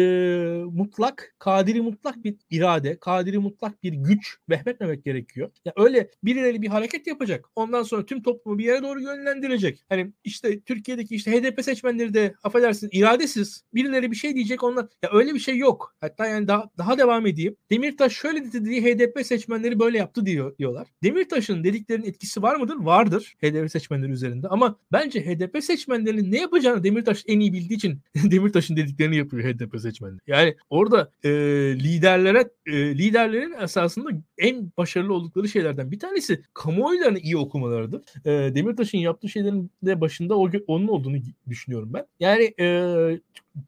mutlak 0.72 1.34
kadiri 1.38 1.80
mutlak 1.82 2.24
bir 2.24 2.36
irade, 2.50 2.98
kadiri 3.00 3.38
mutlak 3.38 3.82
bir 3.82 3.92
güç 3.92 4.36
vehmetmemek 4.50 5.04
gerekiyor. 5.04 5.50
Ya 5.64 5.72
yani 5.76 5.86
öyle 5.86 6.10
birileri 6.24 6.62
bir 6.62 6.68
hareket 6.68 7.06
yapacak. 7.06 7.46
Ondan 7.56 7.82
sonra 7.82 8.06
tüm 8.06 8.22
toplumu 8.22 8.58
bir 8.58 8.64
yere 8.64 8.82
doğru 8.82 9.00
yönlendirecek. 9.00 9.84
Hani 9.88 10.12
işte 10.24 10.60
Türkiye'deki 10.60 11.14
işte 11.14 11.32
HDP 11.32 11.64
seçmenleri 11.64 12.14
de 12.14 12.34
affedersiniz 12.42 12.90
iradesiz. 12.94 13.64
Birileri 13.74 14.10
bir 14.10 14.16
şey 14.16 14.34
diyecek 14.34 14.64
onlar. 14.64 14.86
Ya 15.02 15.10
öyle 15.12 15.34
bir 15.34 15.38
şey 15.38 15.56
yok. 15.58 15.94
Hatta 16.00 16.26
yani 16.26 16.48
daha 16.48 16.70
daha 16.78 16.87
devam 16.96 17.26
edeyim. 17.26 17.56
Demirtaş 17.70 18.12
şöyle 18.12 18.44
dedi 18.44 18.64
diye 18.64 18.82
HDP 18.82 19.26
seçmenleri 19.26 19.78
böyle 19.78 19.98
yaptı 19.98 20.26
diyor 20.26 20.58
diyorlar. 20.58 20.88
Demirtaş'ın 21.02 21.64
dediklerinin 21.64 22.06
etkisi 22.06 22.42
var 22.42 22.56
mıdır? 22.56 22.76
Vardır 22.76 23.34
HDP 23.42 23.70
seçmenleri 23.70 24.10
üzerinde. 24.10 24.48
Ama 24.48 24.78
bence 24.92 25.26
HDP 25.26 25.64
seçmenlerinin 25.64 26.32
ne 26.32 26.40
yapacağını 26.40 26.84
Demirtaş 26.84 27.24
en 27.26 27.40
iyi 27.40 27.52
bildiği 27.52 27.74
için 27.74 28.00
Demirtaş'ın 28.30 28.76
dediklerini 28.76 29.16
yapıyor 29.16 29.54
HDP 29.54 29.80
seçmenleri. 29.80 30.20
Yani 30.26 30.56
orada 30.70 31.10
e, 31.24 31.30
liderlere 31.78 32.50
e, 32.66 32.72
liderlerin 32.98 33.54
esasında 33.62 34.10
en 34.38 34.72
başarılı 34.76 35.14
oldukları 35.14 35.48
şeylerden 35.48 35.90
bir 35.90 35.98
tanesi 35.98 36.42
kamuoylarını 36.54 37.18
iyi 37.18 37.36
okumalarıdır. 37.36 38.02
E, 38.24 38.54
Demirtaş'ın 38.54 38.98
yaptığı 38.98 39.28
şeylerin 39.28 39.70
de 39.82 40.00
başında 40.00 40.38
o, 40.38 40.50
onun 40.66 40.88
olduğunu 40.88 41.16
düşünüyorum 41.48 41.90
ben. 41.94 42.06
Yani 42.20 42.54
e, 42.60 42.66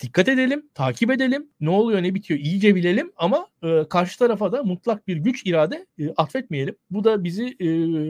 dikkat 0.00 0.28
edelim, 0.28 0.68
takip 0.74 1.10
edelim. 1.10 1.48
Ne 1.60 1.70
oluyor, 1.70 2.02
ne 2.02 2.14
bitiyor 2.14 2.40
iyice 2.40 2.74
bilelim 2.74 3.12
ama 3.16 3.46
e, 3.62 3.88
karşı 3.88 4.18
tarafa 4.18 4.52
da 4.52 4.62
mutlak 4.62 5.08
bir 5.08 5.16
güç 5.16 5.46
irade 5.46 5.86
e, 5.98 6.08
atfetmeyelim. 6.16 6.76
Bu 6.90 7.04
da 7.04 7.24
bizi 7.24 7.56
e, 7.60 7.66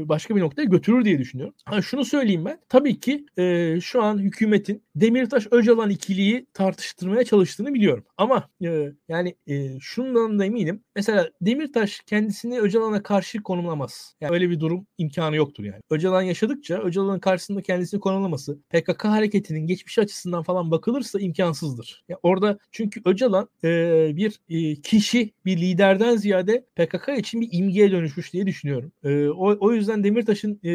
başka 0.09 0.37
bir 0.37 0.41
noktaya 0.41 0.65
götürür 0.65 1.05
diye 1.05 1.19
düşünüyorum. 1.19 1.55
Ha, 1.65 1.83
şunu 1.83 2.05
söyleyeyim 2.05 2.45
ben. 2.45 2.61
Tabii 2.69 3.01
ki 3.01 3.27
e, 3.39 3.79
şu 3.81 4.03
an 4.03 4.19
hükümetin 4.19 4.83
Demirtaş 4.97 5.47
Öcalan 5.51 5.91
ikiliyi 5.91 6.47
tartıştırmaya 6.55 7.25
çalıştığını 7.25 7.75
biliyorum. 7.75 8.05
Ama 8.17 8.49
e, 8.65 8.93
yani 9.09 9.35
e, 9.47 9.81
şundan 9.81 10.39
da 10.39 10.45
eminim. 10.45 10.85
Mesela 10.97 11.31
Demirtaş 11.41 12.01
kendisini 12.01 12.61
Öcalan'a 12.61 13.03
karşı 13.03 13.43
konumlamaz. 13.43 14.15
Yani 14.21 14.33
öyle 14.35 14.51
bir 14.51 14.61
durum 14.61 14.87
imkanı 14.99 15.37
yoktur 15.37 15.65
yani. 15.65 15.81
Öcalan 15.91 16.23
yaşadıkça 16.23 16.79
Öcalan'ın 16.79 17.19
karşısında 17.19 17.63
kendisini 17.63 18.01
konumlaması 18.01 18.59
PKK 18.71 19.05
hareketinin 19.05 19.67
geçmişi 19.67 20.01
açısından 20.01 20.43
falan 20.43 20.71
bakılırsa 20.71 21.21
imkansızdır. 21.21 22.05
Yani 22.09 22.19
orada 22.23 22.59
çünkü 22.73 23.01
Öcalan 23.05 23.49
e, 23.65 23.69
bir 24.17 24.41
e, 24.49 24.81
kişi 24.81 25.33
bir 25.44 25.57
liderden 25.57 26.16
ziyade 26.16 26.64
PKK 26.76 27.09
için 27.09 27.40
bir 27.40 27.48
imgeye 27.53 27.90
dönüşmüş 27.90 28.33
diye 28.33 28.46
düşünüyorum. 28.46 28.92
E, 29.05 29.29
o, 29.29 29.57
o 29.61 29.72
yüzden 29.72 30.05
Demirtaş'ın 30.05 30.61
e, 30.64 30.70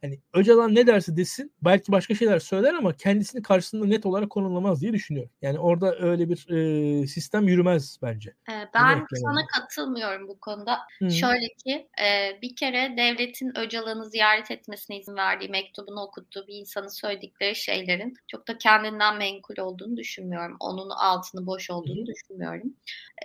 hani 0.00 0.20
Öcalan 0.34 0.74
ne 0.74 0.86
derse 0.86 1.16
desin 1.16 1.52
belki 1.62 1.92
başka 1.92 2.14
şeyler 2.14 2.38
söyler 2.38 2.74
ama 2.74 2.92
kendisini 2.92 3.42
karşısında 3.42 3.86
net 3.86 4.06
olarak 4.06 4.30
konumlamaz 4.30 4.80
diye 4.80 4.92
düşünüyorum. 4.92 5.30
Yani 5.42 5.58
orada 5.58 5.96
öyle 5.98 6.28
bir 6.28 6.48
e, 6.50 7.06
sistem 7.06 7.48
yürümez 7.48 7.98
bence. 8.02 8.34
Ben 8.74 9.06
sana 9.14 9.46
katılmıyorum 9.46 10.28
bu 10.28 10.40
konuda. 10.40 10.78
Hı. 10.98 11.10
Şöyle 11.10 11.46
ki 11.64 11.88
e, 12.02 12.38
bir 12.42 12.56
kere 12.56 12.94
devletin 12.96 13.58
Öcalan'ı 13.58 14.10
ziyaret 14.10 14.50
etmesine 14.50 14.98
izin 14.98 15.16
verdiği 15.16 15.48
mektubunu 15.48 16.00
okuttuğu 16.00 16.46
bir 16.48 16.54
insanın 16.54 16.88
söyledikleri 16.88 17.54
şeylerin 17.54 18.14
çok 18.26 18.48
da 18.48 18.58
kendinden 18.58 19.16
menkul 19.18 19.58
olduğunu 19.58 19.96
düşünmüyorum. 19.96 20.56
Onun 20.60 20.90
altını 20.90 21.46
boş 21.46 21.70
olduğunu 21.70 22.02
Hı. 22.02 22.06
düşünmüyorum. 22.06 22.74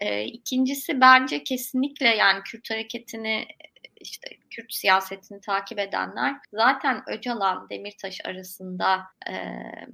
E, 0.02 0.24
ikincisi 0.26 1.02
bence 1.02 1.44
kesinlikle 1.44 2.08
yani 2.08 2.44
Kürt 2.44 2.70
hareketini 2.70 3.48
işte 3.96 4.28
Kürt 4.50 4.74
siyasetini 4.74 5.42
takip 5.42 5.80
edenler 5.80 6.36
zaten 6.54 7.04
Öcalan 7.08 7.70
Demirtaş 7.70 8.22
arasında 8.26 9.02
e, 9.30 9.34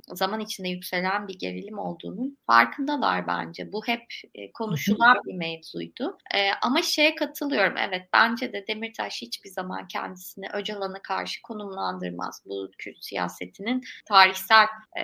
zaman 0.08 0.40
içinde 0.40 0.70
yükselen 0.70 1.28
bir 1.28 1.40
gerilim 1.40 1.80
olduğunun 1.80 2.38
farkındalar 2.48 3.28
bence. 3.28 3.72
Bu 3.72 3.88
hep 3.88 4.04
e, 4.36 4.52
konuşulan 4.52 5.18
bir 5.26 5.34
mevzuydu. 5.34 6.18
E, 6.36 6.52
ama 6.62 6.82
şeye 6.82 7.16
katılıyorum. 7.16 7.78
Evet 7.78 8.10
bence 8.14 8.54
de 8.54 8.68
Demirtaş 8.68 9.22
hiçbir 9.22 9.50
zaman 9.50 9.88
kendisini 9.88 10.46
Öcalan'a 10.54 11.02
karşı 11.02 11.42
konumlandırmaz. 11.42 12.44
Bu 12.46 12.72
Kürt 12.78 13.04
siyasetinin 13.04 13.84
tarihsel 14.06 14.68
e, 15.00 15.04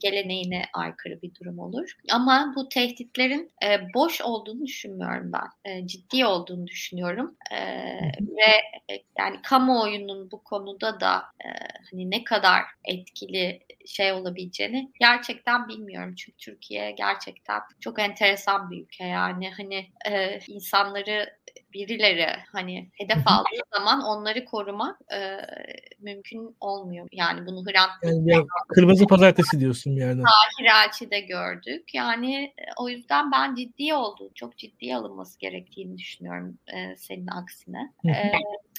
geleneğine 0.00 0.62
aykırı 0.72 1.22
bir 1.22 1.34
durum 1.34 1.58
olur. 1.58 1.96
Ama 2.12 2.52
bu 2.56 2.68
tehditlerin 2.68 3.50
e, 3.64 3.94
boş 3.94 4.20
olduğunu 4.20 4.66
düşünmüyorum 4.66 5.32
ben. 5.32 5.70
E, 5.72 5.86
ciddi 5.86 6.26
olduğunu 6.26 6.66
düşünüyorum. 6.66 7.36
E, 7.52 7.79
ve 8.20 8.50
e, 8.94 9.02
yani 9.18 9.42
kamuoyunun 9.42 10.30
bu 10.30 10.44
konuda 10.44 11.00
da 11.00 11.22
e, 11.44 11.48
hani 11.90 12.10
ne 12.10 12.24
kadar 12.24 12.62
etkili 12.84 13.60
şey 13.86 14.12
olabileceğini 14.12 14.92
gerçekten 15.00 15.68
bilmiyorum. 15.68 16.14
Çünkü 16.14 16.36
Türkiye 16.38 16.90
gerçekten 16.90 17.60
çok 17.80 17.98
enteresan 17.98 18.70
bir 18.70 18.82
ülke 18.82 19.04
yani 19.04 19.50
hani 19.50 19.86
e, 20.10 20.40
insanları 20.48 21.40
birileri 21.72 22.26
hani 22.52 22.90
hedef 22.92 23.26
aldığı 23.26 23.62
zaman 23.74 24.02
onları 24.02 24.44
korumak 24.44 25.00
e, 25.12 25.38
mümkün 25.98 26.56
olmuyor. 26.60 27.08
Yani 27.12 27.46
bunu 27.46 27.64
Hrant 27.66 27.90
yani, 28.02 28.30
yani, 28.30 28.46
Kırmızı 28.68 29.06
pazartesi 29.06 29.60
diyorsun 29.60 29.90
yani. 29.90 30.22
Tahir 30.22 31.20
gördük. 31.26 31.94
Yani 31.94 32.54
o 32.78 32.88
yüzden 32.88 33.32
ben 33.32 33.54
ciddi 33.54 33.94
olduğu, 33.94 34.30
çok 34.34 34.58
ciddi 34.58 34.96
alınması 34.96 35.38
gerektiğini 35.38 35.98
düşünüyorum 35.98 36.58
e, 36.74 36.96
senin 36.96 37.26
aksine. 37.26 37.92
e, 38.06 38.32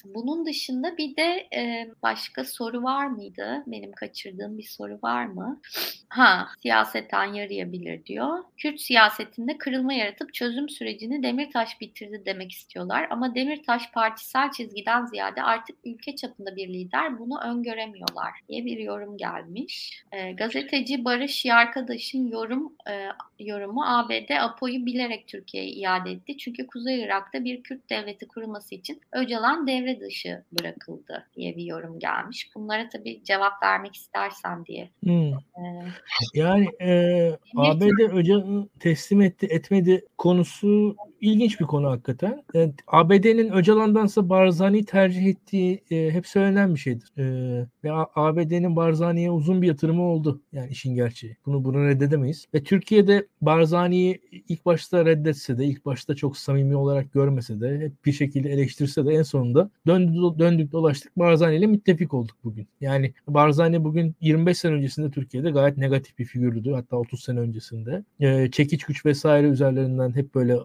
bunun 0.05 0.45
dışında 0.45 0.97
bir 0.97 1.15
de 1.15 1.47
e, 1.55 1.89
başka 2.03 2.43
soru 2.43 2.83
var 2.83 3.07
mıydı? 3.07 3.63
Benim 3.67 3.91
kaçırdığım 3.91 4.57
bir 4.57 4.63
soru 4.63 4.99
var 5.03 5.25
mı? 5.25 5.61
Ha, 6.09 6.47
siyaseten 6.61 7.33
yarayabilir 7.33 8.05
diyor. 8.05 8.43
Kürt 8.57 8.81
siyasetinde 8.81 9.57
kırılma 9.57 9.93
yaratıp 9.93 10.33
çözüm 10.33 10.69
sürecini 10.69 11.23
Demirtaş 11.23 11.81
bitirdi 11.81 12.23
demek 12.25 12.51
istiyorlar. 12.81 13.07
Ama 13.09 13.35
Demirtaş 13.35 13.91
partisel 13.91 14.51
çizgiden 14.51 15.05
ziyade 15.05 15.43
artık 15.43 15.75
ülke 15.83 16.15
çapında 16.15 16.55
bir 16.55 16.67
lider 16.67 17.19
bunu 17.19 17.41
öngöremiyorlar 17.41 18.31
diye 18.49 18.65
bir 18.65 18.77
yorum 18.77 19.17
gelmiş. 19.17 20.03
E, 20.11 20.31
gazeteci 20.31 21.05
Barış 21.05 21.45
Yarkadaş'ın 21.45 22.27
yorum 22.27 22.73
e, 22.89 23.07
yorumu 23.39 23.83
ABD 23.85 24.29
Apo'yu 24.39 24.85
bilerek 24.85 25.27
Türkiye'ye 25.27 25.69
iade 25.69 26.11
etti. 26.11 26.37
Çünkü 26.37 26.67
Kuzey 26.67 27.01
Irak'ta 27.01 27.43
bir 27.43 27.63
Kürt 27.63 27.89
devleti 27.89 28.27
kurulması 28.27 28.75
için 28.75 29.01
Öcalan 29.11 29.67
devre 29.67 29.99
dışı 29.99 30.43
bırakıldı 30.51 31.27
diye 31.35 31.57
bir 31.57 31.63
yorum 31.63 31.99
gelmiş. 31.99 32.49
Bunlara 32.55 32.89
tabii 32.89 33.23
cevap 33.23 33.63
vermek 33.63 33.95
istersen 33.95 34.65
diye. 34.65 34.89
Hmm. 35.03 35.33
Ee, 35.33 35.85
yani 36.33 36.67
e, 36.81 36.91
ABD 37.55 38.13
Öcalan'ı 38.13 38.67
teslim 38.79 39.21
etti 39.21 39.47
etmedi 39.49 40.05
konusu 40.17 40.95
ilginç 41.21 41.59
bir 41.59 41.65
konu 41.65 41.89
hakikaten. 41.89 42.43
Evet, 42.53 42.73
ABD'nin 42.87 43.51
Öcalan'dansa 43.51 44.29
Barzani 44.29 44.85
tercih 44.85 45.25
ettiği 45.25 45.83
e, 45.91 46.11
hep 46.11 46.27
söylenen 46.27 46.75
bir 46.75 46.79
şeydir. 46.79 47.11
E, 47.17 47.23
ve 47.83 47.91
ABD'nin 48.15 48.75
Barzani'ye 48.75 49.31
uzun 49.31 49.61
bir 49.61 49.67
yatırımı 49.67 50.03
oldu. 50.03 50.41
Yani 50.51 50.69
işin 50.71 50.95
gerçeği. 50.95 51.37
Bunu 51.45 51.65
bunu 51.65 51.87
reddedemeyiz. 51.87 52.45
Ve 52.53 52.63
Türkiye'de 52.63 53.27
Barzani'yi 53.41 54.21
ilk 54.47 54.65
başta 54.65 55.05
reddetse 55.05 55.57
de, 55.57 55.65
ilk 55.65 55.85
başta 55.85 56.15
çok 56.15 56.37
samimi 56.37 56.75
olarak 56.75 57.13
görmese 57.13 57.61
de, 57.61 57.79
hep 57.79 58.05
bir 58.05 58.11
şekilde 58.11 58.49
eleştirse 58.49 59.05
de 59.05 59.13
en 59.13 59.23
sonunda 59.23 59.69
döndük, 59.87 60.39
döndük 60.39 60.71
dolaştık 60.71 61.17
Barzani 61.17 61.55
ile 61.55 61.67
müttefik 61.67 62.13
olduk 62.13 62.37
bugün. 62.43 62.67
Yani 62.81 63.13
Barzani 63.27 63.83
bugün 63.83 64.15
25 64.21 64.57
sene 64.57 64.73
öncesinde 64.73 65.11
Türkiye'de 65.11 65.51
gayet 65.51 65.77
negatif 65.77 66.19
bir 66.19 66.25
figürdü. 66.25 66.71
Hatta 66.71 66.97
30 66.97 67.23
sene 67.23 67.39
öncesinde. 67.39 68.03
E, 68.19 68.51
çekiç 68.51 68.83
güç 68.83 69.05
vesaire 69.05 69.47
üzerlerinden 69.47 70.15
hep 70.15 70.35
böyle 70.35 70.57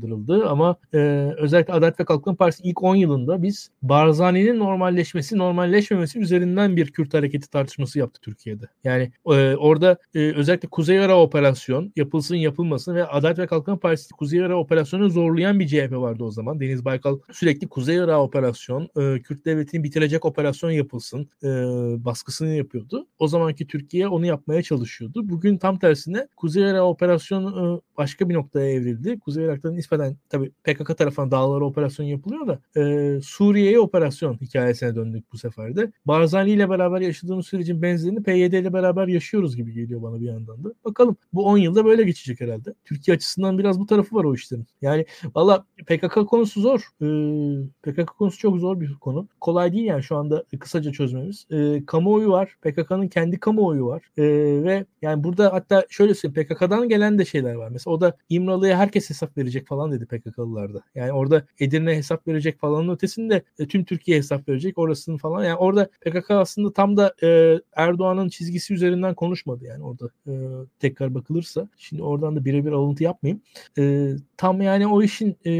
adlandırıldı. 0.00 0.48
Ama 0.48 0.76
e, 0.94 0.98
özellikle 1.38 1.72
Adalet 1.72 2.00
ve 2.00 2.04
Kalkınma 2.04 2.36
Partisi 2.36 2.62
ilk 2.62 2.82
10 2.82 2.94
yılında 2.94 3.42
biz 3.42 3.70
Barzani'nin 3.82 4.58
normalleşmesi, 4.58 5.38
normalleşmemesi 5.38 6.18
üzerinden 6.18 6.76
bir 6.76 6.90
Kürt 6.90 7.14
hareketi 7.14 7.50
tartışması 7.50 7.98
yaptı 7.98 8.20
Türkiye'de. 8.20 8.64
Yani 8.84 9.12
e, 9.26 9.56
orada 9.56 9.98
e, 10.14 10.32
özellikle 10.32 10.68
Kuzey 10.68 10.96
Irak 10.96 11.16
operasyon 11.16 11.92
yapılsın 11.96 12.36
yapılmasın 12.36 12.94
ve 12.94 13.06
Adalet 13.06 13.38
ve 13.38 13.46
Kalkınma 13.46 13.78
Partisi 13.78 14.14
Kuzey 14.14 14.38
Irak 14.38 14.56
operasyonu 14.56 15.10
zorlayan 15.10 15.60
bir 15.60 15.66
CHP 15.66 15.92
vardı 15.92 16.24
o 16.24 16.30
zaman. 16.30 16.60
Deniz 16.60 16.84
Baykal 16.84 17.18
sürekli 17.32 17.68
Kuzey 17.68 17.96
Irak 17.96 18.18
operasyon, 18.18 18.82
e, 18.82 19.22
Kürt 19.22 19.44
devletini 19.44 19.84
bitirecek 19.84 20.24
operasyon 20.24 20.70
yapılsın 20.70 21.28
e, 21.42 21.48
baskısını 22.04 22.54
yapıyordu. 22.54 23.06
O 23.18 23.28
zamanki 23.28 23.66
Türkiye 23.66 24.08
onu 24.08 24.26
yapmaya 24.26 24.62
çalışıyordu. 24.62 25.28
Bugün 25.28 25.56
tam 25.58 25.78
tersine 25.78 26.28
Kuzey 26.36 26.62
Irak 26.62 26.82
operasyonu 26.82 27.50
e, 27.50 27.96
başka 27.98 28.28
bir 28.28 28.34
noktaya 28.34 28.70
evrildi. 28.70 29.18
Kuzey 29.18 29.44
Irak'ta 29.44 29.70
nispeten 29.90 30.16
tabii 30.28 30.50
PKK 30.64 30.98
tarafından 30.98 31.30
dağlara 31.30 31.64
operasyon 31.64 32.06
yapılıyor 32.06 32.46
da 32.46 32.60
e, 32.80 33.20
Suriye'ye 33.22 33.80
operasyon 33.80 34.34
hikayesine 34.40 34.94
döndük 34.94 35.32
bu 35.32 35.38
sefer 35.38 35.76
de. 35.76 35.92
Barzani 36.04 36.50
ile 36.50 36.70
beraber 36.70 37.00
yaşadığımız 37.00 37.46
sürecin 37.46 37.82
benzerini 37.82 38.22
PYD 38.22 38.52
ile 38.52 38.72
beraber 38.72 39.06
yaşıyoruz 39.06 39.56
gibi 39.56 39.72
geliyor 39.72 40.02
bana 40.02 40.20
bir 40.20 40.26
yandan 40.26 40.64
da. 40.64 40.68
Bakalım 40.84 41.16
bu 41.32 41.44
10 41.44 41.58
yılda 41.58 41.84
böyle 41.84 42.02
geçecek 42.02 42.40
herhalde. 42.40 42.74
Türkiye 42.84 43.14
açısından 43.14 43.58
biraz 43.58 43.80
bu 43.80 43.86
tarafı 43.86 44.16
var 44.16 44.24
o 44.24 44.34
işlerin. 44.34 44.66
Yani 44.82 45.06
valla 45.34 45.64
PKK 45.86 46.28
konusu 46.28 46.60
zor. 46.60 46.80
Ee, 47.02 47.68
PKK 47.82 48.06
konusu 48.06 48.38
çok 48.38 48.58
zor 48.58 48.80
bir 48.80 48.94
konu. 48.94 49.28
Kolay 49.40 49.72
değil 49.72 49.84
yani 49.84 50.02
şu 50.02 50.16
anda 50.16 50.44
kısaca 50.60 50.92
çözmemiz. 50.92 51.46
Ee, 51.50 51.82
kamuoyu 51.86 52.30
var. 52.30 52.56
PKK'nın 52.62 53.08
kendi 53.08 53.40
kamuoyu 53.40 53.86
var. 53.86 54.02
Ee, 54.18 54.22
ve 54.64 54.84
yani 55.02 55.24
burada 55.24 55.52
hatta 55.52 55.86
şöyle 55.90 56.14
söyleyeyim 56.14 56.48
PKK'dan 56.48 56.88
gelen 56.88 57.18
de 57.18 57.24
şeyler 57.24 57.54
var. 57.54 57.68
Mesela 57.68 57.94
o 57.94 58.00
da 58.00 58.16
İmralı'ya 58.28 58.78
herkes 58.78 59.10
hesap 59.10 59.38
verecek 59.38 59.66
falan 59.66 59.79
dedi 59.88 60.06
PKK'lılarda. 60.06 60.82
Yani 60.94 61.12
orada 61.12 61.46
Edirne 61.60 61.96
hesap 61.96 62.28
verecek 62.28 62.58
falanın 62.58 62.94
ötesinde 62.94 63.42
e, 63.58 63.66
tüm 63.66 63.84
Türkiye 63.84 64.18
hesap 64.18 64.48
verecek 64.48 64.78
orasını 64.78 65.18
falan. 65.18 65.44
Yani 65.44 65.56
orada 65.56 65.88
PKK 66.00 66.30
aslında 66.30 66.72
tam 66.72 66.96
da 66.96 67.14
e, 67.22 67.60
Erdoğan'ın 67.76 68.28
çizgisi 68.28 68.74
üzerinden 68.74 69.14
konuşmadı 69.14 69.64
yani 69.64 69.84
orada 69.84 70.10
e, 70.26 70.32
tekrar 70.80 71.14
bakılırsa. 71.14 71.68
Şimdi 71.76 72.02
oradan 72.02 72.36
da 72.36 72.44
birebir 72.44 72.72
alıntı 72.72 73.04
yapmayayım. 73.04 73.42
E, 73.78 74.12
tam 74.36 74.62
yani 74.62 74.86
o 74.86 75.02
işin 75.02 75.36
e, 75.44 75.50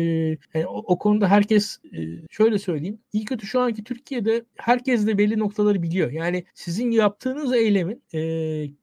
yani 0.54 0.66
o, 0.66 0.76
o 0.76 0.98
konuda 0.98 1.28
herkes 1.28 1.78
e, 1.96 1.98
şöyle 2.30 2.58
söyleyeyim. 2.58 2.98
İyi 3.12 3.24
kötü 3.24 3.46
şu 3.46 3.60
anki 3.60 3.84
Türkiye'de 3.84 4.44
herkes 4.56 5.06
de 5.06 5.18
belli 5.18 5.38
noktaları 5.38 5.82
biliyor. 5.82 6.10
Yani 6.10 6.44
sizin 6.54 6.90
yaptığınız 6.90 7.52
eylemin 7.52 8.02
e, 8.14 8.20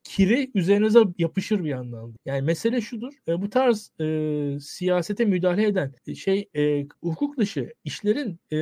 kiri 0.04 0.52
üzerinize 0.56 1.00
yapışır 1.18 1.64
bir 1.64 1.70
yandan. 1.70 2.14
Yani 2.26 2.42
mesele 2.42 2.82
şudur. 2.82 3.14
E, 3.28 3.42
bu 3.42 3.50
tarz 3.50 3.92
e, 4.00 4.06
siyasete 5.18 5.26
müdahale 5.26 5.68
eden 5.68 5.94
şey 6.16 6.50
e, 6.56 6.86
hukuk 7.02 7.38
dışı 7.38 7.74
işlerin 7.84 8.40
e, 8.52 8.58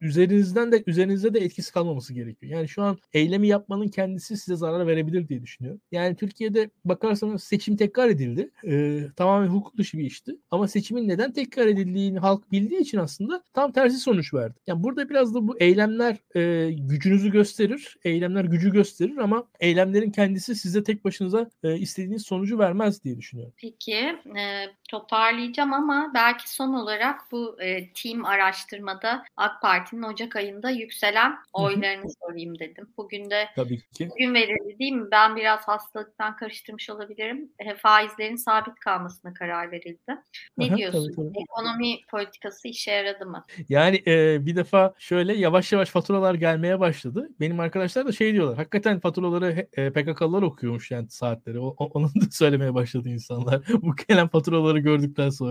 üzerinizden 0.00 0.72
de 0.72 0.82
üzerinizde 0.86 1.34
de 1.34 1.38
etkisi 1.38 1.72
kalmaması 1.72 2.14
gerekiyor. 2.14 2.52
Yani 2.52 2.68
şu 2.68 2.82
an 2.82 2.98
eylemi 3.12 3.48
yapmanın 3.48 3.88
kendisi 3.88 4.36
size 4.36 4.56
zarar 4.56 4.86
verebilir 4.86 5.28
diye 5.28 5.42
düşünüyorum. 5.42 5.80
Yani 5.92 6.16
Türkiye'de 6.16 6.70
bakarsanız 6.84 7.42
seçim 7.44 7.76
tekrar 7.76 8.08
edildi. 8.08 8.50
E, 8.64 9.00
tamamen 9.16 9.48
hukuk 9.48 9.76
dışı 9.76 9.98
bir 9.98 10.04
işti. 10.04 10.36
Ama 10.50 10.68
seçimin 10.68 11.08
neden 11.08 11.32
tekrar 11.32 11.66
edildiğini 11.66 12.18
halk 12.18 12.52
bildiği 12.52 12.80
için 12.80 12.98
aslında 12.98 13.42
tam 13.54 13.72
tersi 13.72 13.98
sonuç 13.98 14.34
verdi. 14.34 14.58
Yani 14.66 14.82
burada 14.82 15.10
biraz 15.10 15.34
da 15.34 15.48
bu 15.48 15.58
eylemler 15.58 16.16
e, 16.36 16.70
gücünüzü 16.72 17.32
gösterir. 17.32 17.96
Eylemler 18.04 18.44
gücü 18.44 18.72
gösterir 18.72 19.16
ama 19.16 19.44
eylemlerin 19.60 20.10
kendisi 20.10 20.54
size 20.54 20.82
tek 20.82 21.04
başınıza 21.04 21.50
e, 21.62 21.76
istediğiniz 21.78 22.22
sonucu 22.22 22.58
vermez 22.58 23.04
diye 23.04 23.16
düşünüyorum. 23.16 23.54
Peki 23.56 23.94
e, 24.38 24.66
toparlayacağım 24.90 25.57
tamamlayacağım 25.58 25.72
ama 25.72 26.10
belki 26.14 26.50
son 26.50 26.72
olarak 26.72 27.20
bu 27.32 27.62
e, 27.62 27.92
team 27.92 28.24
araştırmada 28.24 29.24
AK 29.36 29.62
Parti'nin 29.62 30.02
Ocak 30.02 30.36
ayında 30.36 30.70
yükselen 30.70 31.38
oylarını 31.52 32.02
Hı-hı. 32.02 32.12
sorayım 32.22 32.58
dedim. 32.58 32.88
Bugün 32.96 33.30
de 33.30 33.48
Tabii 33.56 33.80
ki. 33.80 34.08
bugün 34.10 34.34
verildi 34.34 34.78
değil 34.78 34.92
mi? 34.92 35.10
Ben 35.10 35.36
biraz 35.36 35.68
hastalıktan 35.68 36.36
karıştırmış 36.36 36.90
olabilirim. 36.90 37.52
E, 37.58 37.74
faizlerin 37.74 38.36
sabit 38.36 38.74
kalmasına 38.80 39.34
karar 39.34 39.72
verildi. 39.72 40.16
Ne 40.58 40.66
Aha, 40.66 40.76
diyorsun? 40.76 41.12
Tabii, 41.16 41.28
tabii. 41.28 41.42
Ekonomi 41.42 41.96
politikası 42.10 42.68
işe 42.68 42.90
yaradı 42.90 43.26
mı? 43.26 43.44
Yani 43.68 44.02
e, 44.06 44.46
bir 44.46 44.56
defa 44.56 44.94
şöyle 44.98 45.34
yavaş 45.34 45.72
yavaş 45.72 45.90
faturalar 45.90 46.34
gelmeye 46.34 46.80
başladı. 46.80 47.28
Benim 47.40 47.60
arkadaşlar 47.60 48.06
da 48.06 48.12
şey 48.12 48.32
diyorlar. 48.32 48.56
Hakikaten 48.56 49.00
faturaları 49.00 49.66
e, 49.72 49.90
PKK'lılar 49.90 50.42
okuyormuş 50.42 50.90
yani 50.90 51.10
saatleri. 51.10 51.60
O, 51.60 51.68
onu 51.68 52.06
da 52.06 52.30
söylemeye 52.30 52.74
başladı 52.74 53.08
insanlar. 53.08 53.62
Bu 53.82 53.96
gelen 54.08 54.28
faturaları 54.28 54.78
gördükten 54.78 55.30
sonra 55.30 55.47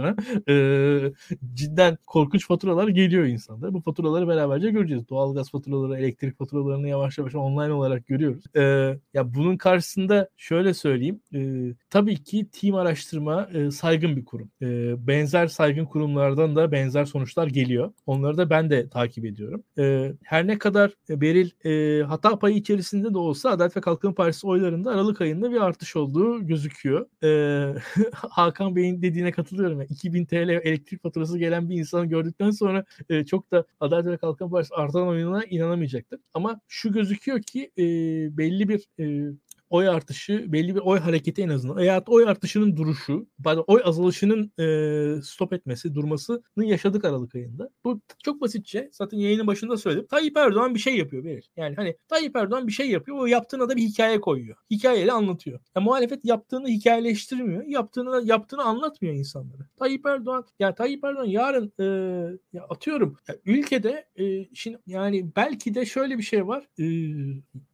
e, 0.49 1.13
cidden 1.53 1.97
korkunç 2.07 2.47
faturalar 2.47 2.87
geliyor 2.87 3.25
insanlar. 3.25 3.73
Bu 3.73 3.81
faturaları 3.81 4.27
beraberce 4.27 4.71
göreceğiz. 4.71 5.09
Doğalgaz 5.09 5.51
faturaları, 5.51 5.99
elektrik 5.99 6.37
faturalarını 6.37 6.87
yavaş 6.87 7.17
yavaş 7.17 7.35
online 7.35 7.73
olarak 7.73 8.07
görüyoruz. 8.07 8.43
E, 8.55 8.61
ya 9.13 9.33
bunun 9.33 9.57
karşısında 9.57 10.29
şöyle 10.37 10.73
söyleyeyim. 10.73 11.19
E, 11.33 11.39
tabii 11.89 12.23
ki 12.23 12.47
team 12.51 12.75
araştırma 12.75 13.49
e, 13.53 13.71
saygın 13.71 14.15
bir 14.15 14.25
kurum. 14.25 14.51
E, 14.61 14.67
benzer 15.07 15.47
saygın 15.47 15.85
kurumlardan 15.85 16.55
da 16.55 16.71
benzer 16.71 17.05
sonuçlar 17.05 17.47
geliyor. 17.47 17.93
Onları 18.05 18.37
da 18.37 18.49
ben 18.49 18.69
de 18.69 18.89
takip 18.89 19.25
ediyorum. 19.25 19.63
E, 19.79 20.13
her 20.23 20.47
ne 20.47 20.57
kadar 20.57 20.91
Beril 21.09 21.49
e, 21.65 22.03
hata 22.03 22.39
payı 22.39 22.55
içerisinde 22.55 23.13
de 23.13 23.17
olsa 23.17 23.49
Adalet 23.49 23.77
ve 23.77 23.81
Kalkınma 23.81 24.15
Partisi 24.15 24.47
oylarında 24.47 24.91
Aralık 24.91 25.21
ayında 25.21 25.51
bir 25.51 25.61
artış 25.61 25.95
olduğu 25.95 26.47
gözüküyor. 26.47 27.05
E, 27.23 27.79
Hakan 28.13 28.75
Bey'in 28.75 29.01
dediğine 29.01 29.31
katılıyorum. 29.31 29.81
Yani 29.87 29.95
2000 29.95 30.25
TL 30.25 30.49
elektrik 30.49 31.03
faturası 31.03 31.37
gelen 31.37 31.69
bir 31.69 31.79
insanı 31.79 32.05
gördükten 32.05 32.51
sonra 32.51 32.85
e, 33.09 33.25
çok 33.25 33.51
da 33.51 33.65
Adalet 33.79 34.05
ve 34.05 34.17
Kalkınma 34.17 34.51
Partisi 34.51 34.75
artan 34.75 35.07
oyununa 35.07 35.43
inanamayacaktır. 35.45 36.19
Ama 36.33 36.61
şu 36.67 36.93
gözüküyor 36.93 37.41
ki 37.41 37.71
e, 37.77 37.83
belli 38.37 38.69
bir 38.69 38.87
e, 38.99 39.33
oy 39.69 39.89
artışı 39.89 40.51
belli 40.51 40.75
bir 40.75 40.79
oy 40.79 40.99
hareketi 40.99 41.41
en 41.41 41.49
azından. 41.49 41.77
Veya 41.77 42.03
oy 42.07 42.29
artışının 42.29 42.77
duruşu, 42.77 43.27
pardon 43.43 43.63
oy 43.67 43.81
azalışının 43.85 44.51
e, 44.59 45.21
stop 45.21 45.53
etmesi, 45.53 45.95
durmasını 45.95 46.41
yaşadık 46.57 47.05
Aralık 47.05 47.35
ayında. 47.35 47.69
Bu 47.83 48.01
çok 48.23 48.41
basitçe 48.41 48.89
zaten 48.91 49.17
yayının 49.17 49.47
başında 49.47 49.77
söyledim. 49.77 50.07
Tayyip 50.07 50.37
Erdoğan 50.37 50.75
bir 50.75 50.79
şey 50.79 50.97
yapıyor 50.97 51.23
verir. 51.23 51.49
Yani 51.57 51.75
hani 51.75 51.97
Tayyip 52.07 52.35
Erdoğan 52.35 52.67
bir 52.67 52.71
şey 52.71 52.89
yapıyor. 52.89 53.17
O 53.17 53.25
yaptığına 53.25 53.69
da 53.69 53.75
bir 53.75 53.81
hikaye 53.81 54.21
koyuyor. 54.21 54.57
Hikayeyle 54.71 55.11
anlatıyor. 55.11 55.59
Ya, 55.75 55.81
muhalefet 55.81 56.25
yaptığını 56.25 56.67
hikayeleştirmiyor. 56.67 57.63
Yaptığını 57.63 58.21
yaptığını 58.25 58.63
anlatmıyor 58.63 59.15
insanlara. 59.15 59.67
Tayyip 59.79 60.05
Erdoğan 60.05 60.45
ya 60.59 60.75
Tayyip 60.75 61.03
Erdoğan 61.03 61.25
yarın 61.25 61.73
e, 61.79 61.83
ya 62.53 62.63
atıyorum 62.69 63.17
ya 63.27 63.35
ülkede 63.45 64.07
e, 64.19 64.55
şimdi 64.55 64.79
yani 64.87 65.35
belki 65.35 65.75
de 65.75 65.85
şöyle 65.85 66.17
bir 66.17 66.23
şey 66.23 66.47
var. 66.47 66.67
E, 66.79 66.85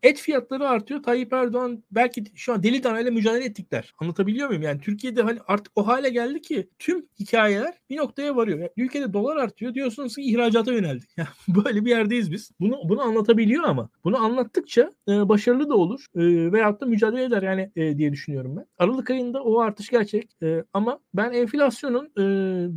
et 0.03 0.17
fiyatları 0.19 0.69
artıyor. 0.69 1.03
Tayyip 1.03 1.33
Erdoğan 1.33 1.82
belki 1.95 2.23
şu 2.35 2.53
an 2.53 2.63
deli 2.63 2.83
daneyle 2.83 3.09
mücadele 3.09 3.45
ettikler. 3.45 3.93
Anlatabiliyor 3.99 4.47
muyum? 4.47 4.61
Yani 4.61 4.81
Türkiye'de 4.81 5.21
hani 5.21 5.39
artık 5.47 5.71
o 5.75 5.87
hale 5.87 6.09
geldi 6.09 6.41
ki 6.41 6.69
tüm 6.79 7.05
hikayeler 7.19 7.73
bir 7.89 7.97
noktaya 7.97 8.35
varıyor. 8.35 8.59
Yani 8.59 8.69
ülkede 8.77 9.13
dolar 9.13 9.37
artıyor 9.37 9.73
diyorsunuz 9.73 10.15
ki 10.15 10.21
ihracata 10.21 10.73
yöneldik. 10.73 11.09
Yani 11.17 11.27
böyle 11.65 11.85
bir 11.85 11.89
yerdeyiz 11.89 12.31
biz. 12.31 12.51
Bunu 12.59 12.79
bunu 12.89 13.01
anlatabiliyor 13.01 13.63
ama 13.63 13.89
bunu 14.03 14.17
anlattıkça 14.17 14.91
e, 15.09 15.29
başarılı 15.29 15.69
da 15.69 15.75
olur 15.75 16.05
e, 16.15 16.51
veyahut 16.51 16.81
da 16.81 16.85
mücadele 16.85 17.23
eder 17.23 17.41
yani 17.41 17.71
e, 17.75 17.97
diye 17.97 18.11
düşünüyorum 18.11 18.55
ben. 18.57 18.65
Aralık 18.77 19.09
ayında 19.09 19.43
o 19.43 19.59
artış 19.59 19.89
gerçek 19.89 20.37
e, 20.43 20.63
ama 20.73 20.99
ben 21.13 21.31
enflasyonun 21.31 22.05
e, 22.05 22.23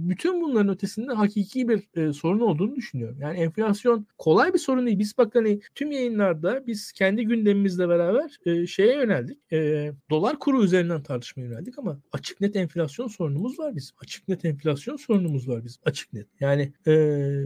bütün 0.09 0.43
bunların 0.43 0.75
ötesinde 0.75 1.12
hakiki 1.12 1.69
bir 1.69 1.89
e, 1.95 2.12
sorun 2.12 2.41
olduğunu 2.41 2.77
düşünüyorum. 2.77 3.19
Yani 3.21 3.39
enflasyon 3.39 4.07
kolay 4.19 4.55
bir 4.55 4.59
sorun 4.59 4.87
değil. 4.87 4.99
Biz 4.99 5.19
bak 5.19 5.35
hani 5.35 5.61
tüm 5.75 5.91
yayınlarda 5.91 6.67
biz 6.67 6.93
kendi 6.93 7.27
gündemimizle 7.27 7.89
beraber 7.89 8.39
e, 8.47 8.67
şeye 8.67 8.95
yöneldik. 9.07 9.52
E, 9.52 9.92
dolar 10.11 10.38
kuru 10.38 10.64
üzerinden 10.64 11.02
tartışmaya 11.02 11.42
yöneldik 11.42 11.78
ama 11.78 11.98
açık 12.12 12.40
net 12.40 12.57
enflasyon 12.57 13.09
sorunumuz 13.09 13.59
var 13.59 13.76
bizim. 13.76 13.96
Açık 14.02 14.28
net 14.28 14.44
enflasyon 14.44 14.96
sorunumuz 14.96 15.48
var 15.48 15.64
bizim. 15.64 15.82
Açık 15.84 16.12
net. 16.12 16.26
Yani 16.40 16.72
e, 16.86 16.92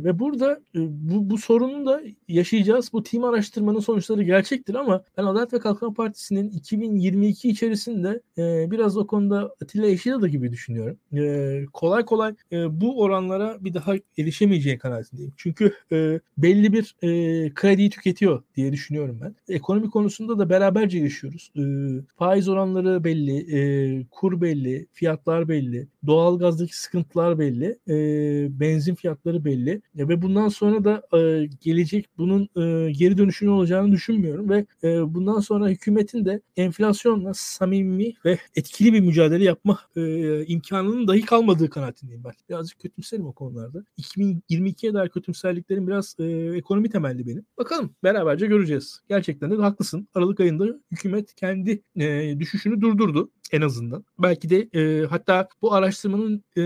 ve 0.05 0.19
burada 0.19 0.53
e, 0.75 0.79
bu, 0.79 1.31
bu 1.31 1.39
sorunu 1.39 1.87
da 1.87 2.03
yaşayacağız. 2.29 2.93
Bu 2.93 3.03
team 3.03 3.25
araştırmanın 3.25 3.81
sonuçları 3.81 4.23
gerçektir 4.23 4.75
ama 4.75 5.05
ben 5.17 5.25
Adalet 5.25 5.53
ve 5.53 5.59
Kalkınma 5.59 5.95
Partisi'nin 5.95 6.51
2022 6.51 7.49
içerisinde 7.49 8.21
e, 8.39 8.71
biraz 8.71 8.97
o 8.97 9.07
konuda 9.07 9.55
Atilla 9.63 9.87
Eşida 9.87 10.23
da 10.23 10.29
gibi 10.29 10.53
düşünüyorum. 10.53 10.99
E, 11.17 11.65
kolay 11.73 12.05
kolay 12.05 12.35
e, 12.53 12.81
bu 12.81 13.01
oranlara 13.01 13.65
bir 13.65 13.75
daha 13.75 13.95
erişemeyeceği 14.19 14.79
kanaatindeyim. 14.79 15.33
Çünkü 15.37 15.75
e, 15.93 16.21
belli 16.39 16.73
bir 16.73 16.97
e, 17.03 17.09
krediyi 17.55 17.91
tüketiyor 17.91 18.43
diye 18.57 18.73
düşünüyorum 18.73 19.19
ben. 19.23 19.55
Ekonomi 19.55 19.91
konusunda 19.91 20.39
da 20.39 20.51
beraberce 20.51 20.99
yaşıyoruz. 20.99 21.50
E, 21.57 21.63
faiz 22.17 22.49
oranları 22.49 23.05
belli, 23.05 23.57
e, 23.57 23.61
kur 24.11 24.41
belli, 24.41 24.87
fiyatlar 24.93 25.49
belli, 25.49 25.89
doğalgazdaki 26.07 26.79
sıkıntılar 26.79 27.39
belli, 27.39 27.79
e, 27.89 28.61
benzin 28.61 28.95
fiyatları 28.95 29.45
belli 29.45 29.71
e, 29.71 30.09
ve 30.09 30.23
bundan 30.23 30.49
sonra 30.49 30.85
da 30.85 31.03
gelecek 31.61 32.07
bunun 32.19 32.49
geri 32.93 33.19
dönüşünün 33.19 33.51
olacağını 33.51 33.93
düşünmüyorum 33.93 34.51
ve 34.51 34.67
bundan 35.15 35.41
sonra 35.41 35.69
hükümetin 35.69 36.25
de 36.25 36.41
enflasyonla 36.57 37.35
samimi 37.35 38.13
ve 38.25 38.39
etkili 38.57 38.93
bir 38.93 39.01
mücadele 39.01 39.45
yapma 39.45 39.79
imkanının 40.47 41.09
dahi 41.09 41.25
kalmadığı 41.25 41.71
kanaatindeyim 41.71 42.25
ben. 42.25 42.33
Birazcık 42.49 42.81
kötümserim 42.81 43.27
o 43.27 43.33
konularda. 43.33 43.85
2022'ye 43.99 44.95
dair 44.95 45.09
kötümserliklerim 45.09 45.87
biraz 45.87 46.17
ekonomi 46.55 46.91
temelli 46.91 47.27
benim. 47.27 47.47
Bakalım 47.59 47.95
beraberce 48.05 48.47
göreceğiz. 48.47 49.01
Gerçekten 49.09 49.51
de 49.51 49.55
haklısın. 49.55 50.09
Aralık 50.15 50.41
ayında 50.41 50.81
hükümet 50.91 51.35
kendi 51.41 51.83
e, 52.01 52.41
düşüşünü 52.41 52.81
durdurdu 52.81 53.33
en 53.53 53.61
azından. 53.61 54.05
Belki 54.19 54.51
de 54.51 54.69
e, 54.81 55.07
hatta 55.07 55.49
bu 55.63 55.73
araştırmanın 55.75 56.45
e, 56.57 56.63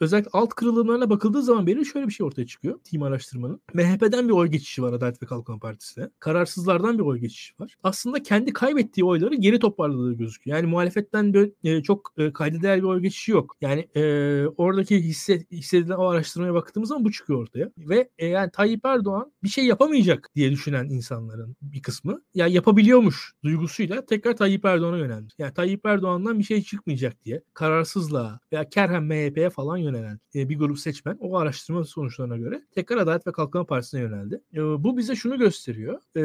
özellikle 0.00 0.30
alt 0.32 0.54
kırılımlarına 0.54 1.10
bakıldığı 1.10 1.42
zaman 1.42 1.66
beri 1.66 1.86
şöyle 1.86 2.06
bir 2.06 2.12
şey 2.12 2.26
ortaya 2.26 2.46
çıkıyor. 2.46 2.80
Team 2.90 3.02
araştırmanın. 3.02 3.60
MHP'den 3.74 4.28
bir 4.28 4.32
oy 4.32 4.48
geçişi 4.48 4.82
var 4.82 4.92
Adalet 4.92 5.22
ve 5.22 5.26
Kalkınma 5.26 5.58
Partisi'ne. 5.58 6.10
Kararsızlardan 6.18 6.98
bir 6.98 7.02
oy 7.02 7.18
geçişi 7.18 7.54
var. 7.60 7.76
Aslında 7.82 8.22
kendi 8.22 8.52
kaybettiği 8.52 9.04
oyları 9.04 9.34
geri 9.34 9.58
toparladığı 9.58 10.12
gözüküyor. 10.12 10.56
Yani 10.56 10.66
muhalefetten 10.66 11.34
böyle, 11.34 11.50
e, 11.64 11.82
çok 11.82 12.12
e, 12.18 12.32
kayda 12.32 12.62
değer 12.62 12.78
bir 12.78 12.82
oy 12.82 13.02
geçişi 13.02 13.32
yok. 13.32 13.56
Yani 13.60 13.88
e, 13.94 14.02
oradaki 14.46 14.96
hisse, 14.96 15.46
hissedilen 15.52 15.96
o 15.96 16.06
araştırmaya 16.06 16.54
baktığımız 16.54 16.88
zaman 16.88 17.04
bu 17.04 17.12
çıkıyor 17.12 17.42
ortaya. 17.42 17.70
Ve 17.78 18.08
e, 18.18 18.26
yani 18.26 18.50
Tayyip 18.50 18.84
Erdoğan 18.84 19.32
bir 19.42 19.48
şey 19.48 19.64
yapamayacak 19.64 20.30
diye 20.34 20.50
düşünen 20.50 20.88
insanların 20.88 21.56
bir 21.62 21.82
kısmı 21.82 22.12
ya 22.12 22.46
yani 22.46 22.54
yapabiliyormuş 22.54 23.32
duygusuyla 23.44 24.06
tekrar 24.06 24.36
Tayyip 24.36 24.64
Erdoğan'a 24.64 24.98
yöneldi. 24.98 25.34
Yani 25.38 25.54
Tayyip 25.54 25.86
Erdoğan 25.86 26.15
Erdoğan'dan 26.16 26.38
bir 26.38 26.44
şey 26.44 26.62
çıkmayacak 26.62 27.24
diye 27.24 27.42
kararsızlığa 27.54 28.40
veya 28.52 28.68
kerhen 28.68 29.02
MHP'ye 29.02 29.50
falan 29.50 29.76
yönelen 29.76 30.20
e, 30.34 30.48
bir 30.48 30.58
grup 30.58 30.78
seçmen 30.78 31.16
o 31.20 31.36
araştırma 31.36 31.84
sonuçlarına 31.84 32.36
göre 32.36 32.62
tekrar 32.74 32.96
Adalet 32.96 33.26
ve 33.26 33.32
Kalkınma 33.32 33.66
Partisi'ne 33.66 34.00
yöneldi. 34.00 34.40
E, 34.54 34.58
bu 34.60 34.96
bize 34.96 35.16
şunu 35.16 35.38
gösteriyor. 35.38 36.00
E, 36.16 36.22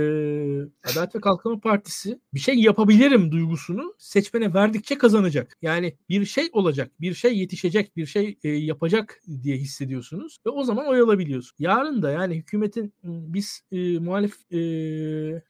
Adalet 0.91 1.15
ve 1.15 1.21
Kalkınma 1.21 1.59
Partisi 1.59 2.19
bir 2.33 2.39
şey 2.39 2.55
yapabilirim 2.55 3.31
duygusunu 3.31 3.93
seçmene 3.97 4.53
verdikçe 4.53 4.97
kazanacak. 4.97 5.57
Yani 5.61 5.95
bir 6.09 6.25
şey 6.25 6.49
olacak, 6.51 6.91
bir 7.01 7.13
şey 7.13 7.37
yetişecek, 7.37 7.97
bir 7.97 8.05
şey 8.05 8.37
yapacak 8.43 9.21
diye 9.43 9.57
hissediyorsunuz 9.57 10.37
ve 10.45 10.49
o 10.49 10.63
zaman 10.63 10.87
oy 10.87 10.99
alabiliyorsun. 11.01 11.55
Yarın 11.59 12.01
da 12.01 12.11
yani 12.11 12.35
hükümetin 12.35 12.93
biz 13.03 13.61
e, 13.71 13.99
muhalif 13.99 14.35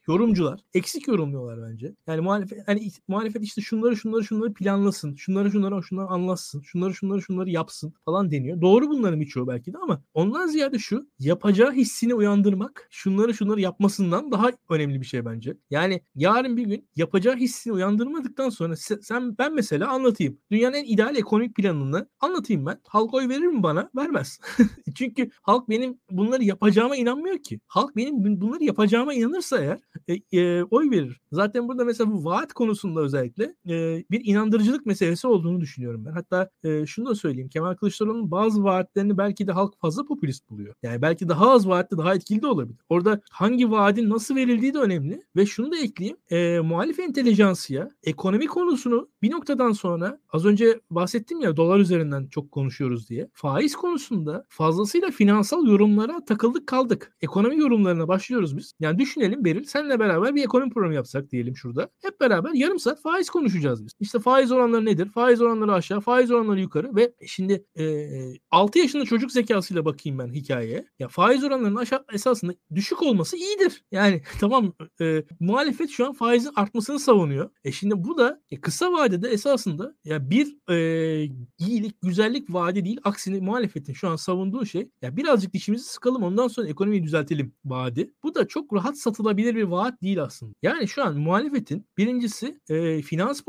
yorumcular 0.08 0.60
eksik 0.74 1.08
yorumluyorlar 1.08 1.72
bence. 1.72 1.96
Yani 2.08 2.22
muhalefet 2.22 2.68
hani 2.68 2.92
muhalefet 3.08 3.44
işte 3.44 3.62
şunları 3.62 3.98
şunları 3.98 4.24
şunları 4.32 4.54
planlasın. 4.54 5.16
Şunları 5.16 5.52
şunları 5.52 5.84
şunları 5.84 6.08
anlatsın. 6.08 6.62
Şunları 6.62 6.94
şunları 6.94 7.22
şunları 7.22 7.50
yapsın 7.50 7.94
falan 8.06 8.32
deniyor. 8.32 8.62
Doğru 8.62 8.90
bunların 8.90 9.20
birçoğu 9.20 9.48
belki 9.48 9.74
de 9.74 9.78
ama 9.78 10.04
ondan 10.14 10.48
ziyade 10.48 10.80
şu 10.80 11.08
yapacağı 11.20 11.72
hissini 11.72 12.16
uyandırmak 12.16 12.88
şunları 12.90 13.34
şunları 13.34 13.62
yapmasından 13.62 14.32
daha 14.32 14.52
önemli 14.70 15.02
bir 15.02 15.06
şey 15.06 15.26
bence. 15.26 15.58
Yani 15.70 16.02
yarın 16.16 16.58
bir 16.58 16.66
gün 16.66 16.88
yapacağı 16.96 17.36
hissini 17.36 17.74
uyandırmadıktan 17.74 18.50
sonra 18.50 18.76
sen 19.02 19.38
ben 19.38 19.54
mesela 19.54 19.90
anlatayım. 19.90 20.38
Dünyanın 20.52 20.76
en 20.76 20.86
ideal 20.86 21.16
ekonomik 21.16 21.56
planını 21.56 22.08
anlatayım 22.20 22.66
ben. 22.66 22.82
Halk 22.88 23.14
oy 23.14 23.30
verir 23.30 23.48
mi 23.48 23.64
bana? 23.64 23.90
Vermez. 23.96 24.40
Çünkü 24.96 25.30
halk 25.42 25.70
benim 25.70 26.00
bunları 26.12 26.44
yapacağıma 26.44 26.96
inanmıyor 26.96 27.38
ki. 27.38 27.60
Halk 27.68 27.96
benim 27.96 28.42
bunları 28.42 28.64
yapacağıma 28.64 29.14
inanırsa 29.14 29.60
eğer 29.60 29.80
e, 30.08 30.40
e, 30.40 30.64
oy 30.64 30.90
verir. 30.92 31.22
Zaten 31.32 31.68
burada 31.68 31.86
mesela 31.86 32.12
bu 32.12 32.26
vaat 32.26 32.54
konusunda 32.54 33.02
özellikle 33.02 33.56
e, 33.70 34.04
bir 34.12 34.21
bir 34.22 34.32
inandırıcılık 34.32 34.86
meselesi 34.86 35.28
olduğunu 35.28 35.62
düşünüyorum 35.62 36.06
ben. 36.06 36.12
Hatta 36.12 36.50
e, 36.64 36.86
şunu 36.86 37.10
da 37.10 37.16
söyleyeyim. 37.16 37.50
Kemal 37.50 37.76
Kılıçdaroğlu'nun 37.76 38.32
bazı 38.32 38.64
vaatlerini 38.64 39.18
belki 39.18 39.48
de 39.48 39.52
halk 39.52 39.80
fazla 39.80 40.06
popülist 40.06 40.50
buluyor. 40.50 40.76
Yani 40.84 41.02
belki 41.02 41.30
daha 41.30 41.52
az 41.52 41.68
vaatte 41.68 41.98
daha 41.98 42.16
etkili 42.16 42.42
de 42.42 42.48
olabilir. 42.48 42.78
Orada 42.90 43.22
hangi 43.32 43.72
vaadin 43.72 44.10
nasıl 44.10 44.36
verildiği 44.36 44.74
de 44.74 44.78
önemli. 44.78 45.22
Ve 45.36 45.46
şunu 45.46 45.72
da 45.72 45.78
ekleyeyim. 45.78 46.18
E, 46.30 46.60
muhalif 46.60 47.00
entelijansiya 47.00 47.90
ekonomi 48.04 48.48
konusunu 48.48 49.10
bir 49.22 49.32
noktadan 49.32 49.72
sonra 49.72 50.20
az 50.30 50.46
önce 50.46 50.80
bahsettim 50.90 51.42
ya 51.42 51.58
dolar 51.58 51.80
üzerinden 51.80 52.28
çok 52.28 52.52
konuşuyoruz 52.52 53.10
diye. 53.10 53.30
Faiz 53.34 53.76
konusunda 53.76 54.46
fazlasıyla 54.50 55.12
finansal 55.12 55.68
yorumlara 55.68 56.26
takıldık 56.26 56.68
kaldık. 56.68 57.16
Ekonomi 57.22 57.60
yorumlarına 57.60 58.08
başlıyoruz 58.08 58.58
biz. 58.58 58.74
Yani 58.80 59.00
düşünelim 59.00 59.46
Beril 59.46 59.64
senle 59.64 60.00
beraber 60.00 60.36
bir 60.36 60.44
ekonomi 60.44 60.72
programı 60.72 60.96
yapsak 60.96 61.32
diyelim 61.32 61.58
şurada. 61.58 61.90
Hep 62.02 62.20
beraber 62.22 62.52
yarım 62.54 62.80
saat 62.80 63.02
faiz 63.02 63.30
konuşacağız 63.30 63.86
biz. 63.86 63.94
İşte 64.02 64.20
faiz 64.20 64.52
oranları 64.52 64.86
nedir? 64.86 65.10
Faiz 65.10 65.42
oranları 65.42 65.74
aşağı, 65.74 66.02
faiz 66.02 66.32
oranları 66.32 66.60
yukarı 66.60 66.96
ve 66.96 67.14
şimdi 67.28 67.66
e, 67.80 68.08
6 68.52 68.80
yaşında 68.80 69.06
çocuk 69.06 69.32
zekasıyla 69.32 69.86
bakayım 69.86 70.20
ben 70.20 70.34
hikayeye. 70.34 70.86
Ya 71.00 71.08
faiz 71.08 71.44
oranlarının 71.44 71.76
aşağı 71.76 72.06
esasında 72.14 72.54
düşük 72.76 73.02
olması 73.02 73.38
iyidir. 73.38 73.84
Yani 73.92 74.22
tamam 74.40 74.74
e, 75.02 75.24
muhalefet 75.40 75.90
şu 75.90 76.08
an 76.08 76.14
faizin 76.14 76.52
artmasını 76.56 77.00
savunuyor. 77.00 77.50
E 77.64 77.72
şimdi 77.72 78.04
bu 78.04 78.18
da 78.18 78.42
e, 78.52 78.62
kısa 78.62 78.92
vadede 78.92 79.30
esasında 79.30 79.96
ya 80.04 80.30
bir 80.30 80.58
e, 80.70 81.30
iyilik, 81.58 82.02
güzellik 82.02 82.54
vaadi 82.54 82.86
değil. 82.86 83.00
Aksine 83.04 83.40
muhalefetin 83.40 83.94
şu 83.94 84.10
an 84.10 84.16
savunduğu 84.16 84.66
şey 84.66 84.90
ya 85.02 85.18
birazcık 85.18 85.54
dişimizi 85.54 85.84
sıkalım 85.84 86.24
ondan 86.24 86.48
sonra 86.48 86.68
ekonomiyi 86.68 87.04
düzeltelim 87.04 87.54
vaadi. 87.66 88.14
Bu 88.24 88.36
da 88.36 88.48
çok 88.48 88.74
rahat 88.74 88.98
satılabilir 88.98 89.56
bir 89.56 89.64
vaat 89.64 90.02
değil 90.02 90.24
aslında. 90.24 90.54
Yani 90.62 90.88
şu 90.88 91.04
an 91.04 91.18
muhalefetin 91.18 91.86
birincisi 91.98 92.60
e, 92.70 93.02
finans 93.02 93.42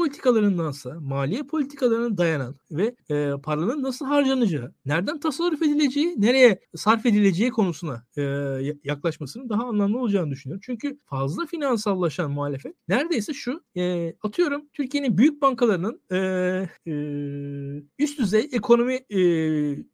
politikalarındansa 0.42 1.00
maliye 1.00 1.42
politikalarına 1.42 2.18
dayanan 2.18 2.56
ve 2.70 2.94
e, 3.10 3.32
paranın 3.42 3.82
nasıl 3.82 4.06
harcanacağı, 4.06 4.74
nereden 4.84 5.20
tasarruf 5.20 5.62
edileceği, 5.62 6.14
nereye 6.18 6.60
sarf 6.76 7.06
edileceği 7.06 7.50
konusuna 7.50 8.04
e, 8.18 8.22
yaklaşmasının 8.84 9.48
daha 9.48 9.64
anlamlı 9.64 9.98
olacağını 9.98 10.30
düşünüyorum. 10.30 10.62
Çünkü 10.64 10.98
fazla 11.04 11.46
finansallaşan 11.46 12.30
muhalefet 12.30 12.74
neredeyse 12.88 13.32
şu 13.34 13.62
e, 13.76 14.14
atıyorum 14.22 14.62
Türkiye'nin 14.72 15.18
büyük 15.18 15.42
bankalarının 15.42 16.00
e, 16.12 16.16
e, 16.86 16.92
üst 17.98 18.18
düzey 18.18 18.48
ekonomi 18.52 18.94
e, 19.10 19.20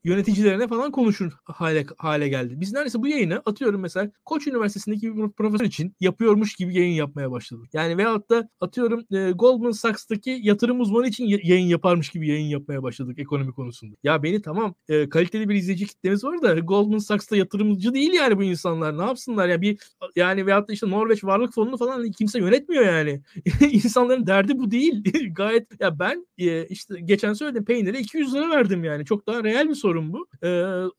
yöneticilerine 0.05 0.68
falan 0.68 0.92
konuşur 0.92 1.32
hale 1.44 1.86
hale 1.99 2.28
geldi. 2.28 2.55
Biz 2.61 2.72
neredeyse 2.72 3.03
bu 3.03 3.09
yayını 3.09 3.42
atıyorum 3.46 3.80
mesela 3.80 4.11
Koç 4.24 4.46
Üniversitesi'ndeki 4.46 5.16
bir 5.16 5.30
profesör 5.30 5.64
için 5.64 5.94
yapıyormuş 6.01 6.55
gibi 6.55 6.76
yayın 6.76 6.94
yapmaya 6.94 7.30
başladık. 7.30 7.68
Yani 7.72 7.96
veyahut 7.99 8.30
da 8.30 8.49
atıyorum 8.61 9.05
e, 9.11 9.30
Goldman 9.30 9.70
Sachs'taki 9.70 10.38
yatırım 10.43 10.80
uzmanı 10.80 11.07
için 11.07 11.24
yayın 11.43 11.66
yaparmış 11.66 12.09
gibi 12.09 12.28
yayın 12.28 12.47
yapmaya 12.47 12.82
başladık 12.82 13.18
ekonomi 13.18 13.53
konusunda. 13.53 13.97
Ya 14.03 14.22
beni 14.22 14.43
tamam 14.43 14.74
e, 14.89 15.09
kaliteli 15.09 15.49
bir 15.49 15.55
izleyici 15.55 15.86
kitlemiz 15.86 16.24
var 16.24 16.43
da 16.43 16.59
Goldman 16.59 16.99
Sachs'ta 16.99 17.36
yatırımcı 17.36 17.95
değil 17.95 18.12
yani 18.12 18.39
bu 18.39 18.43
insanlar. 18.43 18.99
Ne 18.99 19.03
yapsınlar 19.03 19.49
ya 19.49 19.61
bir 19.61 19.78
yani 20.16 20.47
veyahut 20.47 20.68
da 20.68 20.72
işte 20.72 20.91
Norveç 20.91 21.24
Varlık 21.24 21.55
Fonu'nu 21.55 21.76
falan 21.76 22.11
kimse 22.11 22.39
yönetmiyor 22.39 22.84
yani. 22.84 23.22
İnsanların 23.70 24.26
derdi 24.26 24.59
bu 24.59 24.70
değil. 24.70 25.05
Gayet 25.34 25.80
ya 25.80 25.99
ben 25.99 26.26
e, 26.39 26.66
işte 26.66 27.01
geçen 27.05 27.32
söyledim 27.32 27.64
peynire 27.64 27.99
200 27.99 28.34
lira 28.34 28.51
verdim 28.51 28.84
yani. 28.84 29.05
Çok 29.05 29.26
daha 29.26 29.45
real 29.45 29.68
bir 29.68 29.74
sorun 29.74 30.12
bu. 30.12 30.26
E, 30.43 30.49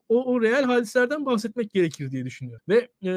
o, 0.10 0.34
o 0.34 0.42
real 0.42 0.64
hadiselerden 0.64 1.26
bahsetmek 1.26 1.72
gerekir 1.72 2.12
diye 2.12 2.26
düşünüyorum. 2.26 2.62
Ve 2.70 2.88
e, 3.04 3.10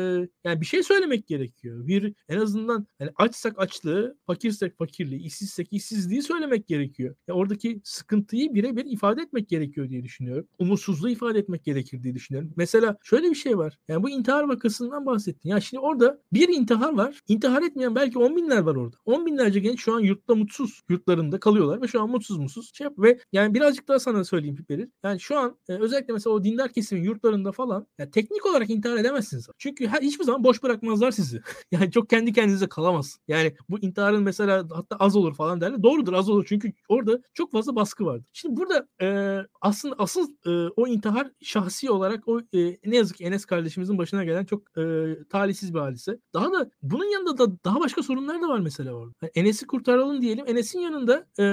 yani 0.45 0.61
bir 0.61 0.67
şey 0.67 0.83
söylemek 0.83 1.27
gerekiyor. 1.27 1.87
Bir 1.87 2.15
en 2.29 2.39
azından 2.39 2.87
yani 3.01 3.11
açsak 3.17 3.59
açlığı, 3.59 4.17
fakirsek 4.27 4.79
fakirliği, 4.79 5.21
işsizsek 5.21 5.73
işsizliği 5.73 6.12
söylemek 6.21 6.67
gerekiyor. 6.67 7.15
Ya 7.29 7.35
oradaki 7.35 7.81
sıkıntıyı 7.85 8.55
birebir 8.55 8.85
ifade 8.85 9.23
etmek 9.23 9.49
gerekiyor 9.49 9.89
diye 9.89 10.05
düşünüyorum. 10.05 10.47
Umutsuzluğu 10.59 11.09
ifade 11.09 11.39
etmek 11.39 11.65
gerekir 11.65 12.03
diye 12.03 12.15
düşünüyorum. 12.15 12.53
Mesela 12.57 12.97
şöyle 13.03 13.31
bir 13.31 13.35
şey 13.35 13.59
var. 13.59 13.79
Yani 13.89 14.03
bu 14.03 14.11
intihar 14.11 14.45
vakasından 14.45 15.07
bahsettin. 15.07 15.49
Ya 15.49 15.61
şimdi 15.61 15.81
orada 15.81 16.21
bir 16.33 16.49
intihar 16.49 16.93
var. 16.93 17.21
İntihar 17.29 17.63
etmeyen 17.63 17.95
belki 17.95 18.19
on 18.19 18.37
binler 18.37 18.59
var 18.59 18.75
orada. 18.77 18.97
On 19.05 19.27
binlerce 19.27 19.61
genç 19.61 19.81
şu 19.81 19.95
an 19.95 20.01
yurtta 20.01 20.35
mutsuz. 20.35 20.81
Yurtlarında 20.89 21.41
kalıyorlar 21.41 21.83
ve 21.83 21.89
şu 21.89 22.03
an 22.03 22.11
mutsuz 22.11 22.39
mutsuz 22.39 22.71
şey 22.75 22.85
yap 22.85 22.95
ve 22.99 23.19
yani 23.33 23.55
birazcık 23.55 23.89
daha 23.89 23.99
sana 23.99 24.25
söyleyeyim 24.25 24.57
Piperir. 24.57 24.89
Yani 25.05 25.21
şu 25.21 25.39
an 25.39 25.59
e, 25.69 25.73
özellikle 25.73 26.13
mesela 26.13 26.35
o 26.35 26.45
dindar 26.45 26.73
kesimin 26.73 27.03
yurtlarında 27.03 27.53
falan 27.53 27.87
yani 27.99 28.11
teknik 28.11 28.47
olarak 28.47 28.71
intihar 28.71 28.97
edemezsiniz. 28.97 29.49
Çünkü 29.59 29.87
her, 29.87 30.03
hiçbir 30.03 30.25
zaman 30.25 30.45
boş 30.45 30.63
bırakmazlar 30.63 31.11
sizi. 31.11 31.41
yani 31.71 31.91
çok 31.91 32.11
kendi 32.11 32.33
kendinize 32.33 32.69
kalamaz. 32.69 33.19
Yani 33.29 33.55
bu 33.69 33.79
intiharın 33.79 34.23
mesela 34.23 34.65
hatta 34.73 34.97
az 34.97 35.17
olur 35.17 35.35
falan 35.35 35.61
derler. 35.61 35.83
Doğrudur 36.03 36.19
az 36.19 36.29
olur 36.29 36.45
çünkü 36.49 36.73
orada 36.89 37.21
çok 37.35 37.53
fazla 37.53 37.77
baskı 37.77 38.05
vardır. 38.05 38.27
Şimdi 38.33 38.57
burada 38.57 38.89
e, 39.03 39.39
aslında 39.61 39.95
asıl 39.99 40.29
e, 40.47 40.51
o 40.77 40.87
intihar 40.87 41.31
şahsi 41.43 41.91
olarak 41.91 42.29
o 42.29 42.41
e, 42.41 42.79
ne 42.87 42.97
yazık 42.97 43.17
ki 43.17 43.25
Enes 43.25 43.45
kardeşimizin 43.45 43.99
başına 43.99 44.25
gelen 44.25 44.45
çok 44.45 44.79
e, 44.79 45.15
talihsiz 45.31 45.75
bir 45.75 45.79
hadise. 45.79 46.19
Daha 46.35 46.53
da 46.53 46.71
bunun 46.83 47.05
yanında 47.05 47.39
da 47.39 47.65
daha 47.65 47.81
başka 47.81 48.03
sorunlar 48.03 48.43
da 48.43 48.49
var 48.49 48.59
mesela 48.59 48.93
orada. 48.93 49.13
Yani 49.23 49.33
Enes'i 49.35 49.67
kurtaralım 49.67 50.23
diyelim. 50.23 50.45
Enes'in 50.49 50.81
yanında 50.81 51.27
e, 51.39 51.45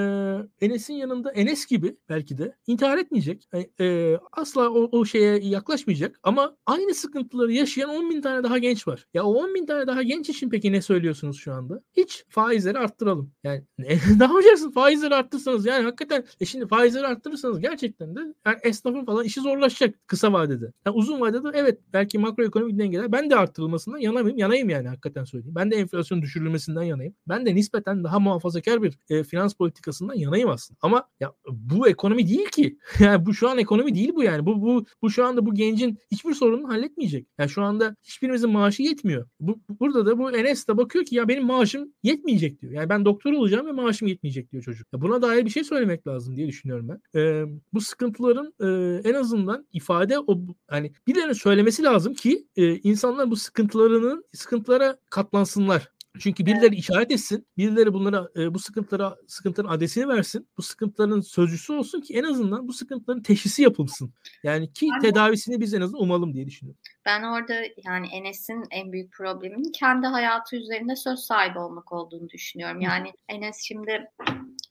Enes'in 0.65 0.93
yanında 0.93 1.31
Enes 1.31 1.65
gibi 1.65 1.97
belki 2.09 2.37
de 2.37 2.55
intihar 2.67 2.97
etmeyecek. 2.97 3.47
Yani, 3.53 3.69
e, 3.79 4.17
asla 4.31 4.69
o, 4.69 4.89
o 4.91 5.05
şeye 5.05 5.39
yaklaşmayacak 5.39 6.19
ama 6.23 6.55
aynı 6.65 6.93
sıkıntıları 6.93 7.51
yaşayan 7.51 7.89
10 7.89 8.09
bin 8.09 8.21
tane 8.21 8.43
daha 8.43 8.57
genç 8.57 8.87
var. 8.87 9.05
Ya 9.13 9.23
o 9.23 9.33
10 9.33 9.55
bin 9.55 9.65
tane 9.65 9.87
daha 9.87 10.03
genç 10.03 10.29
için 10.29 10.49
peki 10.49 10.71
ne 10.71 10.81
söylüyorsunuz 10.81 11.37
şu 11.39 11.53
anda? 11.53 11.81
Hiç 11.97 12.25
faizleri 12.29 12.77
arttıralım. 12.77 13.31
Yani 13.43 13.63
ne 13.77 14.27
yapacaksın? 14.39 14.71
Faizleri 14.71 15.15
arttırsanız 15.15 15.65
yani 15.65 15.83
hakikaten 15.83 16.23
e 16.39 16.45
şimdi 16.45 16.67
faizleri 16.67 17.07
arttırırsanız 17.07 17.59
gerçekten 17.59 18.15
de 18.15 18.19
yani 18.45 18.57
esnafın 18.63 19.05
falan 19.05 19.25
işi 19.25 19.41
zorlaşacak 19.41 19.95
kısa 20.07 20.33
vadede. 20.33 20.71
Yani 20.85 20.95
uzun 20.95 21.21
vadede 21.21 21.47
evet 21.53 21.79
belki 21.93 22.19
makroekonomik 22.19 22.79
dengeler 22.79 23.11
ben 23.11 23.29
de 23.29 23.35
arttırılmasından 23.35 23.97
yanayım, 23.97 24.37
yanayım 24.37 24.69
yani 24.69 24.87
hakikaten 24.87 25.23
söyleyeyim. 25.23 25.55
Ben 25.55 25.71
de 25.71 25.75
enflasyon 25.75 26.21
düşürülmesinden 26.21 26.83
yanayım. 26.83 27.13
Ben 27.27 27.45
de 27.45 27.55
nispeten 27.55 28.03
daha 28.03 28.19
muhafazakar 28.19 28.83
bir 28.83 28.97
e, 29.09 29.23
finans 29.23 29.53
politikasından 29.53 30.15
yanayım 30.15 30.49
aslında. 30.49 30.77
Ama 30.81 31.07
ya 31.19 31.33
bu 31.47 31.87
ekonomi 31.87 32.27
değil 32.27 32.49
ki. 32.49 32.77
Yani 32.99 33.25
bu 33.25 33.33
şu 33.33 33.49
an 33.49 33.57
ekonomi 33.57 33.95
değil 33.95 34.11
bu 34.15 34.23
yani. 34.23 34.45
Bu 34.45 34.61
bu 34.61 34.85
bu 35.01 35.09
şu 35.09 35.25
anda 35.25 35.45
bu 35.45 35.53
gencin 35.53 35.97
hiçbir 36.11 36.33
sorununu 36.33 36.69
halletmeyecek. 36.69 37.27
Yani 37.37 37.49
şu 37.49 37.63
anda 37.63 37.95
hiçbirimizin 38.03 38.49
maaşı 38.49 38.83
yetmiyor. 38.83 39.27
Bu 39.39 39.59
burada 39.79 40.05
da 40.05 40.17
bu 40.17 40.31
Enes 40.31 40.67
de 40.67 40.77
bakıyor 40.77 41.05
ki 41.05 41.15
ya 41.15 41.27
benim 41.27 41.45
maaşım 41.45 41.93
yetmeyecek 42.03 42.61
diyor. 42.61 42.73
Yani 42.73 42.89
ben 42.89 43.05
doktor 43.05 43.33
olacağım 43.33 43.67
ve 43.67 43.71
maaşım 43.71 44.07
yetmeyecek 44.07 44.28
diyor 44.51 44.63
çocuk. 44.63 44.87
Ya 44.93 45.01
buna 45.01 45.21
dair 45.21 45.45
bir 45.45 45.49
şey 45.49 45.63
söylemek 45.63 46.07
lazım 46.07 46.35
diye 46.35 46.47
düşünüyorum 46.47 46.89
ben. 46.89 47.19
Ee, 47.19 47.45
bu 47.73 47.81
sıkıntıların 47.81 48.53
e, 48.59 49.01
en 49.09 49.13
azından 49.13 49.67
ifade 49.73 50.19
o 50.19 50.39
hani 50.67 50.93
birilerine 51.07 51.33
söylemesi 51.33 51.83
lazım 51.83 52.13
ki 52.13 52.47
e, 52.55 52.75
insanlar 52.75 53.31
bu 53.31 53.35
sıkıntılarının 53.35 54.25
sıkıntılara 54.33 54.97
katlansınlar. 55.09 55.91
Çünkü 56.19 56.45
birileri 56.45 56.75
işaret 56.75 57.11
etsin, 57.11 57.47
birileri 57.57 57.93
bunlara 57.93 58.29
e, 58.35 58.53
bu 58.53 58.59
sıkıntılara 58.59 59.15
sıkıntıların 59.27 59.69
adresini 59.69 60.07
versin, 60.07 60.49
bu 60.57 60.61
sıkıntıların 60.61 61.21
sözcüsü 61.21 61.73
olsun 61.73 62.01
ki 62.01 62.13
en 62.13 62.23
azından 62.23 62.67
bu 62.67 62.73
sıkıntıların 62.73 63.21
teşhisi 63.21 63.61
yapılsın. 63.61 64.13
Yani 64.43 64.73
ki 64.73 64.89
ben 64.93 64.99
tedavisini 64.99 65.61
biz 65.61 65.73
en 65.73 65.81
azından 65.81 66.03
umalım 66.03 66.33
diye 66.33 66.45
düşünüyorum. 66.45 66.81
Ben 67.05 67.23
orada 67.23 67.53
yani 67.85 68.07
Enes'in 68.07 68.63
en 68.71 68.91
büyük 68.91 69.11
probleminin 69.11 69.71
kendi 69.71 70.07
hayatı 70.07 70.55
üzerinde 70.55 70.95
söz 70.95 71.19
sahibi 71.19 71.59
olmak 71.59 71.91
olduğunu 71.91 72.29
düşünüyorum. 72.29 72.81
Yani 72.81 73.13
Enes 73.27 73.61
şimdi 73.61 74.09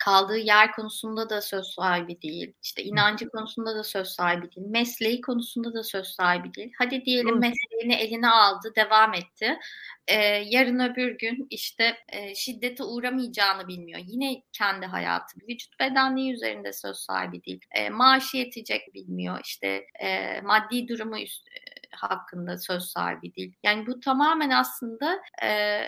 kaldığı 0.08 0.38
yer 0.38 0.72
konusunda 0.72 1.30
da 1.30 1.40
söz 1.40 1.66
sahibi 1.66 2.22
değil. 2.22 2.52
İşte 2.62 2.82
inancı 2.82 3.28
konusunda 3.28 3.76
da 3.76 3.84
söz 3.84 4.08
sahibi 4.08 4.54
değil. 4.56 4.66
Mesleği 4.66 5.20
konusunda 5.20 5.74
da 5.74 5.82
söz 5.84 6.06
sahibi 6.06 6.54
değil. 6.54 6.72
Hadi 6.78 7.04
diyelim 7.04 7.36
Hı. 7.36 7.38
mesleğini 7.38 7.94
eline 7.94 8.28
aldı, 8.28 8.72
devam 8.76 9.14
etti. 9.14 9.58
Ee, 10.08 10.14
yarın 10.46 10.78
öbür 10.78 11.18
gün 11.18 11.46
işte 11.50 11.96
e, 12.08 12.34
şiddete 12.34 12.84
uğramayacağını 12.84 13.68
bilmiyor. 13.68 14.00
Yine 14.06 14.42
kendi 14.52 14.86
hayatı, 14.86 15.40
vücut 15.48 15.80
bedenliği 15.80 16.32
üzerinde 16.32 16.72
söz 16.72 16.96
sahibi 16.96 17.44
değil. 17.44 17.60
E, 17.74 17.90
maaşı 17.90 18.36
yetecek 18.36 18.94
bilmiyor. 18.94 19.40
İşte 19.44 19.86
e, 20.00 20.40
maddi 20.40 20.88
durumu 20.88 21.18
üst, 21.18 21.48
hakkında 21.92 22.58
söz 22.58 22.84
sahibi 22.84 23.34
değil. 23.34 23.52
Yani 23.62 23.86
bu 23.86 24.00
tamamen 24.00 24.50
aslında 24.50 25.20
e, 25.42 25.80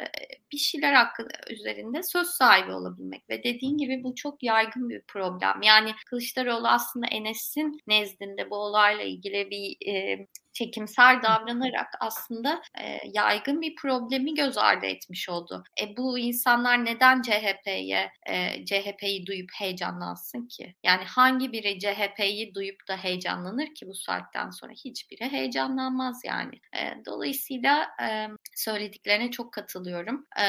bir 0.53 0.59
şeyler 0.59 0.95
hakkı 0.95 1.29
üzerinde 1.51 2.03
söz 2.03 2.27
sahibi 2.27 2.73
olabilmek 2.73 3.31
ve 3.31 3.43
dediğin 3.45 3.79
gibi 3.79 4.05
bu 4.05 4.15
çok 4.15 4.43
yaygın 4.43 4.89
bir 4.89 5.03
problem. 5.03 5.63
Yani 5.63 5.95
Kılıçdaroğlu 6.07 6.69
aslında 6.69 7.07
Enes'in 7.07 7.81
nezdinde 7.87 8.51
bu 8.51 8.57
olayla 8.57 9.05
ilgili 9.05 9.51
bir 9.51 9.89
e, 9.93 10.27
çekimsel 10.53 11.23
davranarak 11.23 11.89
aslında 12.01 12.63
e, 12.81 13.01
yaygın 13.05 13.61
bir 13.61 13.75
problemi 13.75 14.35
göz 14.35 14.59
ardı 14.59 14.87
etmiş 14.87 15.29
oldu. 15.29 15.65
E, 15.81 15.97
bu 15.97 16.19
insanlar 16.19 16.85
neden 16.85 17.23
CHP'ye 17.23 18.13
e, 18.27 18.65
CHP'yi 18.65 19.27
duyup 19.27 19.51
heyecanlansın 19.55 20.47
ki? 20.47 20.75
Yani 20.83 21.05
hangi 21.05 21.53
biri 21.53 21.79
CHP'yi 21.79 22.55
duyup 22.55 22.89
da 22.89 22.97
heyecanlanır 22.97 23.75
ki 23.75 23.87
bu 23.87 23.95
saatten 23.95 24.51
sonra? 24.51 24.73
Hiçbiri 24.73 25.33
heyecanlanmaz 25.33 26.21
yani. 26.25 26.61
E, 26.77 27.05
dolayısıyla 27.07 27.89
e, 28.03 28.29
söylediklerine 28.57 29.31
çok 29.31 29.53
katılıyorum. 29.53 30.27
E, 30.41 30.47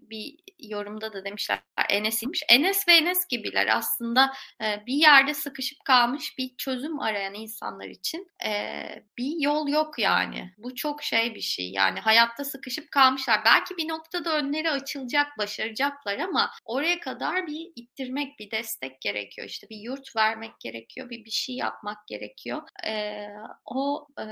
bir 0.00 0.36
yorumda 0.58 1.12
da 1.12 1.24
demişler 1.24 1.60
Enes'iymiş. 1.90 2.42
Enes 2.48 2.88
ve 2.88 2.92
Enes 2.92 3.26
gibiler 3.26 3.76
aslında 3.76 4.32
e, 4.62 4.86
bir 4.86 4.94
yerde 4.94 5.34
sıkışıp 5.34 5.84
kalmış 5.84 6.38
bir 6.38 6.56
çözüm 6.56 7.00
arayan 7.00 7.34
insanlar 7.34 7.88
için 7.88 8.30
e, 8.46 8.97
bir 9.18 9.40
yol 9.40 9.68
yok 9.68 9.98
yani. 9.98 10.54
Bu 10.58 10.74
çok 10.74 11.02
şey 11.02 11.34
bir 11.34 11.40
şey. 11.40 11.70
Yani 11.70 12.00
hayatta 12.00 12.44
sıkışıp 12.44 12.90
kalmışlar. 12.90 13.40
Belki 13.44 13.76
bir 13.76 13.88
noktada 13.88 14.36
önleri 14.38 14.70
açılacak, 14.70 15.26
başaracaklar 15.38 16.18
ama 16.18 16.50
oraya 16.64 17.00
kadar 17.00 17.46
bir 17.46 17.72
ittirmek, 17.76 18.38
bir 18.38 18.50
destek 18.50 19.00
gerekiyor. 19.00 19.48
İşte 19.48 19.68
bir 19.70 19.76
yurt 19.76 20.16
vermek 20.16 20.60
gerekiyor, 20.60 21.10
bir 21.10 21.24
bir 21.24 21.30
şey 21.30 21.54
yapmak 21.56 22.06
gerekiyor. 22.06 22.62
E, 22.86 23.26
o 23.64 24.06
e, 24.18 24.24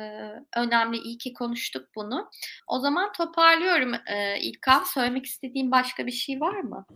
önemli. 0.56 0.98
İyi 0.98 1.18
ki 1.18 1.32
konuştuk 1.32 1.88
bunu. 1.94 2.30
O 2.68 2.78
zaman 2.78 3.12
toparlıyorum 3.12 3.94
e, 4.06 4.40
İlkan. 4.40 4.84
Söylemek 4.84 5.26
istediğim 5.26 5.70
başka 5.70 6.06
bir 6.06 6.12
şey 6.12 6.40
var 6.40 6.60
mı? 6.60 6.86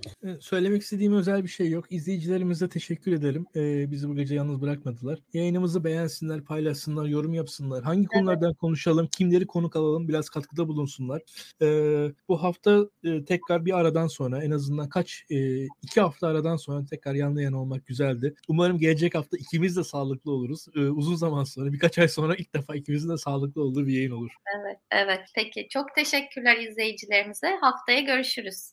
Söylemek 0.41 0.83
istediğim 0.83 1.15
özel 1.15 1.43
bir 1.43 1.49
şey 1.49 1.71
yok. 1.71 1.87
İzleyicilerimize 1.91 2.69
teşekkür 2.69 3.13
ederim. 3.13 3.47
Ee, 3.57 3.91
bizi 3.91 4.09
bu 4.09 4.17
gece 4.17 4.35
yalnız 4.35 4.63
bırakmadılar. 4.63 5.19
Yayınımızı 5.33 5.85
beğensinler, 5.85 6.45
paylaşsınlar, 6.45 7.07
yorum 7.07 7.35
yapsınlar. 7.35 7.60
Hangi 7.61 8.01
evet. 8.01 8.09
konulardan 8.09 8.55
konuşalım, 8.55 9.07
kimleri 9.07 9.47
konuk 9.47 9.77
alalım, 9.77 10.09
biraz 10.09 10.29
katkıda 10.29 10.69
bulunsunlar. 10.69 11.23
Ee, 11.63 12.13
bu 12.29 12.43
hafta 12.43 12.87
e, 13.05 13.25
tekrar 13.25 13.65
bir 13.65 13.79
aradan 13.79 14.07
sonra, 14.07 14.45
en 14.45 14.51
azından 14.51 14.89
kaç, 14.89 15.25
e, 15.31 15.65
iki 15.65 16.01
hafta 16.01 16.27
aradan 16.29 16.57
sonra 16.57 16.87
tekrar 16.87 17.15
yanlı 17.15 17.43
yana 17.43 17.61
olmak 17.61 17.87
güzeldi. 17.87 18.35
Umarım 18.49 18.79
gelecek 18.79 19.15
hafta 19.15 19.37
ikimiz 19.37 19.77
de 19.77 19.85
sağlıklı 19.85 20.33
oluruz. 20.33 20.67
Ee, 20.77 20.81
uzun 20.81 21.15
zaman 21.15 21.45
sonra, 21.45 21.73
birkaç 21.73 21.99
ay 21.99 22.09
sonra 22.09 22.35
ilk 22.37 22.55
defa 22.55 22.75
ikimizin 22.75 23.09
de 23.09 23.17
sağlıklı 23.17 23.63
olduğu 23.63 23.87
bir 23.87 23.93
yayın 23.93 24.11
olur. 24.11 24.31
Evet, 24.61 24.79
evet. 24.91 25.21
Peki, 25.35 25.69
çok 25.71 25.95
teşekkürler 25.95 26.57
izleyicilerimize. 26.57 27.59
Haftaya 27.61 28.01
görüşürüz. 28.01 28.73